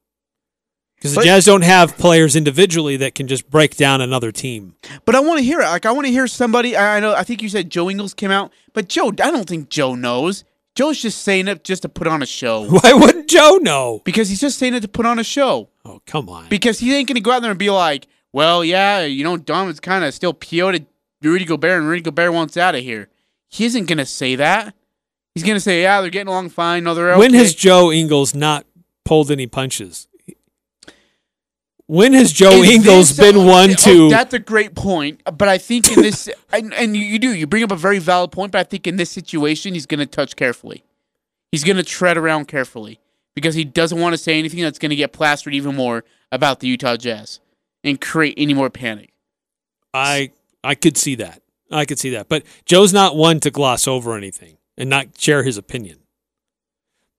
Because 0.96 1.12
the 1.12 1.16
But- 1.16 1.24
Jazz 1.26 1.44
don't 1.44 1.62
have 1.64 1.98
players 1.98 2.34
individually 2.34 2.96
that 2.96 3.14
can 3.14 3.26
just 3.28 3.50
break 3.50 3.76
down 3.76 4.00
another 4.00 4.32
team. 4.32 4.76
But 5.04 5.14
I 5.14 5.20
want 5.20 5.38
to 5.40 5.44
hear 5.44 5.60
it. 5.60 5.64
Like 5.64 5.84
I 5.84 5.92
want 5.92 6.06
to 6.06 6.12
hear 6.12 6.26
somebody. 6.26 6.74
I 6.74 6.96
I 6.96 7.00
know. 7.00 7.12
I 7.14 7.22
think 7.22 7.42
you 7.42 7.50
said 7.50 7.68
Joe 7.68 7.90
Ingles 7.90 8.14
came 8.14 8.30
out, 8.30 8.50
but 8.72 8.88
Joe. 8.88 9.08
I 9.08 9.30
don't 9.30 9.46
think 9.46 9.68
Joe 9.68 9.94
knows. 9.94 10.44
Joe's 10.74 11.00
just 11.00 11.22
saying 11.22 11.48
it 11.48 11.64
just 11.64 11.82
to 11.82 11.88
put 11.90 12.06
on 12.06 12.22
a 12.22 12.26
show. 12.26 12.64
Why 12.80 12.94
wouldn't 12.94 13.28
Joe 13.28 13.58
know? 13.60 14.00
Because 14.04 14.30
he's 14.30 14.40
just 14.40 14.58
saying 14.58 14.72
it 14.74 14.80
to 14.80 14.88
put 14.88 15.04
on 15.04 15.18
a 15.18 15.24
show. 15.24 15.68
Oh, 15.86 16.02
come 16.04 16.28
on. 16.28 16.48
Because 16.48 16.80
he 16.80 16.94
ain't 16.94 17.06
gonna 17.06 17.20
go 17.20 17.30
out 17.30 17.42
there 17.42 17.50
and 17.50 17.58
be 17.58 17.70
like, 17.70 18.08
well, 18.32 18.64
yeah, 18.64 19.02
you 19.02 19.22
know, 19.22 19.36
Donovan's 19.36 19.80
kind 19.80 20.04
of 20.04 20.12
still 20.12 20.34
PO'd 20.34 20.72
to 20.72 20.86
Rudy 21.22 21.44
Gobert, 21.44 21.78
and 21.78 21.88
Rudy 21.88 22.02
Gobert 22.02 22.32
wants 22.32 22.56
out 22.56 22.74
of 22.74 22.82
here. 22.82 23.08
He 23.48 23.64
isn't 23.64 23.86
gonna 23.86 24.06
say 24.06 24.34
that. 24.36 24.74
He's 25.34 25.44
gonna 25.44 25.60
say, 25.60 25.82
yeah, 25.82 26.00
they're 26.00 26.10
getting 26.10 26.28
along 26.28 26.50
fine. 26.50 26.84
No, 26.84 26.94
they're 26.94 27.12
okay. 27.12 27.18
When 27.18 27.34
has 27.34 27.54
Joe 27.54 27.92
Ingles 27.92 28.34
not 28.34 28.66
pulled 29.04 29.30
any 29.30 29.46
punches? 29.46 30.08
When 31.88 32.14
has 32.14 32.32
Joe 32.32 32.62
Is 32.62 32.70
Ingles 32.70 33.16
this- 33.16 33.32
been 33.32 33.46
one 33.46 33.70
oh, 33.70 33.74
to? 33.74 34.10
That's 34.10 34.34
a 34.34 34.40
great 34.40 34.74
point, 34.74 35.22
but 35.24 35.46
I 35.48 35.56
think 35.56 35.88
in 35.96 36.02
this, 36.02 36.28
and, 36.52 36.74
and 36.74 36.96
you, 36.96 37.02
you 37.04 37.18
do, 37.20 37.32
you 37.32 37.46
bring 37.46 37.62
up 37.62 37.70
a 37.70 37.76
very 37.76 38.00
valid 38.00 38.32
point, 38.32 38.50
but 38.50 38.58
I 38.58 38.64
think 38.64 38.88
in 38.88 38.96
this 38.96 39.08
situation, 39.08 39.74
he's 39.74 39.86
going 39.86 40.00
to 40.00 40.06
touch 40.06 40.34
carefully. 40.34 40.82
He's 41.52 41.62
going 41.62 41.76
to 41.76 41.84
tread 41.84 42.16
around 42.16 42.48
carefully 42.48 42.98
because 43.36 43.54
he 43.54 43.64
doesn't 43.64 44.00
want 44.00 44.14
to 44.14 44.18
say 44.18 44.36
anything 44.36 44.60
that's 44.62 44.80
going 44.80 44.90
to 44.90 44.96
get 44.96 45.12
plastered 45.12 45.54
even 45.54 45.76
more 45.76 46.02
about 46.32 46.58
the 46.58 46.66
Utah 46.66 46.96
Jazz 46.96 47.38
and 47.84 48.00
create 48.00 48.34
any 48.36 48.54
more 48.54 48.70
panic. 48.70 49.12
I 49.94 50.32
I 50.64 50.74
could 50.74 50.96
see 50.96 51.14
that. 51.16 51.42
I 51.70 51.84
could 51.84 52.00
see 52.00 52.10
that. 52.10 52.28
But 52.28 52.42
Joe's 52.64 52.92
not 52.92 53.14
one 53.16 53.38
to 53.40 53.50
gloss 53.52 53.86
over 53.86 54.16
anything 54.16 54.56
and 54.76 54.90
not 54.90 55.18
share 55.18 55.44
his 55.44 55.56
opinion. 55.56 55.98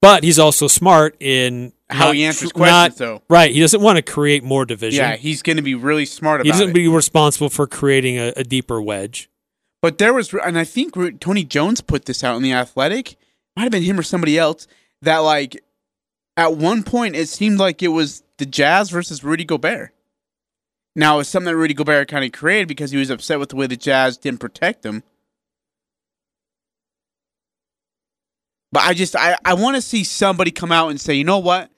But 0.01 0.24
he's 0.24 0.38
also 0.39 0.68
smart 0.68 1.15
in 1.20 1.74
How 1.89 2.07
not 2.07 2.15
he 2.15 2.26
answers 2.26 2.51
questions, 2.51 2.72
not- 2.72 2.97
though. 2.97 3.22
Right. 3.30 3.51
He 3.51 3.59
doesn't 3.59 3.82
want 3.82 3.97
to 3.97 4.01
create 4.01 4.43
more 4.43 4.65
division. 4.65 5.03
Yeah, 5.03 5.15
he's 5.15 5.41
going 5.41 5.57
to 5.57 5.63
be 5.63 5.76
really 5.76 6.05
smart 6.05 6.43
he 6.43 6.49
about 6.49 6.59
doesn't 6.59 6.70
it. 6.72 6.74
be 6.74 6.88
responsible 6.88 7.49
for 7.49 7.65
creating 7.68 8.18
a, 8.18 8.34
a 8.38 8.43
deeper 8.43 8.82
wedge. 8.82 9.30
But 9.82 9.97
there 9.97 10.13
was, 10.13 10.34
and 10.34 10.57
I 10.57 10.63
think 10.63 10.93
Tony 11.20 11.43
Jones 11.43 11.82
put 11.82 12.05
this 12.05 12.24
out 12.24 12.36
in 12.36 12.43
the 12.43 12.53
Athletic. 12.53 13.15
Might 13.55 13.63
have 13.63 13.72
been 13.72 13.84
him 13.84 13.99
or 13.99 14.03
somebody 14.03 14.38
else. 14.38 14.68
That 15.01 15.20
like, 15.20 15.63
at 16.38 16.55
one 16.55 16.83
point, 16.83 17.15
it 17.15 17.27
seemed 17.27 17.57
like 17.57 17.81
it 17.81 17.88
was 17.89 18.23
the 18.38 18.45
Jazz 18.45 18.91
versus 18.91 19.23
Rudy 19.23 19.43
Gobert. 19.43 19.91
Now 20.95 21.19
it's 21.19 21.29
something 21.29 21.51
that 21.51 21.57
Rudy 21.57 21.73
Gobert 21.73 22.07
kind 22.07 22.23
of 22.23 22.31
created 22.31 22.67
because 22.67 22.91
he 22.91 22.97
was 22.97 23.09
upset 23.09 23.39
with 23.39 23.49
the 23.49 23.55
way 23.55 23.67
the 23.67 23.75
Jazz 23.75 24.17
didn't 24.17 24.39
protect 24.39 24.85
him. 24.85 25.03
But 28.71 28.83
I 28.83 28.93
just 28.93 29.15
I, 29.15 29.38
I 29.43 29.55
want 29.55 29.75
to 29.75 29.81
see 29.81 30.03
somebody 30.03 30.51
come 30.51 30.71
out 30.71 30.89
and 30.89 31.01
say, 31.01 31.15
you 31.15 31.23
know 31.23 31.39
what? 31.39 31.71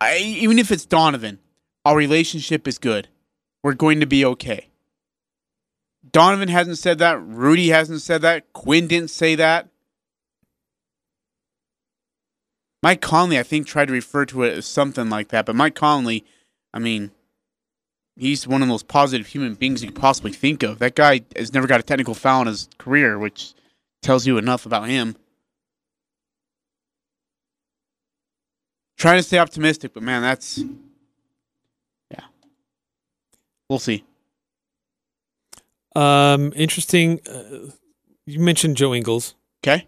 I, 0.00 0.18
even 0.18 0.58
if 0.58 0.70
it's 0.70 0.86
Donovan, 0.86 1.38
our 1.84 1.96
relationship 1.96 2.68
is 2.68 2.78
good. 2.78 3.08
We're 3.62 3.74
going 3.74 4.00
to 4.00 4.06
be 4.06 4.24
okay. 4.24 4.68
Donovan 6.10 6.48
hasn't 6.48 6.78
said 6.78 6.98
that. 6.98 7.22
Rudy 7.22 7.68
hasn't 7.68 8.00
said 8.00 8.22
that. 8.22 8.52
Quin 8.52 8.86
didn't 8.86 9.10
say 9.10 9.34
that. 9.36 9.68
Mike 12.82 13.00
Conley, 13.00 13.38
I 13.38 13.42
think, 13.42 13.66
tried 13.66 13.86
to 13.86 13.92
refer 13.92 14.24
to 14.26 14.42
it 14.44 14.56
as 14.56 14.66
something 14.66 15.10
like 15.10 15.28
that. 15.28 15.46
But 15.46 15.54
Mike 15.54 15.74
Conley, 15.74 16.24
I 16.72 16.78
mean, 16.78 17.10
he's 18.16 18.46
one 18.46 18.62
of 18.62 18.68
the 18.68 18.72
most 18.72 18.88
positive 18.88 19.26
human 19.26 19.54
beings 19.54 19.82
you 19.82 19.90
could 19.90 20.00
possibly 20.00 20.32
think 20.32 20.62
of. 20.62 20.78
That 20.78 20.94
guy 20.94 21.22
has 21.36 21.52
never 21.52 21.66
got 21.66 21.80
a 21.80 21.82
technical 21.82 22.14
foul 22.14 22.42
in 22.42 22.46
his 22.46 22.68
career, 22.78 23.18
which 23.18 23.54
tells 24.02 24.26
you 24.26 24.38
enough 24.38 24.64
about 24.64 24.88
him. 24.88 25.16
Trying 28.96 29.18
to 29.18 29.22
stay 29.22 29.38
optimistic, 29.38 29.94
but 29.94 30.02
man, 30.02 30.22
that's. 30.22 30.58
Yeah. 32.10 32.24
We'll 33.68 33.78
see. 33.78 34.04
Um, 35.96 36.52
interesting. 36.54 37.20
Uh, 37.26 37.70
you 38.26 38.40
mentioned 38.40 38.76
Joe 38.76 38.94
Ingles. 38.94 39.34
Okay. 39.64 39.86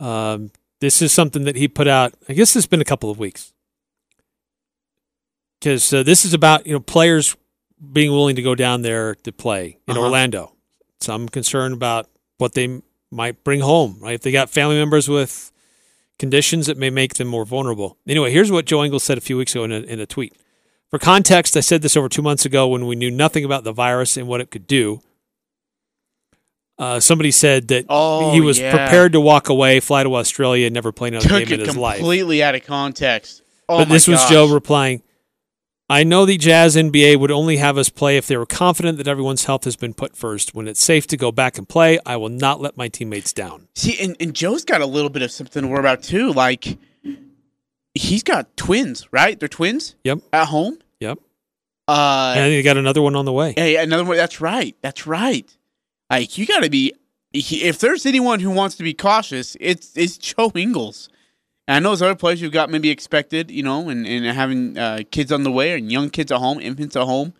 Um, 0.00 0.50
this 0.80 1.02
is 1.02 1.12
something 1.12 1.44
that 1.44 1.56
he 1.56 1.66
put 1.68 1.88
out. 1.88 2.14
I 2.28 2.32
guess 2.34 2.54
it's 2.54 2.66
been 2.66 2.80
a 2.80 2.84
couple 2.84 3.10
of 3.10 3.18
weeks 3.18 3.52
because 5.58 5.92
uh, 5.92 6.02
this 6.02 6.24
is 6.24 6.34
about 6.34 6.66
you 6.66 6.72
know 6.72 6.80
players 6.80 7.36
being 7.92 8.10
willing 8.10 8.36
to 8.36 8.42
go 8.42 8.54
down 8.54 8.82
there 8.82 9.14
to 9.16 9.32
play 9.32 9.78
in 9.86 9.96
Uh-huh. 9.96 10.04
Orlando. 10.04 10.52
Some 11.00 11.28
concern 11.28 11.72
about 11.72 12.08
what 12.38 12.54
they 12.54 12.82
might 13.10 13.42
bring 13.44 13.60
home. 13.60 13.98
Right, 14.00 14.14
if 14.14 14.22
they 14.22 14.32
got 14.32 14.50
family 14.50 14.76
members 14.76 15.08
with 15.08 15.52
conditions 16.18 16.66
that 16.66 16.76
may 16.76 16.90
make 16.90 17.14
them 17.14 17.28
more 17.28 17.44
vulnerable. 17.44 17.96
Anyway, 18.06 18.32
here's 18.32 18.50
what 18.50 18.66
Joe 18.66 18.82
Ingles 18.84 19.04
said 19.04 19.18
a 19.18 19.20
few 19.20 19.36
weeks 19.36 19.54
ago 19.54 19.64
in 19.64 19.70
a, 19.72 19.80
in 19.80 20.00
a 20.00 20.06
tweet. 20.06 20.34
For 20.90 20.98
context, 20.98 21.56
I 21.56 21.60
said 21.60 21.82
this 21.82 21.96
over 21.96 22.08
two 22.08 22.22
months 22.22 22.44
ago 22.44 22.66
when 22.66 22.86
we 22.86 22.96
knew 22.96 23.10
nothing 23.10 23.44
about 23.44 23.62
the 23.62 23.72
virus 23.72 24.16
and 24.16 24.26
what 24.26 24.40
it 24.40 24.50
could 24.50 24.66
do. 24.66 25.00
Uh, 26.78 27.00
somebody 27.00 27.30
said 27.32 27.68
that 27.68 27.86
Oh, 27.88 28.32
he 28.32 28.40
was 28.40 28.58
yeah. 28.60 28.70
prepared 28.70 29.12
to 29.12 29.20
walk 29.20 29.48
away, 29.48 29.80
fly 29.80 30.04
to 30.04 30.14
Australia, 30.14 30.66
and 30.66 30.74
never 30.74 30.92
play 30.92 31.08
another 31.08 31.28
Took 31.28 31.48
game 31.48 31.60
in 31.60 31.66
his 31.66 31.76
life. 31.76 31.96
completely 31.98 32.42
out 32.42 32.54
of 32.54 32.64
context. 32.64 33.42
Oh 33.68 33.78
but 33.78 33.88
this 33.88 34.06
was. 34.06 34.24
Joe 34.30 34.46
replying, 34.52 35.02
I 35.90 36.04
know 36.04 36.24
the 36.24 36.36
Jazz 36.38 36.76
NBA 36.76 37.18
would 37.18 37.30
only 37.32 37.56
have 37.56 37.76
us 37.78 37.88
play 37.88 38.16
if 38.16 38.26
they 38.28 38.36
were 38.36 38.46
confident 38.46 38.96
that 38.98 39.08
everyone's 39.08 39.44
health 39.46 39.64
has 39.64 39.74
been 39.74 39.92
put 39.92 40.16
first. 40.16 40.54
When 40.54 40.68
it's 40.68 40.80
safe 40.82 41.06
to 41.08 41.16
go 41.16 41.32
back 41.32 41.58
and 41.58 41.68
play, 41.68 41.98
I 42.06 42.16
will 42.16 42.28
not 42.28 42.60
let 42.60 42.76
my 42.76 42.88
teammates 42.88 43.32
down. 43.32 43.66
See, 43.74 43.98
and, 44.00 44.14
and 44.20 44.32
Joe's 44.34 44.64
got 44.64 44.80
a 44.80 44.86
little 44.86 45.10
bit 45.10 45.22
of 45.22 45.30
something 45.32 45.62
to 45.62 45.68
worry 45.68 45.80
about 45.80 46.02
too. 46.04 46.32
Like, 46.32 46.78
he's 47.94 48.22
got 48.22 48.56
twins, 48.56 49.08
right? 49.10 49.38
They're 49.38 49.48
twins 49.48 49.96
Yep. 50.04 50.18
at 50.32 50.46
home. 50.46 50.78
Yep. 51.00 51.18
Uh, 51.88 52.34
and 52.36 52.52
they 52.52 52.62
got 52.62 52.76
another 52.76 53.00
one 53.02 53.16
on 53.16 53.24
the 53.24 53.32
way. 53.32 53.54
hey, 53.56 53.76
another 53.76 54.04
one. 54.04 54.16
That's 54.16 54.40
right. 54.40 54.76
That's 54.82 55.06
right. 55.06 55.50
Like, 56.10 56.38
you 56.38 56.46
got 56.46 56.62
to 56.62 56.70
be. 56.70 56.94
If 57.32 57.78
there's 57.80 58.06
anyone 58.06 58.40
who 58.40 58.50
wants 58.50 58.76
to 58.76 58.82
be 58.82 58.94
cautious, 58.94 59.56
it's 59.60 59.94
it's 59.96 60.16
Joe 60.16 60.50
Ingles. 60.54 61.10
And 61.68 61.76
I 61.76 61.78
know 61.80 61.90
there's 61.90 62.00
other 62.00 62.14
players 62.14 62.40
who've 62.40 62.50
got 62.50 62.70
maybe 62.70 62.88
expected, 62.88 63.50
you 63.50 63.62
know, 63.62 63.90
and, 63.90 64.06
and 64.06 64.24
having 64.24 64.78
uh, 64.78 65.00
kids 65.10 65.30
on 65.30 65.42
the 65.42 65.52
way 65.52 65.74
and 65.74 65.92
young 65.92 66.08
kids 66.08 66.32
at 66.32 66.38
home, 66.38 66.58
infants 66.60 66.96
at 66.96 67.02
home. 67.02 67.34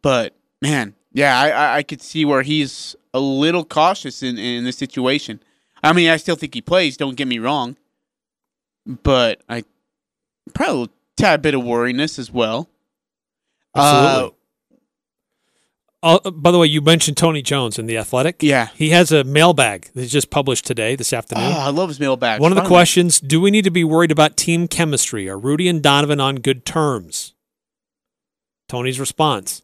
But 0.00 0.34
man, 0.62 0.94
yeah, 1.12 1.38
I, 1.38 1.76
I, 1.76 1.82
could 1.82 2.00
see 2.00 2.24
where 2.24 2.40
he's 2.40 2.96
a 3.12 3.20
little 3.20 3.66
cautious 3.66 4.22
in, 4.22 4.38
in 4.38 4.64
this 4.64 4.78
situation. 4.78 5.42
I 5.84 5.92
mean, 5.92 6.08
I 6.08 6.16
still 6.16 6.36
think 6.36 6.54
he 6.54 6.62
plays. 6.62 6.96
Don't 6.96 7.14
get 7.14 7.28
me 7.28 7.38
wrong, 7.38 7.76
but 8.86 9.42
I 9.50 9.64
probably 10.54 10.84
a 10.84 10.88
tad 11.20 11.42
bit 11.42 11.54
of 11.54 11.62
worriness 11.62 12.18
as 12.18 12.30
well. 12.30 12.70
Absolutely. 13.76 14.28
Uh, 14.28 14.41
Uh, 16.02 16.30
by 16.30 16.50
the 16.50 16.58
way, 16.58 16.66
you 16.66 16.80
mentioned 16.80 17.16
Tony 17.16 17.42
Jones 17.42 17.78
in 17.78 17.86
The 17.86 17.96
Athletic. 17.96 18.42
Yeah. 18.42 18.68
He 18.74 18.90
has 18.90 19.12
a 19.12 19.22
mailbag 19.22 19.88
that's 19.94 20.10
just 20.10 20.30
published 20.30 20.66
today, 20.66 20.96
this 20.96 21.12
Oh, 21.12 21.18
afternoon. 21.18 21.44
Ah, 21.46 21.66
I 21.66 21.70
love 21.70 21.88
his 21.90 22.00
mailbag. 22.00 22.40
One 22.40 22.50
of 22.50 22.56
the 22.56 22.66
questions 22.66 23.20
Do 23.20 23.40
we 23.40 23.50
need 23.52 23.62
to 23.64 23.70
be 23.70 23.84
worried 23.84 24.10
about 24.10 24.36
team 24.36 24.66
chemistry? 24.66 25.28
Are 25.28 25.38
Rudy 25.38 25.68
and 25.68 25.80
Donovan 25.80 26.20
on 26.20 26.36
good 26.36 26.64
terms? 26.66 27.34
Tony's 28.68 28.98
response 28.98 29.62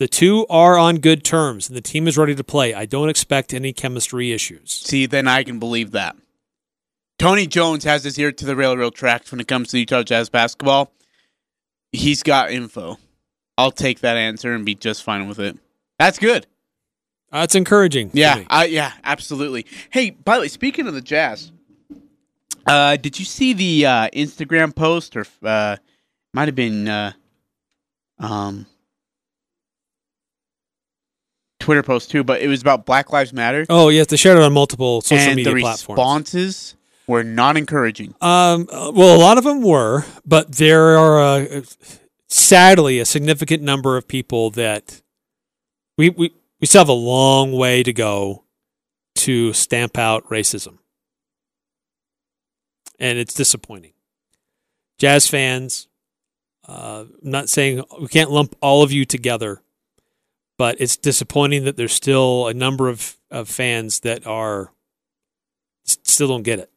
The 0.00 0.08
two 0.08 0.44
are 0.50 0.76
on 0.76 0.96
good 0.96 1.22
terms, 1.22 1.68
and 1.68 1.76
the 1.76 1.80
team 1.82 2.08
is 2.08 2.18
ready 2.18 2.34
to 2.34 2.42
play. 2.42 2.74
I 2.74 2.84
don't 2.86 3.08
expect 3.08 3.54
any 3.54 3.72
chemistry 3.72 4.32
issues. 4.32 4.72
See, 4.72 5.06
then 5.06 5.28
I 5.28 5.44
can 5.44 5.58
believe 5.60 5.92
that. 5.92 6.16
Tony 7.18 7.46
Jones 7.46 7.84
has 7.84 8.02
his 8.02 8.18
ear 8.18 8.32
to 8.32 8.44
the 8.46 8.56
railroad 8.56 8.94
tracks 8.94 9.30
when 9.30 9.40
it 9.40 9.46
comes 9.46 9.68
to 9.68 9.78
Utah 9.78 10.02
Jazz 10.02 10.30
basketball. 10.30 10.90
He's 11.92 12.22
got 12.22 12.50
info. 12.50 12.96
I'll 13.60 13.70
take 13.70 14.00
that 14.00 14.16
answer 14.16 14.54
and 14.54 14.64
be 14.64 14.74
just 14.74 15.02
fine 15.02 15.28
with 15.28 15.38
it. 15.38 15.58
That's 15.98 16.18
good. 16.18 16.46
That's 17.30 17.54
encouraging. 17.54 18.10
Yeah. 18.14 18.42
I, 18.48 18.64
yeah, 18.64 18.92
absolutely. 19.04 19.66
Hey, 19.90 20.10
by 20.10 20.36
the 20.36 20.40
way, 20.42 20.48
speaking 20.48 20.86
of 20.88 20.94
the 20.94 21.02
Jazz, 21.02 21.52
uh, 22.66 22.96
did 22.96 23.18
you 23.18 23.24
see 23.26 23.52
the 23.52 23.86
uh, 23.86 24.08
Instagram 24.14 24.74
post 24.74 25.14
or 25.16 25.26
uh, 25.42 25.76
might 26.32 26.48
have 26.48 26.54
been 26.54 26.88
uh, 26.88 27.12
um, 28.18 28.64
Twitter 31.58 31.82
post 31.82 32.10
too? 32.10 32.24
But 32.24 32.40
it 32.40 32.48
was 32.48 32.60
about 32.62 32.86
Black 32.86 33.12
Lives 33.12 33.32
Matter, 33.32 33.66
Oh, 33.68 33.90
yes, 33.90 34.06
they 34.06 34.16
shared 34.16 34.38
it 34.38 34.42
on 34.42 34.52
multiple 34.52 35.02
social 35.02 35.18
and 35.18 35.36
media 35.36 35.54
the 35.54 35.60
platforms. 35.60 35.98
responses 35.98 36.76
were 37.06 37.22
not 37.24 37.56
encouraging. 37.56 38.14
Um, 38.20 38.68
uh, 38.72 38.90
well, 38.94 39.16
a 39.16 39.20
lot 39.20 39.36
of 39.38 39.44
them 39.44 39.62
were, 39.62 40.04
but 40.24 40.52
there 40.56 40.96
are 40.96 41.20
uh, 41.20 41.62
sadly 42.32 42.98
a 42.98 43.04
significant 43.04 43.62
number 43.62 43.96
of 43.96 44.08
people 44.08 44.50
that 44.50 45.02
we, 45.98 46.10
we 46.10 46.32
we 46.60 46.66
still 46.66 46.80
have 46.82 46.88
a 46.88 46.92
long 46.92 47.52
way 47.52 47.82
to 47.82 47.92
go 47.92 48.44
to 49.16 49.52
stamp 49.52 49.98
out 49.98 50.26
racism, 50.28 50.78
and 52.98 53.18
it's 53.18 53.34
disappointing. 53.34 53.92
Jazz 54.98 55.26
fans, 55.28 55.88
uh, 56.68 57.04
I'm 57.22 57.30
not 57.30 57.48
saying 57.48 57.82
we 58.00 58.08
can't 58.08 58.30
lump 58.30 58.54
all 58.60 58.82
of 58.82 58.92
you 58.92 59.04
together, 59.04 59.62
but 60.58 60.80
it's 60.80 60.96
disappointing 60.96 61.64
that 61.64 61.76
there's 61.76 61.94
still 61.94 62.46
a 62.48 62.54
number 62.54 62.88
of, 62.88 63.16
of 63.30 63.48
fans 63.48 64.00
that 64.00 64.26
are 64.26 64.72
still 65.84 66.28
don't 66.28 66.42
get 66.42 66.58
it. 66.58 66.70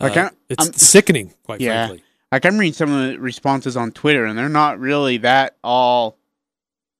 I 0.00 0.08
Uh, 0.08 0.14
can't- 0.14 0.36
it's 0.48 0.64
I'm- 0.64 0.72
sickening, 0.74 1.34
quite 1.44 1.60
Yeah. 1.60 1.86
frankly. 1.86 2.04
Like 2.34 2.44
I'm 2.46 2.58
reading 2.58 2.72
some 2.72 2.92
of 2.92 3.12
the 3.12 3.18
responses 3.20 3.76
on 3.76 3.92
Twitter, 3.92 4.24
and 4.24 4.36
they're 4.36 4.48
not 4.48 4.80
really 4.80 5.18
that 5.18 5.56
all. 5.62 6.18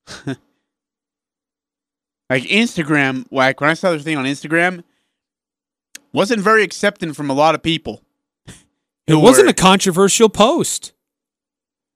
like 2.30 2.44
Instagram, 2.44 3.26
like 3.32 3.60
when 3.60 3.68
I 3.68 3.74
saw 3.74 3.90
this 3.90 4.04
thing 4.04 4.16
on 4.16 4.26
Instagram, 4.26 4.84
wasn't 6.12 6.40
very 6.40 6.62
accepting 6.62 7.12
from 7.12 7.30
a 7.30 7.34
lot 7.34 7.56
of 7.56 7.64
people. 7.64 8.00
It 9.08 9.16
wasn't 9.16 9.48
a 9.48 9.54
controversial 9.54 10.28
post. 10.28 10.92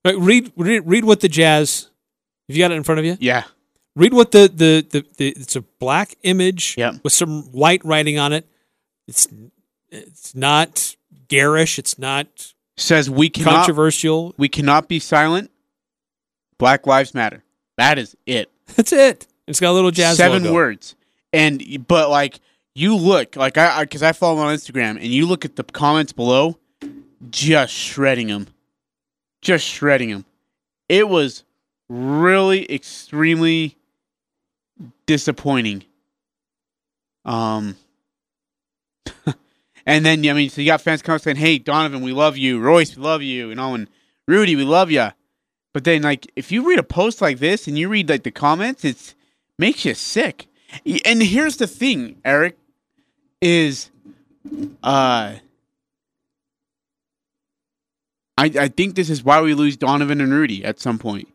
Right, 0.04 0.18
read, 0.18 0.50
read 0.56 0.82
read 0.84 1.04
what 1.04 1.20
the 1.20 1.28
Jazz. 1.28 1.90
Have 2.48 2.56
you 2.56 2.64
got 2.64 2.72
it 2.72 2.74
in 2.74 2.82
front 2.82 2.98
of 2.98 3.04
you? 3.04 3.16
Yeah. 3.20 3.44
Read 3.94 4.14
what 4.14 4.32
the 4.32 4.50
the, 4.52 4.84
the, 4.90 5.06
the 5.16 5.28
it's 5.28 5.54
a 5.54 5.62
black 5.62 6.16
image 6.24 6.74
Yep. 6.76 7.04
with 7.04 7.12
some 7.12 7.44
white 7.52 7.84
writing 7.84 8.18
on 8.18 8.32
it. 8.32 8.48
It's 9.06 9.28
it's 9.90 10.34
not 10.34 10.96
garish. 11.28 11.78
It's 11.78 12.00
not 12.00 12.52
Says 12.80 13.10
we 13.10 13.28
cannot 13.28 13.54
controversial. 13.56 14.34
we 14.38 14.48
cannot 14.48 14.88
be 14.88 15.00
silent. 15.00 15.50
Black 16.58 16.86
Lives 16.86 17.12
Matter. 17.12 17.42
That 17.76 17.98
is 17.98 18.16
it. 18.24 18.50
That's 18.76 18.92
it. 18.92 19.26
It's 19.48 19.58
got 19.60 19.70
a 19.70 19.72
little 19.72 19.90
jazz. 19.90 20.16
Seven 20.16 20.44
logo. 20.44 20.54
words. 20.54 20.94
And 21.32 21.86
but 21.88 22.08
like 22.08 22.40
you 22.74 22.94
look 22.94 23.34
like 23.34 23.58
I 23.58 23.82
because 23.82 24.02
I, 24.02 24.12
follow 24.12 24.40
on 24.40 24.54
Instagram 24.54 24.96
and 24.96 25.06
you 25.06 25.26
look 25.26 25.44
at 25.44 25.56
the 25.56 25.64
comments 25.64 26.12
below, 26.12 26.58
just 27.30 27.72
shredding 27.72 28.28
them, 28.28 28.46
just 29.42 29.66
shredding 29.66 30.10
them. 30.10 30.24
It 30.88 31.08
was 31.08 31.42
really 31.88 32.70
extremely 32.72 33.76
disappointing. 35.06 35.84
Um. 37.24 37.76
and 39.88 40.04
then 40.04 40.24
I 40.28 40.34
mean, 40.34 40.50
so 40.50 40.60
you 40.60 40.66
got 40.66 40.82
fans 40.82 41.00
coming 41.00 41.18
saying, 41.18 41.36
"Hey, 41.38 41.58
Donovan, 41.58 42.02
we 42.02 42.12
love 42.12 42.36
you. 42.36 42.60
Royce, 42.60 42.94
we 42.94 43.02
love 43.02 43.22
you. 43.22 43.48
You 43.48 43.54
know, 43.54 43.74
and 43.74 43.88
Rudy, 44.28 44.54
we 44.54 44.64
love 44.64 44.90
you." 44.90 45.08
But 45.72 45.84
then, 45.84 46.02
like, 46.02 46.30
if 46.36 46.52
you 46.52 46.68
read 46.68 46.78
a 46.78 46.82
post 46.82 47.22
like 47.22 47.38
this 47.38 47.66
and 47.66 47.78
you 47.78 47.88
read 47.88 48.10
like 48.10 48.22
the 48.22 48.30
comments, 48.30 48.84
it 48.84 49.14
makes 49.58 49.86
you 49.86 49.94
sick. 49.94 50.46
And 51.06 51.22
here's 51.22 51.56
the 51.56 51.66
thing, 51.66 52.18
Eric, 52.22 52.58
is 53.40 53.90
uh 54.82 55.36
I 58.36 58.44
I 58.44 58.68
think 58.68 58.94
this 58.94 59.08
is 59.08 59.24
why 59.24 59.40
we 59.40 59.54
lose 59.54 59.78
Donovan 59.78 60.20
and 60.20 60.32
Rudy 60.32 60.64
at 60.66 60.80
some 60.80 60.98
point. 60.98 61.28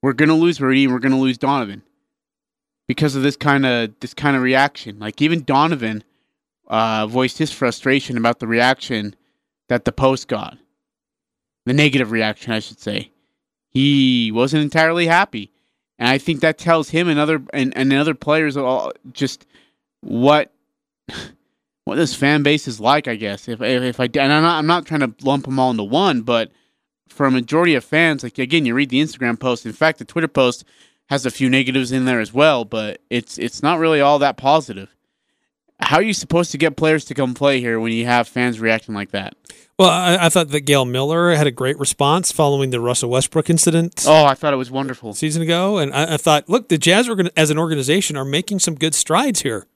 We're 0.00 0.14
gonna 0.14 0.34
lose 0.34 0.62
Rudy 0.62 0.84
and 0.84 0.94
we're 0.94 0.98
gonna 0.98 1.20
lose 1.20 1.36
Donovan. 1.36 1.82
Because 2.88 3.16
of 3.16 3.22
this 3.22 3.36
kind 3.36 3.66
of 3.66 3.92
this 4.00 4.14
kind 4.14 4.34
of 4.34 4.42
reaction. 4.42 4.98
Like 4.98 5.20
even 5.20 5.44
Donovan 5.44 6.02
uh 6.72 7.06
voiced 7.06 7.38
his 7.38 7.52
frustration 7.52 8.16
about 8.16 8.40
the 8.40 8.48
reaction 8.48 9.14
that 9.68 9.84
the 9.84 9.92
post 9.92 10.26
got. 10.26 10.58
The 11.66 11.72
negative 11.72 12.10
reaction, 12.10 12.52
I 12.52 12.58
should 12.58 12.80
say. 12.80 13.12
He 13.68 14.32
wasn't 14.32 14.64
entirely 14.64 15.06
happy. 15.06 15.52
And 15.98 16.08
I 16.08 16.18
think 16.18 16.40
that 16.40 16.58
tells 16.58 16.90
him 16.90 17.08
and 17.08 17.20
other 17.20 17.42
and, 17.52 17.76
and 17.76 17.92
other 17.92 18.14
players 18.14 18.56
all 18.56 18.92
just 19.12 19.46
what 20.00 20.52
what 21.84 21.96
this 21.96 22.14
fan 22.14 22.42
base 22.42 22.66
is 22.66 22.80
like. 22.80 23.06
I 23.06 23.14
guess 23.14 23.48
if 23.48 23.60
if, 23.60 23.82
if 23.82 24.00
I 24.00 24.04
and 24.04 24.32
I'm 24.32 24.42
not 24.42 24.58
I'm 24.58 24.66
not 24.66 24.86
trying 24.86 25.00
to 25.00 25.14
lump 25.22 25.44
them 25.44 25.60
all 25.60 25.70
into 25.70 25.84
one, 25.84 26.22
but 26.22 26.50
for 27.08 27.26
a 27.26 27.30
majority 27.30 27.74
of 27.74 27.84
fans, 27.84 28.24
like 28.24 28.38
again, 28.38 28.66
you 28.66 28.74
read 28.74 28.88
the 28.88 29.00
Instagram 29.02 29.38
post. 29.38 29.66
In 29.66 29.72
fact, 29.72 29.98
the 29.98 30.04
Twitter 30.04 30.28
post 30.28 30.64
has 31.08 31.26
a 31.26 31.30
few 31.30 31.48
negatives 31.50 31.92
in 31.92 32.06
there 32.06 32.20
as 32.20 32.32
well, 32.32 32.64
but 32.64 33.00
it's 33.10 33.38
it's 33.38 33.62
not 33.62 33.78
really 33.78 34.00
all 34.00 34.18
that 34.18 34.36
positive. 34.36 34.94
How 35.82 35.96
are 35.98 36.02
you 36.02 36.14
supposed 36.14 36.52
to 36.52 36.58
get 36.58 36.76
players 36.76 37.04
to 37.06 37.14
come 37.14 37.34
play 37.34 37.60
here 37.60 37.78
when 37.78 37.92
you 37.92 38.06
have 38.06 38.26
fans 38.28 38.58
reacting 38.60 38.94
like 38.94 39.10
that? 39.10 39.34
Well, 39.78 39.90
I, 39.90 40.26
I 40.26 40.28
thought 40.28 40.48
that 40.50 40.60
Gail 40.60 40.84
Miller 40.84 41.34
had 41.34 41.46
a 41.46 41.50
great 41.50 41.78
response 41.78 42.30
following 42.30 42.70
the 42.70 42.80
Russell 42.80 43.10
Westbrook 43.10 43.50
incident 43.50 44.04
Oh, 44.06 44.24
I 44.24 44.34
thought 44.34 44.52
it 44.54 44.56
was 44.58 44.70
wonderful. 44.70 45.12
season 45.12 45.42
ago, 45.42 45.78
and 45.78 45.92
I, 45.92 46.14
I 46.14 46.16
thought, 46.18 46.48
look, 46.48 46.68
the 46.68 46.78
Jazz 46.78 47.08
organ- 47.08 47.30
as 47.36 47.50
an 47.50 47.58
organization 47.58 48.16
are 48.16 48.24
making 48.24 48.60
some 48.60 48.74
good 48.74 48.94
strides 48.94 49.42
here, 49.42 49.66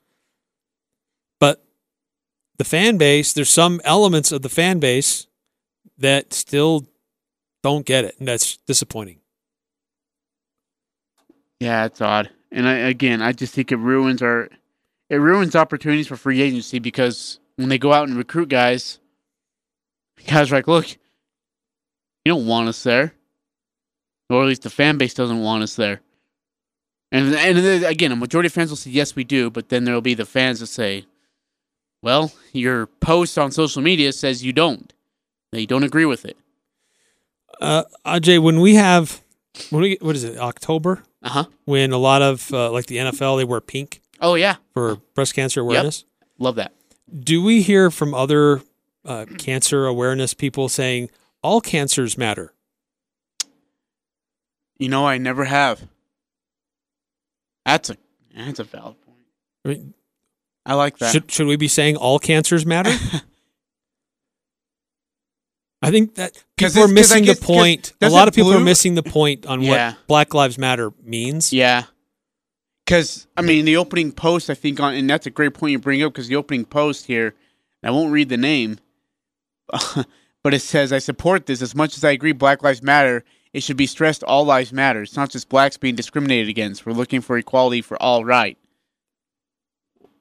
but 1.39 1.63
the 2.57 2.63
fan 2.63 2.97
base, 2.97 3.33
there's 3.33 3.49
some 3.49 3.81
elements 3.83 4.31
of 4.31 4.41
the 4.43 4.49
fan 4.49 4.79
base 4.79 5.27
that 5.97 6.31
still 6.33 6.87
don't 7.63 7.85
get 7.85 8.05
it, 8.05 8.15
and 8.19 8.27
that's 8.27 8.57
disappointing. 8.65 9.19
Yeah, 11.59 11.85
it's 11.85 12.01
odd. 12.01 12.29
And 12.51 12.67
I, 12.67 12.75
again, 12.75 13.21
I 13.21 13.31
just 13.33 13.53
think 13.53 13.71
it 13.71 13.77
ruins 13.77 14.21
our 14.21 14.49
it 15.09 15.15
ruins 15.17 15.55
opportunities 15.55 16.07
for 16.07 16.15
free 16.17 16.41
agency 16.41 16.79
because 16.79 17.39
when 17.55 17.69
they 17.69 17.77
go 17.77 17.93
out 17.93 18.07
and 18.07 18.17
recruit 18.17 18.49
guys, 18.49 18.99
guys 20.27 20.51
are 20.51 20.55
like, 20.55 20.67
look, 20.67 20.89
you 20.91 20.97
don't 22.33 22.45
want 22.47 22.67
us 22.69 22.83
there, 22.83 23.13
or 24.29 24.41
at 24.43 24.47
least 24.47 24.63
the 24.63 24.69
fan 24.69 24.97
base 24.97 25.13
doesn't 25.13 25.41
want 25.41 25.63
us 25.63 25.75
there. 25.75 26.01
And 27.11 27.33
and 27.33 27.57
then, 27.57 27.83
again, 27.85 28.11
a 28.11 28.15
majority 28.17 28.47
of 28.47 28.53
fans 28.53 28.69
will 28.69 28.75
say 28.77 28.89
yes, 28.89 29.15
we 29.15 29.23
do, 29.23 29.49
but 29.49 29.69
then 29.69 29.85
there 29.85 29.93
will 29.93 30.01
be 30.01 30.13
the 30.13 30.25
fans 30.25 30.59
that 30.59 30.67
say, 30.67 31.05
well, 32.03 32.33
your 32.51 32.87
post 32.87 33.37
on 33.37 33.51
social 33.51 33.81
media 33.81 34.11
says 34.11 34.43
you 34.43 34.51
don't. 34.51 34.91
They 35.53 35.65
don't 35.65 35.83
agree 35.83 36.03
with 36.05 36.25
it. 36.25 36.35
Uh, 37.61 37.83
Ajay, 38.05 38.41
when 38.43 38.59
we 38.59 38.75
have, 38.75 39.21
when 39.69 39.81
we, 39.81 39.97
what 40.01 40.15
is 40.17 40.25
it, 40.25 40.37
October, 40.37 41.03
Uh 41.23 41.29
huh. 41.29 41.45
when 41.63 41.93
a 41.93 41.97
lot 41.97 42.21
of 42.21 42.53
uh, 42.53 42.69
like 42.71 42.87
the 42.87 42.97
NFL 42.97 43.37
they 43.37 43.45
wear 43.45 43.61
pink 43.61 44.01
Oh 44.21 44.35
yeah, 44.35 44.55
for 44.73 44.97
breast 45.15 45.33
cancer 45.35 45.61
awareness. 45.61 46.05
love 46.39 46.55
that. 46.55 46.73
Do 47.17 47.41
we 47.43 47.61
hear 47.61 47.89
from 47.91 48.13
other 48.13 48.61
uh, 49.05 49.25
cancer 49.37 49.85
awareness 49.85 50.33
people 50.33 50.67
saying 50.69 51.09
all 51.41 51.61
cancers 51.61 52.17
matter? 52.17 52.53
You 54.79 54.89
know, 54.89 55.05
I 55.07 55.17
never 55.17 55.45
have. 55.45 55.81
That's 57.65 57.89
a 57.89 57.97
that's 58.35 58.59
a 58.59 58.63
valid 58.63 59.01
point. 59.01 59.17
I 59.65 59.69
mean, 59.69 59.93
I 60.65 60.73
like 60.75 60.97
that. 60.99 61.11
should 61.11 61.31
should 61.31 61.47
we 61.47 61.55
be 61.55 61.67
saying 61.67 61.95
all 61.97 62.19
cancers 62.19 62.65
matter? 62.65 62.91
I 65.81 65.91
think 65.91 66.15
that 66.15 66.33
people 66.57 66.81
are 66.81 66.85
it's- 66.85 66.89
'cause 66.89 66.89
I 66.89 66.93
missing 66.93 67.21
the 67.23 67.27
guess- 67.27 67.39
'cause 67.39 67.45
point. 67.45 67.93
A 68.01 68.09
lot 68.09 68.27
of 68.27 68.33
people 68.33 68.51
are 68.53 68.59
missing 68.59 68.95
the 68.95 69.03
point 69.03 69.45
on 69.45 69.61
Yeah. 69.61 69.89
what 69.91 70.07
Black 70.07 70.33
Lives 70.33 70.57
Matter 70.57 70.91
means. 71.03 71.53
yeah. 71.53 71.83
Because 72.87 73.27
I 73.35 73.41
mean, 73.41 73.65
the 73.65 73.75
opening 73.75 74.13
post, 74.13 74.49
I 74.49 74.53
think, 74.53 74.79
on 74.79 74.93
and 74.93 75.09
that's 75.09 75.25
a 75.25 75.29
great 75.29 75.53
point 75.53 75.73
you 75.73 75.79
bring 75.79 76.01
up. 76.01 76.13
Because 76.13 76.29
the 76.29 76.37
opening 76.37 76.63
post 76.63 77.05
here, 77.05 77.35
I 77.83 77.91
won't 77.91 78.13
read 78.13 78.29
the 78.29 78.37
name, 78.37 78.79
but 80.41 80.53
it 80.53 80.61
says, 80.61 80.93
"I 80.93 80.99
support 80.99 81.47
this 81.47 81.61
as 81.61 81.75
much 81.75 81.97
as 81.97 82.05
I 82.05 82.11
agree. 82.11 82.31
Black 82.31 82.63
Lives 82.63 82.81
Matter. 82.81 83.25
It 83.51 83.61
should 83.63 83.75
be 83.75 83.87
stressed 83.87 84.23
all 84.23 84.45
lives 84.45 84.71
matter. 84.71 85.01
It's 85.01 85.17
not 85.17 85.31
just 85.31 85.49
blacks 85.49 85.77
being 85.77 85.95
discriminated 85.95 86.47
against. 86.47 86.85
We're 86.85 86.93
looking 86.93 87.21
for 87.21 87.37
equality 87.37 87.81
for 87.81 88.01
all. 88.01 88.23
Right? 88.23 88.57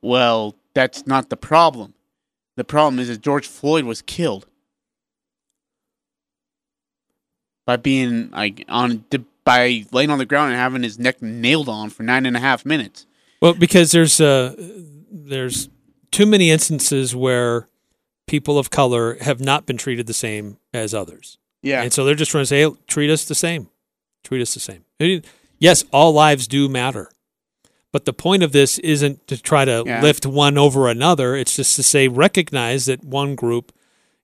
Well, 0.03 0.57
that's 0.75 1.07
not 1.07 1.31
the 1.31 1.37
problem. 1.37 1.95
The 2.57 2.65
problem 2.65 2.99
is 2.99 3.09
that 3.09 3.21
George 3.21 3.47
Floyd 3.47 3.85
was 3.85 4.03
killed 4.03 4.47
by 7.65 7.77
being 7.77 8.31
like 8.31 8.65
on 8.69 9.05
by 9.47 9.85
laying 9.93 10.11
on 10.11 10.19
the 10.19 10.27
ground 10.27 10.51
and 10.51 10.61
having 10.61 10.83
his 10.83 10.99
neck 10.99 11.23
nailed 11.23 11.71
on 11.71 11.89
for 11.89 12.03
nine 12.03 12.27
and 12.27 12.37
a 12.37 12.41
half 12.41 12.67
minutes. 12.67 13.07
Well, 13.41 13.55
because 13.55 13.93
there's 13.93 14.21
uh, 14.21 14.55
there's 15.11 15.71
too 16.11 16.27
many 16.27 16.51
instances 16.51 17.15
where 17.17 17.69
people 18.27 18.59
of 18.59 18.69
color 18.71 19.17
have 19.23 19.41
not 19.41 19.65
been 19.65 19.77
treated 19.79 20.07
the 20.07 20.13
same 20.15 20.59
as 20.75 20.93
others. 20.93 21.39
Yeah, 21.63 21.83
And 21.83 21.93
so 21.93 22.05
they're 22.05 22.15
just 22.15 22.31
trying 22.31 22.43
to 22.43 22.47
say, 22.47 22.63
hey, 22.63 22.71
treat 22.87 23.11
us 23.11 23.25
the 23.25 23.35
same. 23.35 23.69
Treat 24.25 24.43
us 24.43 24.55
the 24.55 24.61
same. 24.61 24.85
Yes, 25.59 25.85
all 25.93 26.13
lives 26.13 26.47
do 26.47 26.69
matter. 26.69 27.11
But 27.93 28.05
the 28.05 28.13
point 28.13 28.43
of 28.43 28.53
this 28.53 28.79
isn't 28.81 29.27
to 29.29 29.41
try 29.41 29.65
to 29.65 29.83
Yeah. 29.87 30.03
lift 30.03 30.27
one 30.27 30.59
over 30.59 30.89
another. 30.89 31.35
It's 31.37 31.57
just 31.57 31.75
to 31.77 31.83
say, 31.83 32.09
recognize 32.09 32.87
that 32.87 33.05
one 33.05 33.35
group 33.37 33.73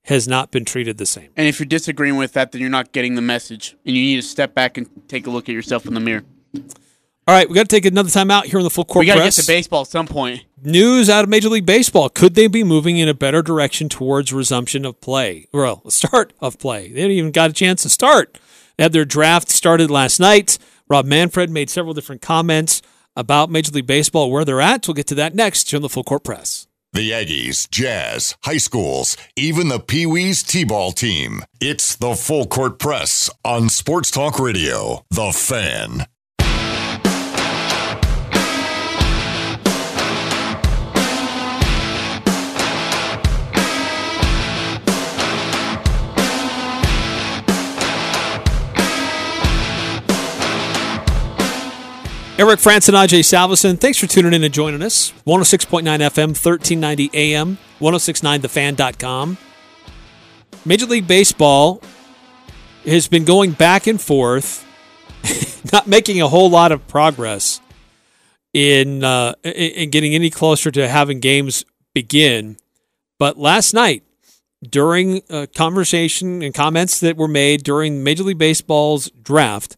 has 0.04 0.26
not 0.26 0.50
been 0.50 0.64
treated 0.64 0.98
the 0.98 1.06
same. 1.06 1.30
and 1.36 1.46
if 1.46 1.58
you're 1.60 1.66
disagreeing 1.66 2.16
with 2.16 2.32
that, 2.32 2.52
then 2.52 2.60
you're 2.60 2.70
not 2.70 2.92
getting 2.92 3.14
the 3.14 3.22
message, 3.22 3.76
and 3.86 3.96
you 3.96 4.02
need 4.02 4.16
to 4.16 4.22
step 4.22 4.54
back 4.54 4.76
and 4.76 4.88
take 5.08 5.26
a 5.26 5.30
look 5.30 5.48
at 5.48 5.52
yourself 5.54 5.86
in 5.86 5.94
the 5.94 6.00
mirror. 6.00 6.24
All 6.54 7.36
right, 7.36 7.48
we 7.48 7.54
got 7.54 7.62
to 7.62 7.68
take 7.68 7.84
another 7.84 8.10
time 8.10 8.32
out 8.32 8.46
here 8.46 8.58
on 8.58 8.64
the 8.64 8.70
full 8.70 8.84
court 8.84 9.06
press. 9.06 9.14
we 9.14 9.20
got 9.20 9.30
to 9.30 9.36
get 9.36 9.42
to 9.42 9.46
baseball 9.46 9.82
at 9.82 9.86
some 9.86 10.08
point. 10.08 10.44
News 10.60 11.08
out 11.08 11.22
of 11.22 11.30
Major 11.30 11.48
League 11.48 11.66
Baseball. 11.66 12.08
Could 12.08 12.34
they 12.34 12.48
be 12.48 12.64
moving 12.64 12.98
in 12.98 13.08
a 13.08 13.14
better 13.14 13.42
direction 13.42 13.88
towards 13.88 14.32
resumption 14.32 14.84
of 14.84 15.00
play? 15.00 15.46
Well, 15.52 15.82
start 15.90 16.32
of 16.40 16.58
play. 16.58 16.88
They 16.88 16.96
didn't 16.96 17.12
even 17.12 17.30
got 17.30 17.50
a 17.50 17.52
chance 17.52 17.82
to 17.82 17.88
start. 17.88 18.40
They 18.76 18.82
had 18.82 18.92
their 18.92 19.04
draft 19.04 19.50
started 19.50 19.88
last 19.88 20.18
night. 20.18 20.58
Rob 20.88 21.06
Manfred 21.06 21.48
made 21.48 21.70
several 21.70 21.94
different 21.94 22.22
comments 22.22 22.82
about 23.14 23.50
Major 23.50 23.70
League 23.70 23.86
Baseball, 23.86 24.30
where 24.30 24.44
they're 24.44 24.60
at. 24.60 24.88
We'll 24.88 24.94
get 24.94 25.06
to 25.08 25.14
that 25.14 25.34
next 25.34 25.70
here 25.70 25.78
on 25.78 25.82
the 25.82 25.88
Full 25.88 26.04
Court 26.04 26.24
Press. 26.24 26.66
The 26.94 27.10
Aggies, 27.10 27.70
Jazz, 27.70 28.36
high 28.44 28.58
schools, 28.58 29.16
even 29.34 29.68
the 29.68 29.80
Pee 29.80 30.04
Wees 30.04 30.42
T-ball 30.42 30.92
team. 30.92 31.42
It's 31.58 31.96
the 31.96 32.14
Full 32.14 32.44
Court 32.46 32.78
Press 32.78 33.30
on 33.42 33.70
Sports 33.70 34.10
Talk 34.10 34.38
Radio. 34.38 35.06
The 35.10 35.32
Fan. 35.32 36.04
Eric 52.42 52.58
Frandsen 52.58 52.88
and 52.88 53.08
Ajay 53.08 53.20
Salvesen, 53.20 53.78
thanks 53.78 53.98
for 53.98 54.08
tuning 54.08 54.32
in 54.32 54.42
and 54.42 54.52
joining 54.52 54.82
us. 54.82 55.12
106.9 55.28 55.84
FM, 55.84 56.30
1390 56.30 57.10
AM, 57.14 57.56
1069thefan.com. 57.78 59.38
Major 60.64 60.86
League 60.86 61.06
Baseball 61.06 61.80
has 62.84 63.06
been 63.06 63.24
going 63.24 63.52
back 63.52 63.86
and 63.86 64.00
forth, 64.00 64.66
not 65.72 65.86
making 65.86 66.20
a 66.20 66.26
whole 66.26 66.50
lot 66.50 66.72
of 66.72 66.84
progress 66.88 67.60
in 68.52 69.04
uh, 69.04 69.34
in 69.44 69.90
getting 69.90 70.12
any 70.12 70.28
closer 70.28 70.72
to 70.72 70.88
having 70.88 71.20
games 71.20 71.64
begin. 71.94 72.56
But 73.20 73.38
last 73.38 73.72
night, 73.72 74.02
during 74.68 75.22
a 75.30 75.46
conversation 75.46 76.42
and 76.42 76.52
comments 76.52 76.98
that 76.98 77.16
were 77.16 77.28
made 77.28 77.62
during 77.62 78.02
Major 78.02 78.24
League 78.24 78.38
Baseball's 78.38 79.10
draft, 79.10 79.76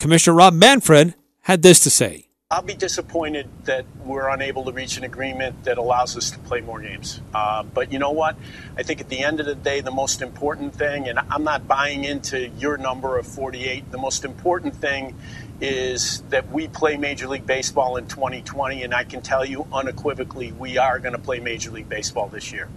Commissioner 0.00 0.36
Rob 0.36 0.54
Manfred 0.54 1.14
had 1.44 1.62
this 1.62 1.80
to 1.80 1.90
say. 1.90 2.26
I'll 2.50 2.62
be 2.62 2.74
disappointed 2.74 3.48
that 3.64 3.84
we're 4.04 4.28
unable 4.28 4.64
to 4.64 4.72
reach 4.72 4.96
an 4.96 5.04
agreement 5.04 5.64
that 5.64 5.76
allows 5.76 6.16
us 6.16 6.30
to 6.30 6.38
play 6.38 6.60
more 6.60 6.80
games. 6.80 7.20
Uh, 7.34 7.62
but 7.62 7.92
you 7.92 7.98
know 7.98 8.12
what? 8.12 8.36
I 8.76 8.82
think 8.82 9.00
at 9.00 9.08
the 9.08 9.18
end 9.20 9.40
of 9.40 9.46
the 9.46 9.54
day, 9.54 9.80
the 9.80 9.90
most 9.90 10.22
important 10.22 10.74
thing, 10.74 11.08
and 11.08 11.18
I'm 11.18 11.44
not 11.44 11.66
buying 11.66 12.04
into 12.04 12.48
your 12.48 12.76
number 12.76 13.18
of 13.18 13.26
48, 13.26 13.90
the 13.90 13.98
most 13.98 14.24
important 14.24 14.76
thing 14.76 15.16
is 15.60 16.22
that 16.30 16.50
we 16.50 16.68
play 16.68 16.96
Major 16.96 17.28
League 17.28 17.46
Baseball 17.46 17.96
in 17.96 18.06
2020, 18.06 18.82
and 18.82 18.94
I 18.94 19.04
can 19.04 19.20
tell 19.20 19.44
you 19.44 19.66
unequivocally, 19.72 20.52
we 20.52 20.78
are 20.78 20.98
going 20.98 21.14
to 21.14 21.20
play 21.20 21.40
Major 21.40 21.70
League 21.70 21.88
Baseball 21.88 22.28
this 22.28 22.52
year. 22.52 22.68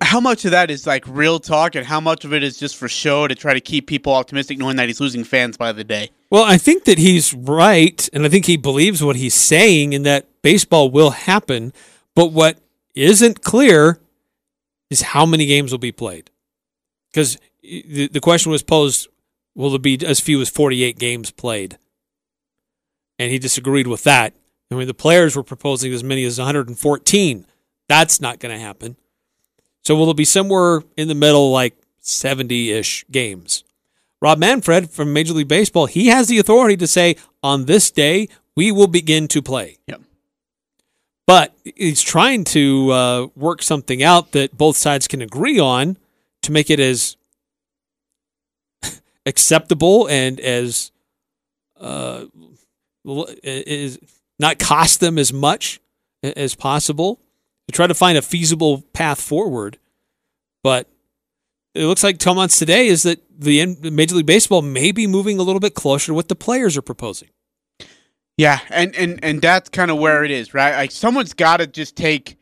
How 0.00 0.20
much 0.20 0.44
of 0.44 0.50
that 0.52 0.70
is 0.70 0.86
like 0.86 1.04
real 1.08 1.40
talk, 1.40 1.74
and 1.74 1.86
how 1.86 2.00
much 2.00 2.24
of 2.24 2.32
it 2.32 2.42
is 2.42 2.58
just 2.58 2.76
for 2.76 2.88
show 2.88 3.26
to 3.26 3.34
try 3.34 3.54
to 3.54 3.60
keep 3.60 3.86
people 3.86 4.12
optimistic, 4.14 4.58
knowing 4.58 4.76
that 4.76 4.88
he's 4.88 5.00
losing 5.00 5.24
fans 5.24 5.56
by 5.56 5.72
the 5.72 5.84
day? 5.84 6.10
Well, 6.34 6.42
I 6.42 6.58
think 6.58 6.82
that 6.86 6.98
he's 6.98 7.32
right, 7.32 8.08
and 8.12 8.26
I 8.26 8.28
think 8.28 8.46
he 8.46 8.56
believes 8.56 9.00
what 9.00 9.14
he's 9.14 9.34
saying, 9.34 9.92
in 9.92 10.02
that 10.02 10.26
baseball 10.42 10.90
will 10.90 11.10
happen. 11.10 11.72
But 12.16 12.32
what 12.32 12.58
isn't 12.96 13.44
clear 13.44 14.00
is 14.90 15.02
how 15.02 15.26
many 15.26 15.46
games 15.46 15.70
will 15.70 15.78
be 15.78 15.92
played. 15.92 16.32
Because 17.12 17.38
the, 17.62 18.08
the 18.08 18.18
question 18.18 18.50
was 18.50 18.64
posed 18.64 19.06
will 19.54 19.70
there 19.70 19.78
be 19.78 19.96
as 20.04 20.18
few 20.18 20.40
as 20.40 20.48
48 20.48 20.98
games 20.98 21.30
played? 21.30 21.78
And 23.16 23.30
he 23.30 23.38
disagreed 23.38 23.86
with 23.86 24.02
that. 24.02 24.34
I 24.72 24.74
mean, 24.74 24.88
the 24.88 24.92
players 24.92 25.36
were 25.36 25.44
proposing 25.44 25.92
as 25.92 26.02
many 26.02 26.24
as 26.24 26.38
114. 26.38 27.46
That's 27.88 28.20
not 28.20 28.40
going 28.40 28.52
to 28.52 28.60
happen. 28.60 28.96
So 29.84 29.94
will 29.94 30.10
it 30.10 30.16
be 30.16 30.24
somewhere 30.24 30.82
in 30.96 31.06
the 31.06 31.14
middle, 31.14 31.52
like 31.52 31.76
70 32.00 32.72
ish 32.72 33.04
games? 33.08 33.63
Rob 34.24 34.38
Manfred 34.38 34.88
from 34.88 35.12
Major 35.12 35.34
League 35.34 35.48
Baseball, 35.48 35.84
he 35.84 36.06
has 36.06 36.28
the 36.28 36.38
authority 36.38 36.78
to 36.78 36.86
say, 36.86 37.16
on 37.42 37.66
this 37.66 37.90
day, 37.90 38.30
we 38.56 38.72
will 38.72 38.86
begin 38.86 39.28
to 39.28 39.42
play. 39.42 39.76
Yep. 39.86 40.00
But 41.26 41.54
he's 41.76 42.00
trying 42.00 42.44
to 42.44 42.90
uh, 42.90 43.26
work 43.36 43.62
something 43.62 44.02
out 44.02 44.32
that 44.32 44.56
both 44.56 44.78
sides 44.78 45.06
can 45.06 45.20
agree 45.20 45.58
on 45.58 45.98
to 46.40 46.52
make 46.52 46.70
it 46.70 46.80
as 46.80 47.18
acceptable 49.26 50.08
and 50.08 50.40
as 50.40 50.90
uh, 51.78 52.24
is 53.04 53.98
not 54.38 54.58
cost 54.58 55.00
them 55.00 55.18
as 55.18 55.34
much 55.34 55.80
as 56.22 56.54
possible 56.54 57.20
to 57.68 57.72
try 57.72 57.86
to 57.86 57.92
find 57.92 58.16
a 58.16 58.22
feasible 58.22 58.80
path 58.94 59.20
forward. 59.20 59.76
But 60.62 60.88
it 61.74 61.86
looks 61.86 62.04
like 62.04 62.20
comments 62.20 62.58
today 62.58 62.86
is 62.86 63.02
that 63.02 63.20
the 63.36 63.66
Major 63.90 64.16
League 64.16 64.26
Baseball 64.26 64.62
may 64.62 64.92
be 64.92 65.06
moving 65.06 65.38
a 65.38 65.42
little 65.42 65.60
bit 65.60 65.74
closer 65.74 66.06
to 66.06 66.14
what 66.14 66.28
the 66.28 66.36
players 66.36 66.76
are 66.76 66.82
proposing. 66.82 67.28
Yeah, 68.36 68.60
and 68.70 68.94
and 68.96 69.22
and 69.22 69.40
that's 69.42 69.68
kind 69.68 69.90
of 69.90 69.98
where 69.98 70.24
it 70.24 70.30
is, 70.30 70.54
right? 70.54 70.74
Like 70.74 70.90
someone's 70.90 71.34
got 71.34 71.58
to 71.58 71.66
just 71.66 71.96
take 71.96 72.36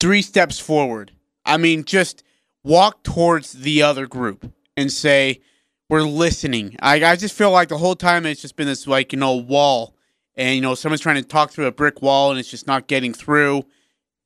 three 0.00 0.22
steps 0.22 0.58
forward. 0.58 1.12
I 1.44 1.56
mean, 1.56 1.84
just 1.84 2.24
walk 2.64 3.04
towards 3.04 3.52
the 3.52 3.82
other 3.82 4.06
group 4.06 4.52
and 4.76 4.90
say, 4.90 5.40
"We're 5.88 6.02
listening." 6.02 6.76
I 6.80 7.04
I 7.04 7.16
just 7.16 7.36
feel 7.36 7.52
like 7.52 7.68
the 7.68 7.78
whole 7.78 7.94
time 7.94 8.26
it's 8.26 8.42
just 8.42 8.56
been 8.56 8.66
this 8.66 8.86
like 8.86 9.12
you 9.12 9.18
know 9.18 9.34
wall, 9.34 9.94
and 10.34 10.56
you 10.56 10.60
know 10.60 10.74
someone's 10.74 11.00
trying 11.00 11.22
to 11.22 11.22
talk 11.22 11.50
through 11.52 11.66
a 11.66 11.72
brick 11.72 12.02
wall 12.02 12.30
and 12.30 12.40
it's 12.40 12.50
just 12.50 12.66
not 12.66 12.88
getting 12.88 13.12
through 13.12 13.64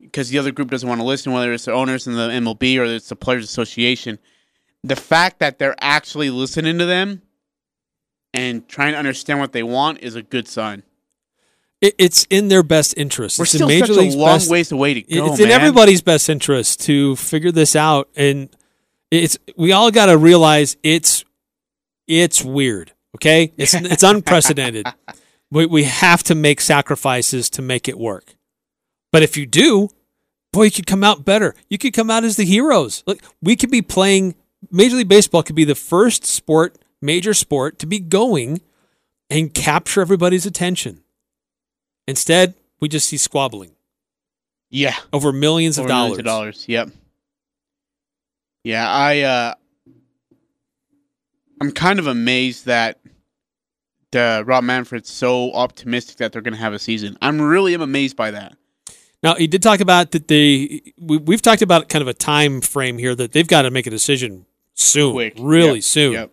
because 0.01 0.29
the 0.29 0.39
other 0.39 0.53
group 0.53 0.71
doesn't 0.71 0.89
want 0.89 1.01
to 1.01 1.07
listen, 1.07 1.33
whether 1.33 1.53
it's 1.53 1.65
the 1.65 1.73
owners 1.73 2.07
in 2.07 2.15
the 2.15 2.29
MLB 2.29 2.79
or 2.79 2.85
it's 2.85 3.09
the 3.09 3.17
Players 3.17 3.45
Association. 3.45 4.19
The 4.85 4.97
fact 4.97 5.41
that 5.41 5.59
they're 5.59 5.77
actually 5.81 6.31
listening 6.31 6.79
to 6.79 6.87
them 6.87 7.23
and 8.33 8.69
trying 8.69 8.93
to 8.93 8.99
understand 8.99 9.41
what 9.41 9.53
they 9.53 9.63
want 9.63 10.01
is 10.01 10.15
a 10.15 10.23
good 10.23 10.47
sign. 10.47 10.83
it's 11.81 12.27
in 12.31 12.49
their 12.49 12.63
best 12.63 12.95
interest. 12.97 13.39
We're 13.39 13.45
it's 13.45 13.53
still 13.53 13.69
in 13.69 13.81
Major 13.81 13.87
such 13.87 13.97
a 13.97 14.01
League's 14.01 14.17
long 14.17 14.37
best, 14.37 14.51
ways 14.51 14.73
away 14.73 14.95
to 14.95 15.03
go. 15.03 15.33
It's 15.33 15.41
in 15.41 15.49
man. 15.49 15.61
everybody's 15.61 16.03
best 16.03 16.29
interest 16.29 16.81
to 16.83 17.17
figure 17.17 17.53
this 17.53 17.75
out, 17.75 18.09
and 18.17 18.49
it's 19.11 19.39
we 19.57 19.73
all 19.73 19.91
got 19.91 20.07
to 20.07 20.17
realize 20.17 20.77
it's 20.83 21.25
it's 22.07 22.45
weird. 22.45 22.93
Okay, 23.17 23.53
it's 23.57 23.75
it's 23.75 24.03
unprecedented. 24.05 24.87
We 25.51 25.67
we 25.67 25.85
have 25.85 26.23
to 26.25 26.35
make 26.35 26.61
sacrifices 26.61 27.51
to 27.51 27.63
make 27.63 27.89
it 27.89 27.99
work. 27.99 28.36
But 29.17 29.23
if 29.23 29.35
you 29.35 29.47
do, 29.47 29.89
boy, 30.53 30.65
you 30.65 30.71
could 30.71 30.87
come 30.87 31.03
out 31.03 31.25
better. 31.25 31.55
You 31.71 31.79
could 31.79 31.95
come 31.95 32.11
out 32.11 32.23
as 32.23 32.37
the 32.37 32.45
heroes. 32.45 33.03
Look, 33.07 33.21
we 33.41 33.57
could 33.57 33.71
be 33.71 33.81
playing 33.81 34.35
Major 34.71 34.97
League 34.97 35.09
Baseball 35.09 35.43
could 35.43 35.57
be 35.57 35.65
the 35.65 35.75
first 35.75 36.27
sport, 36.27 36.77
major 37.01 37.33
sport, 37.33 37.79
to 37.79 37.87
be 37.87 37.99
going 37.99 38.61
and 39.31 39.55
capture 39.55 40.03
everybody's 40.03 40.45
attention. 40.45 41.03
Instead, 42.07 42.57
we 42.79 42.91
just 42.91 43.09
see 43.09 43.17
squabbling 43.17 43.71
Yeah, 44.69 44.97
over 45.15 45.33
millions 45.33 45.79
of 45.79 45.85
Over 45.85 45.89
dollars. 45.89 46.09
millions 46.11 46.19
of 46.19 46.25
dollars. 46.27 46.65
Yep. 46.69 46.91
Yeah, 48.65 48.87
I 48.87 49.21
uh 49.23 49.55
I'm 51.59 51.73
kind 51.73 51.99
of 51.99 52.07
amazed 52.07 52.67
that 52.67 53.01
uh, 54.15 54.43
Rob 54.45 54.63
Manfred's 54.65 55.11
so 55.11 55.55
optimistic 55.55 56.19
that 56.19 56.35
they're 56.35 56.43
going 56.43 56.53
to 56.53 56.61
have 56.61 56.75
a 56.75 56.79
season. 56.79 57.17
I'm 57.23 57.41
really 57.41 57.73
am 57.73 57.81
amazed 57.81 58.15
by 58.15 58.33
that. 58.33 58.59
Now, 59.23 59.35
he 59.35 59.47
did 59.47 59.63
talk 59.63 59.81
about 59.81 60.11
that 60.13 60.29
they 60.29 60.83
we, 60.99 61.17
we've 61.17 61.43
talked 61.43 61.63
about 61.63 61.89
kind 61.89 62.03
of 62.03 62.09
a 62.09 62.15
time 62.15 62.61
frame 62.61 62.99
here 62.99 63.15
that 63.15 63.33
they've 63.33 63.47
got 63.49 63.63
to 63.63 63.71
make 63.71 63.87
a 63.87 63.91
decision 63.91 64.47
soon, 64.75 65.13
Quick. 65.15 65.35
really 65.39 65.77
Yep. 65.77 65.85
soon. 65.85 66.13
Yep. 66.13 66.31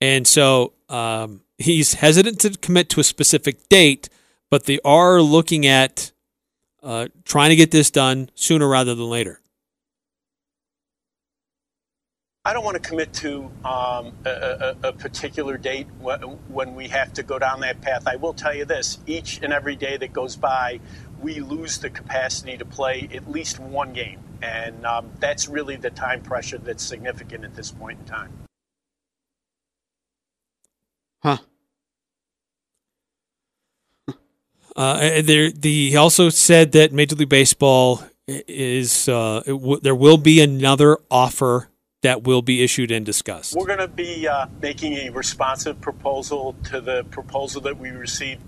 And 0.00 0.26
so 0.26 0.72
um, 0.88 1.42
he's 1.58 1.94
hesitant 1.94 2.40
to 2.40 2.50
commit 2.50 2.88
to 2.90 3.00
a 3.00 3.04
specific 3.04 3.68
date, 3.68 4.08
but 4.50 4.64
they 4.66 4.78
are 4.84 5.20
looking 5.20 5.66
at 5.66 6.12
uh, 6.82 7.08
trying 7.24 7.50
to 7.50 7.56
get 7.56 7.70
this 7.70 7.90
done 7.90 8.30
sooner 8.34 8.68
rather 8.68 8.94
than 8.94 9.06
later. 9.08 9.40
I 12.44 12.52
don't 12.52 12.64
want 12.64 12.82
to 12.82 12.88
commit 12.88 13.12
to 13.14 13.44
um, 13.64 14.12
a, 14.24 14.74
a, 14.82 14.88
a 14.88 14.92
particular 14.92 15.56
date 15.56 15.86
when 16.48 16.74
we 16.74 16.88
have 16.88 17.12
to 17.12 17.22
go 17.22 17.38
down 17.38 17.60
that 17.60 17.80
path. 17.80 18.02
I 18.08 18.16
will 18.16 18.34
tell 18.34 18.52
you 18.52 18.64
this 18.64 18.98
each 19.06 19.38
and 19.44 19.52
every 19.52 19.76
day 19.76 19.96
that 19.98 20.12
goes 20.12 20.34
by, 20.34 20.80
we 21.22 21.40
lose 21.40 21.78
the 21.78 21.90
capacity 21.90 22.56
to 22.56 22.64
play 22.64 23.08
at 23.14 23.30
least 23.30 23.60
one 23.60 23.92
game. 23.92 24.20
And 24.42 24.84
um, 24.84 25.10
that's 25.20 25.48
really 25.48 25.76
the 25.76 25.90
time 25.90 26.20
pressure 26.20 26.58
that's 26.58 26.82
significant 26.82 27.44
at 27.44 27.54
this 27.54 27.70
point 27.70 28.00
in 28.00 28.04
time. 28.04 28.32
Huh. 31.22 31.38
Uh, 34.74 35.20
there, 35.20 35.50
the, 35.50 35.90
he 35.90 35.96
also 35.96 36.30
said 36.30 36.72
that 36.72 36.94
Major 36.94 37.14
League 37.14 37.28
Baseball 37.28 38.02
is 38.26 39.06
uh, 39.06 39.42
it 39.44 39.50
w- 39.50 39.80
there 39.80 39.94
will 39.94 40.16
be 40.16 40.40
another 40.40 40.96
offer 41.10 41.68
that 42.02 42.24
will 42.24 42.42
be 42.42 42.62
issued 42.62 42.90
and 42.90 43.04
discussed. 43.06 43.54
We're 43.54 43.66
going 43.66 43.78
to 43.78 43.88
be 43.88 44.26
uh, 44.26 44.46
making 44.60 44.94
a 44.94 45.10
responsive 45.10 45.80
proposal 45.80 46.56
to 46.70 46.80
the 46.80 47.04
proposal 47.04 47.60
that 47.62 47.78
we 47.78 47.90
received. 47.90 48.42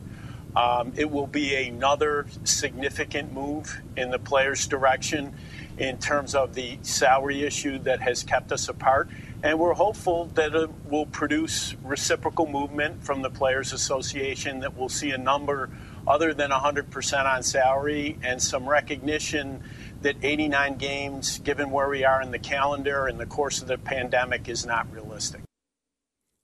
Um, 0.56 0.92
it 0.96 1.10
will 1.10 1.26
be 1.26 1.54
another 1.56 2.26
significant 2.44 3.32
move 3.32 3.80
in 3.96 4.10
the 4.10 4.18
players' 4.18 4.66
direction 4.66 5.34
in 5.78 5.98
terms 5.98 6.34
of 6.34 6.54
the 6.54 6.78
salary 6.82 7.42
issue 7.42 7.78
that 7.80 8.00
has 8.00 8.22
kept 8.22 8.52
us 8.52 8.68
apart. 8.68 9.08
And 9.42 9.58
we're 9.58 9.74
hopeful 9.74 10.26
that 10.34 10.54
it 10.54 10.70
will 10.88 11.06
produce 11.06 11.74
reciprocal 11.82 12.46
movement 12.46 13.04
from 13.04 13.22
the 13.22 13.30
Players 13.30 13.72
Association, 13.72 14.60
that 14.60 14.76
we'll 14.76 14.88
see 14.88 15.10
a 15.10 15.18
number 15.18 15.70
other 16.06 16.32
than 16.32 16.50
100% 16.50 17.24
on 17.24 17.42
salary 17.42 18.18
and 18.22 18.40
some 18.40 18.68
recognition 18.68 19.62
that 20.02 20.16
89 20.22 20.76
games, 20.76 21.38
given 21.38 21.70
where 21.70 21.88
we 21.88 22.04
are 22.04 22.22
in 22.22 22.30
the 22.30 22.38
calendar 22.38 23.06
and 23.06 23.18
the 23.18 23.26
course 23.26 23.60
of 23.60 23.68
the 23.68 23.78
pandemic, 23.78 24.48
is 24.48 24.64
not 24.64 24.90
realistic. 24.92 25.40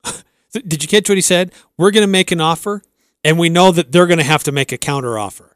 Did 0.51 0.83
you 0.83 0.89
catch 0.89 1.07
what 1.07 1.17
he 1.17 1.21
said? 1.21 1.53
We're 1.77 1.91
going 1.91 2.03
to 2.03 2.11
make 2.11 2.31
an 2.31 2.41
offer, 2.41 2.83
and 3.23 3.37
we 3.39 3.49
know 3.49 3.71
that 3.71 3.91
they're 3.91 4.07
going 4.07 4.19
to 4.19 4.23
have 4.25 4.43
to 4.43 4.51
make 4.51 4.71
a 4.71 4.77
counter 4.77 5.17
offer. 5.19 5.55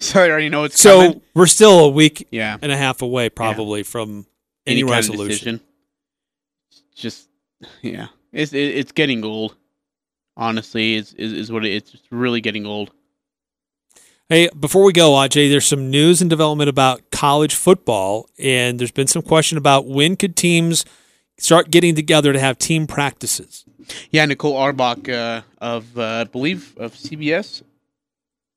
So 0.00 0.20
I 0.22 0.28
already 0.30 0.48
know 0.48 0.64
it's 0.64 0.80
So 0.80 0.98
coming. 1.00 1.20
we're 1.34 1.46
still 1.46 1.78
a 1.80 1.88
week 1.88 2.26
Yeah. 2.32 2.56
and 2.60 2.72
a 2.72 2.76
half 2.76 3.02
away, 3.02 3.28
probably, 3.30 3.82
from 3.84 4.26
any, 4.66 4.80
kind 4.82 4.90
resolution. 4.90 5.60
Just 6.96 7.28
yeah, 7.82 8.08
it's 8.32 8.52
it, 8.52 8.58
it's 8.58 8.92
getting 8.92 9.24
old. 9.24 9.54
Honestly, 10.36 10.94
is 10.96 11.12
is, 11.14 11.32
is 11.32 11.52
what 11.52 11.64
it, 11.64 11.72
it's 11.72 11.96
really 12.10 12.40
getting 12.40 12.66
old. 12.66 12.90
Hey, 14.28 14.48
before 14.58 14.82
we 14.84 14.92
go, 14.92 15.10
Ajay, 15.12 15.50
there's 15.50 15.66
some 15.66 15.90
news 15.90 16.20
and 16.20 16.30
development 16.30 16.68
about 16.70 17.10
college 17.10 17.54
football, 17.54 18.28
and 18.38 18.78
there's 18.78 18.90
been 18.90 19.06
some 19.06 19.22
question 19.22 19.58
about 19.58 19.86
when 19.86 20.16
could 20.16 20.36
teams 20.36 20.84
start 21.42 21.70
getting 21.70 21.94
together 21.94 22.32
to 22.32 22.38
have 22.38 22.56
team 22.56 22.86
practices. 22.86 23.64
Yeah, 24.10 24.24
Nicole 24.24 24.56
Auerbach 24.56 25.08
uh, 25.08 25.42
of 25.58 25.98
uh, 25.98 26.02
I 26.02 26.24
believe 26.24 26.74
of 26.78 26.94
CBS. 26.94 27.62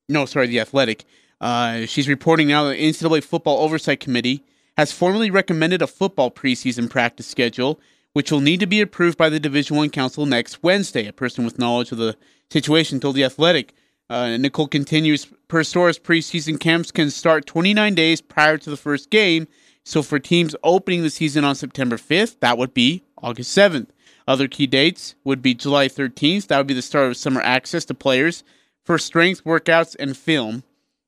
No, 0.07 0.25
sorry, 0.25 0.47
the 0.47 0.59
Athletic. 0.59 1.03
Uh, 1.41 1.85
she's 1.85 2.07
reporting 2.07 2.47
now 2.47 2.65
that 2.65 2.77
the 2.77 2.89
NCAA 2.89 3.23
Football 3.23 3.57
Oversight 3.57 3.99
Committee 3.99 4.43
has 4.77 4.91
formally 4.91 5.31
recommended 5.31 5.81
a 5.81 5.87
football 5.87 6.29
preseason 6.29 6.89
practice 6.89 7.25
schedule, 7.27 7.79
which 8.13 8.31
will 8.31 8.39
need 8.39 8.59
to 8.59 8.67
be 8.67 8.81
approved 8.81 9.17
by 9.17 9.29
the 9.29 9.39
Division 9.39 9.75
One 9.75 9.89
Council 9.89 10.25
next 10.25 10.61
Wednesday. 10.61 11.07
A 11.07 11.13
person 11.13 11.43
with 11.43 11.57
knowledge 11.57 11.91
of 11.91 11.97
the 11.97 12.15
situation 12.51 12.99
told 12.99 13.15
the 13.15 13.23
Athletic. 13.23 13.73
Uh, 14.09 14.37
Nicole 14.37 14.67
continues, 14.67 15.25
per 15.47 15.63
source, 15.63 15.97
preseason 15.97 16.59
camps 16.59 16.91
can 16.91 17.09
start 17.09 17.47
29 17.47 17.95
days 17.95 18.21
prior 18.21 18.57
to 18.59 18.69
the 18.69 18.77
first 18.77 19.09
game. 19.09 19.47
So 19.85 20.01
for 20.01 20.19
teams 20.19 20.55
opening 20.63 21.03
the 21.03 21.09
season 21.09 21.43
on 21.43 21.55
September 21.55 21.97
5th, 21.97 22.39
that 22.39 22.57
would 22.57 22.73
be 22.73 23.03
August 23.21 23.55
7th. 23.57 23.87
Other 24.27 24.47
key 24.47 24.67
dates 24.67 25.15
would 25.23 25.41
be 25.41 25.53
July 25.53 25.87
13th. 25.87 26.47
That 26.47 26.57
would 26.57 26.67
be 26.67 26.73
the 26.73 26.81
start 26.81 27.07
of 27.07 27.17
summer 27.17 27.41
access 27.41 27.85
to 27.85 27.93
players 27.93 28.43
for 28.83 28.97
strength 28.97 29.43
workouts 29.43 29.95
and 29.99 30.17
film. 30.17 30.63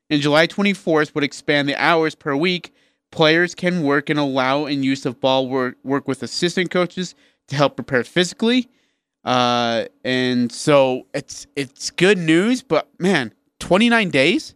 And 0.09 0.21
July 0.21 0.47
24th 0.47 1.15
would 1.15 1.23
expand 1.23 1.67
the 1.67 1.75
hours 1.75 2.15
per 2.15 2.35
week 2.35 2.71
players 3.11 3.55
can 3.55 3.83
work 3.83 4.09
and 4.09 4.19
allow 4.19 4.65
and 4.65 4.83
use 4.83 5.05
of 5.05 5.19
ball 5.19 5.47
work, 5.47 5.77
work 5.83 6.07
with 6.07 6.23
assistant 6.23 6.71
coaches 6.71 7.15
to 7.47 7.55
help 7.55 7.75
prepare 7.75 8.03
physically. 8.03 8.69
Uh, 9.23 9.85
and 10.03 10.51
so 10.51 11.05
it's 11.13 11.47
it's 11.55 11.89
good 11.91 12.17
news, 12.17 12.61
but 12.61 12.89
man, 12.99 13.33
29 13.59 14.09
days? 14.09 14.55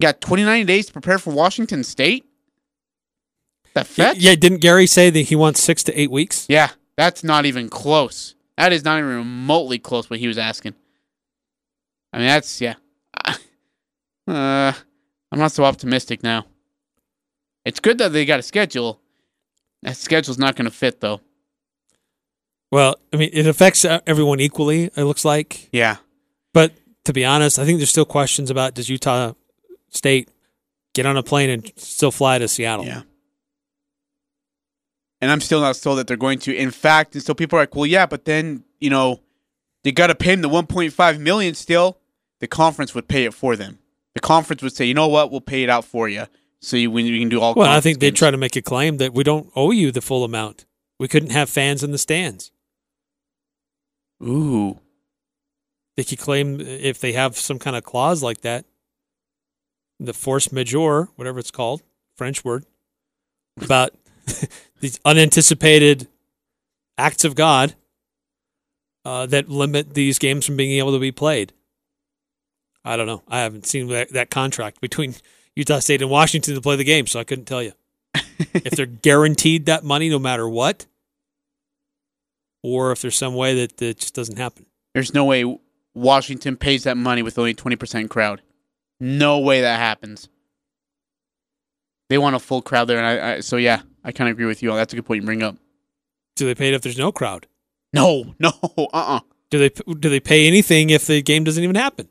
You 0.00 0.06
got 0.06 0.20
29 0.20 0.66
days 0.66 0.86
to 0.86 0.92
prepare 0.92 1.18
for 1.18 1.32
Washington 1.32 1.84
State? 1.84 2.27
Fetch? 3.84 4.18
Yeah, 4.18 4.34
didn't 4.34 4.58
Gary 4.58 4.86
say 4.86 5.10
that 5.10 5.20
he 5.20 5.36
wants 5.36 5.62
six 5.62 5.82
to 5.84 6.00
eight 6.00 6.10
weeks? 6.10 6.46
Yeah, 6.48 6.70
that's 6.96 7.22
not 7.22 7.46
even 7.46 7.68
close. 7.68 8.34
That 8.56 8.72
is 8.72 8.84
not 8.84 8.98
even 8.98 9.10
remotely 9.10 9.78
close 9.78 10.10
what 10.10 10.18
he 10.18 10.26
was 10.28 10.38
asking. 10.38 10.74
I 12.12 12.18
mean, 12.18 12.26
that's 12.26 12.60
yeah. 12.60 12.74
Uh, 14.26 14.74
I'm 15.32 15.38
not 15.38 15.52
so 15.52 15.64
optimistic 15.64 16.22
now. 16.22 16.44
It's 17.64 17.80
good 17.80 17.96
that 17.96 18.12
they 18.12 18.26
got 18.26 18.38
a 18.38 18.42
schedule. 18.42 19.00
That 19.82 19.96
schedule's 19.96 20.38
not 20.38 20.54
going 20.54 20.66
to 20.66 20.70
fit 20.70 21.00
though. 21.00 21.22
Well, 22.70 22.96
I 23.10 23.16
mean, 23.16 23.30
it 23.32 23.46
affects 23.46 23.84
everyone 23.84 24.40
equally. 24.40 24.90
It 24.94 25.04
looks 25.04 25.24
like. 25.24 25.70
Yeah. 25.72 25.96
But 26.52 26.72
to 27.04 27.14
be 27.14 27.24
honest, 27.24 27.58
I 27.58 27.64
think 27.64 27.78
there's 27.78 27.88
still 27.88 28.04
questions 28.04 28.50
about 28.50 28.74
does 28.74 28.90
Utah 28.90 29.32
State 29.88 30.28
get 30.94 31.06
on 31.06 31.16
a 31.16 31.22
plane 31.22 31.48
and 31.48 31.72
still 31.76 32.10
fly 32.10 32.38
to 32.38 32.48
Seattle? 32.48 32.84
Yeah. 32.84 33.02
And 35.20 35.30
I'm 35.30 35.40
still 35.40 35.60
not 35.60 35.76
sold 35.76 35.98
that 35.98 36.06
they're 36.06 36.16
going 36.16 36.38
to. 36.40 36.54
In 36.54 36.70
fact, 36.70 37.14
and 37.14 37.24
so 37.24 37.34
people 37.34 37.58
are 37.58 37.62
like, 37.62 37.74
well, 37.74 37.86
yeah, 37.86 38.06
but 38.06 38.24
then 38.24 38.64
you 38.78 38.90
know 38.90 39.20
they 39.82 39.92
got 39.92 40.08
to 40.08 40.14
pay 40.14 40.34
them 40.34 40.42
the 40.42 40.48
1.5 40.48 41.18
million. 41.18 41.54
Still, 41.54 41.98
the 42.40 42.46
conference 42.46 42.94
would 42.94 43.08
pay 43.08 43.24
it 43.24 43.34
for 43.34 43.56
them. 43.56 43.78
The 44.14 44.20
conference 44.20 44.62
would 44.62 44.74
say, 44.74 44.84
you 44.84 44.94
know 44.94 45.08
what, 45.08 45.30
we'll 45.30 45.40
pay 45.40 45.62
it 45.62 45.70
out 45.70 45.84
for 45.84 46.08
you, 46.08 46.26
so 46.60 46.76
you, 46.76 46.96
you 46.98 47.20
can 47.20 47.28
do 47.28 47.40
all. 47.40 47.54
Well, 47.54 47.70
I 47.70 47.80
think 47.80 48.00
they 48.00 48.10
try 48.10 48.30
to 48.30 48.36
make 48.36 48.56
a 48.56 48.62
claim 48.62 48.96
that 48.98 49.14
we 49.14 49.24
don't 49.24 49.50
owe 49.54 49.70
you 49.70 49.90
the 49.92 50.00
full 50.00 50.24
amount. 50.24 50.66
We 50.98 51.08
couldn't 51.08 51.30
have 51.30 51.48
fans 51.48 51.84
in 51.84 51.92
the 51.92 51.98
stands. 51.98 52.50
Ooh. 54.22 54.80
They 55.96 56.04
could 56.04 56.18
claim 56.18 56.60
if 56.60 57.00
they 57.00 57.12
have 57.12 57.36
some 57.36 57.58
kind 57.58 57.76
of 57.76 57.84
clause 57.84 58.22
like 58.22 58.42
that, 58.42 58.64
the 59.98 60.14
force 60.14 60.52
majeure, 60.52 61.08
whatever 61.16 61.38
it's 61.38 61.50
called, 61.50 61.82
French 62.16 62.44
word, 62.44 62.66
about 63.60 63.94
these 64.80 65.00
unanticipated 65.04 66.08
acts 66.96 67.24
of 67.24 67.34
God 67.34 67.74
uh, 69.04 69.26
that 69.26 69.48
limit 69.48 69.94
these 69.94 70.18
games 70.18 70.44
from 70.44 70.56
being 70.56 70.78
able 70.78 70.92
to 70.92 70.98
be 70.98 71.12
played. 71.12 71.52
I 72.84 72.96
don't 72.96 73.06
know. 73.06 73.22
I 73.28 73.40
haven't 73.40 73.66
seen 73.66 73.88
that, 73.88 74.12
that 74.12 74.30
contract 74.30 74.80
between 74.80 75.14
Utah 75.56 75.78
State 75.80 76.02
and 76.02 76.10
Washington 76.10 76.54
to 76.54 76.60
play 76.60 76.76
the 76.76 76.84
game, 76.84 77.06
so 77.06 77.20
I 77.20 77.24
couldn't 77.24 77.44
tell 77.44 77.62
you 77.62 77.72
if 78.14 78.72
they're 78.72 78.86
guaranteed 78.86 79.66
that 79.66 79.84
money 79.84 80.08
no 80.08 80.18
matter 80.18 80.48
what, 80.48 80.86
or 82.62 82.92
if 82.92 83.02
there's 83.02 83.16
some 83.16 83.34
way 83.34 83.54
that 83.54 83.80
it 83.82 83.98
just 83.98 84.14
doesn't 84.14 84.38
happen. 84.38 84.66
There's 84.94 85.14
no 85.14 85.24
way 85.24 85.58
Washington 85.94 86.56
pays 86.56 86.84
that 86.84 86.96
money 86.96 87.22
with 87.22 87.38
only 87.38 87.54
20% 87.54 88.08
crowd. 88.08 88.42
No 89.00 89.38
way 89.38 89.60
that 89.60 89.78
happens. 89.78 90.28
They 92.08 92.18
want 92.18 92.36
a 92.36 92.38
full 92.38 92.62
crowd 92.62 92.86
there, 92.86 92.98
and 92.98 93.06
I, 93.06 93.34
I 93.34 93.40
so 93.40 93.56
yeah, 93.56 93.82
I 94.04 94.12
kind 94.12 94.30
of 94.30 94.36
agree 94.36 94.46
with 94.46 94.62
you. 94.62 94.74
That's 94.74 94.92
a 94.92 94.96
good 94.96 95.04
point 95.04 95.22
you 95.22 95.26
bring 95.26 95.42
up. 95.42 95.56
Do 96.36 96.46
they 96.46 96.54
pay 96.54 96.68
it 96.68 96.74
if 96.74 96.82
there's 96.82 96.98
no 96.98 97.12
crowd? 97.12 97.46
No, 97.92 98.34
no, 98.38 98.52
uh, 98.62 98.82
uh-uh. 98.82 99.16
uh 99.16 99.20
Do 99.50 99.58
they 99.58 99.68
do 99.68 100.08
they 100.08 100.20
pay 100.20 100.46
anything 100.46 100.90
if 100.90 101.06
the 101.06 101.22
game 101.22 101.44
doesn't 101.44 101.62
even 101.62 101.76
happen? 101.76 102.08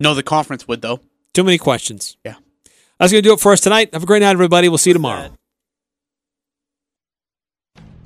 No, 0.00 0.14
the 0.14 0.22
conference 0.22 0.66
would 0.66 0.82
though. 0.82 1.00
Too 1.32 1.44
many 1.44 1.58
questions. 1.58 2.16
Yeah. 2.24 2.36
That's 2.98 3.10
going 3.10 3.22
to 3.22 3.28
do 3.28 3.34
it 3.34 3.40
for 3.40 3.52
us 3.52 3.60
tonight. 3.60 3.92
Have 3.92 4.04
a 4.04 4.06
great 4.06 4.22
night, 4.22 4.30
everybody. 4.30 4.68
We'll 4.68 4.78
see 4.78 4.90
you 4.90 4.94
tomorrow. 4.94 5.30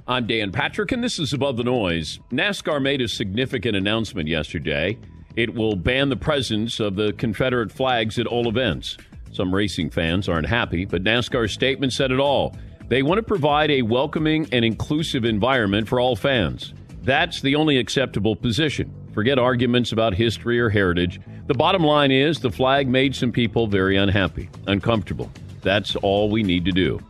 I'm 0.06 0.26
Dan 0.26 0.50
Patrick, 0.50 0.90
and 0.92 1.04
this 1.04 1.18
is 1.18 1.34
Above 1.34 1.58
the 1.58 1.64
Noise. 1.64 2.18
NASCAR 2.32 2.80
made 2.80 3.02
a 3.02 3.08
significant 3.08 3.76
announcement 3.76 4.26
yesterday. 4.26 4.96
It 5.36 5.54
will 5.54 5.76
ban 5.76 6.08
the 6.08 6.16
presence 6.16 6.80
of 6.80 6.96
the 6.96 7.12
Confederate 7.12 7.70
flags 7.70 8.18
at 8.18 8.26
all 8.26 8.48
events. 8.48 8.96
Some 9.32 9.54
racing 9.54 9.90
fans 9.90 10.28
aren't 10.28 10.46
happy, 10.46 10.84
but 10.84 11.04
NASCAR's 11.04 11.52
statement 11.52 11.92
said 11.92 12.10
it 12.10 12.20
all. 12.20 12.56
They 12.88 13.02
want 13.02 13.18
to 13.18 13.22
provide 13.22 13.70
a 13.70 13.82
welcoming 13.82 14.48
and 14.52 14.64
inclusive 14.64 15.24
environment 15.24 15.86
for 15.88 16.00
all 16.00 16.16
fans. 16.16 16.72
That's 17.02 17.40
the 17.40 17.54
only 17.54 17.78
acceptable 17.78 18.34
position. 18.34 18.92
Forget 19.12 19.38
arguments 19.38 19.92
about 19.92 20.14
history 20.14 20.58
or 20.58 20.70
heritage. 20.70 21.20
The 21.46 21.54
bottom 21.54 21.82
line 21.82 22.10
is 22.10 22.40
the 22.40 22.50
flag 22.50 22.88
made 22.88 23.14
some 23.14 23.32
people 23.32 23.66
very 23.66 23.96
unhappy, 23.96 24.48
uncomfortable. 24.66 25.30
That's 25.62 25.96
all 25.96 26.30
we 26.30 26.42
need 26.42 26.64
to 26.66 26.72
do. 26.72 27.00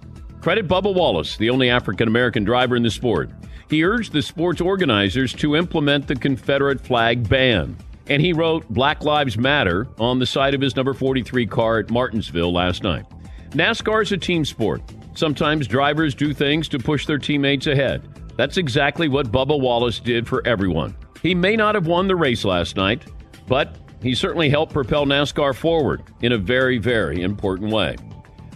Credit 0.41 0.69
Bubba 0.69 0.95
Wallace, 0.95 1.37
the 1.37 1.51
only 1.51 1.69
African 1.71 2.09
American 2.09 2.45
driver 2.45 2.77
in 2.77 2.83
the 2.83 2.91
sport. 2.91 3.31
He 3.69 3.85
urged 3.85 4.12
the 4.12 4.23
sports 4.23 4.61
organizers 4.61 5.33
to 5.35 5.57
implement 5.57 6.07
the 6.07 6.16
Confederate 6.16 6.81
flag 6.81 7.29
ban. 7.29 7.77
And 8.09 8.23
he 8.23 8.33
wrote 8.33 8.69
Black 8.71 9.05
Lives 9.05 9.37
Matter 9.37 9.87
on 9.99 10.19
the 10.19 10.27
side 10.27 10.55
of 10.55 10.61
his 10.61 10.77
number 10.77 10.95
43 10.95 11.47
car 11.47 11.79
at 11.79 11.91
Martinsville 11.91 12.53
last 12.53 12.83
night. 12.83 13.05
NASCAR 13.51 14.03
is 14.03 14.13
a 14.13 14.17
team 14.17 14.45
sport. 14.45 14.83
Sometimes 15.15 15.67
drivers 15.67 16.15
do 16.15 16.33
things 16.33 16.69
to 16.69 16.79
push 16.79 17.07
their 17.07 17.19
teammates 17.19 17.67
ahead. 17.67 18.09
That's 18.37 18.57
exactly 18.57 19.09
what 19.09 19.33
Bubba 19.33 19.61
Wallace 19.61 20.01
did 20.01 20.27
for 20.27 20.47
everyone. 20.47 20.97
He 21.23 21.35
may 21.35 21.57
not 21.57 21.75
have 21.75 21.87
won 21.87 22.07
the 22.07 22.17
race 22.17 22.45
last 22.45 22.77
night, 22.77 23.05
but 23.47 23.77
he 24.03 24.15
certainly 24.15 24.49
helped 24.49 24.73
propel 24.73 25.07
NASCAR 25.07 25.55
forward 25.55 26.03
in 26.21 26.33
a 26.33 26.39
very, 26.39 26.79
very 26.79 27.23
important 27.23 27.73
way. 27.73 27.97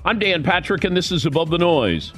I'm 0.04 0.18
Dan 0.18 0.42
Patrick, 0.42 0.84
and 0.84 0.96
this 0.96 1.10
is 1.10 1.26
Above 1.26 1.50
the 1.50 1.58
Noise. 1.58 2.12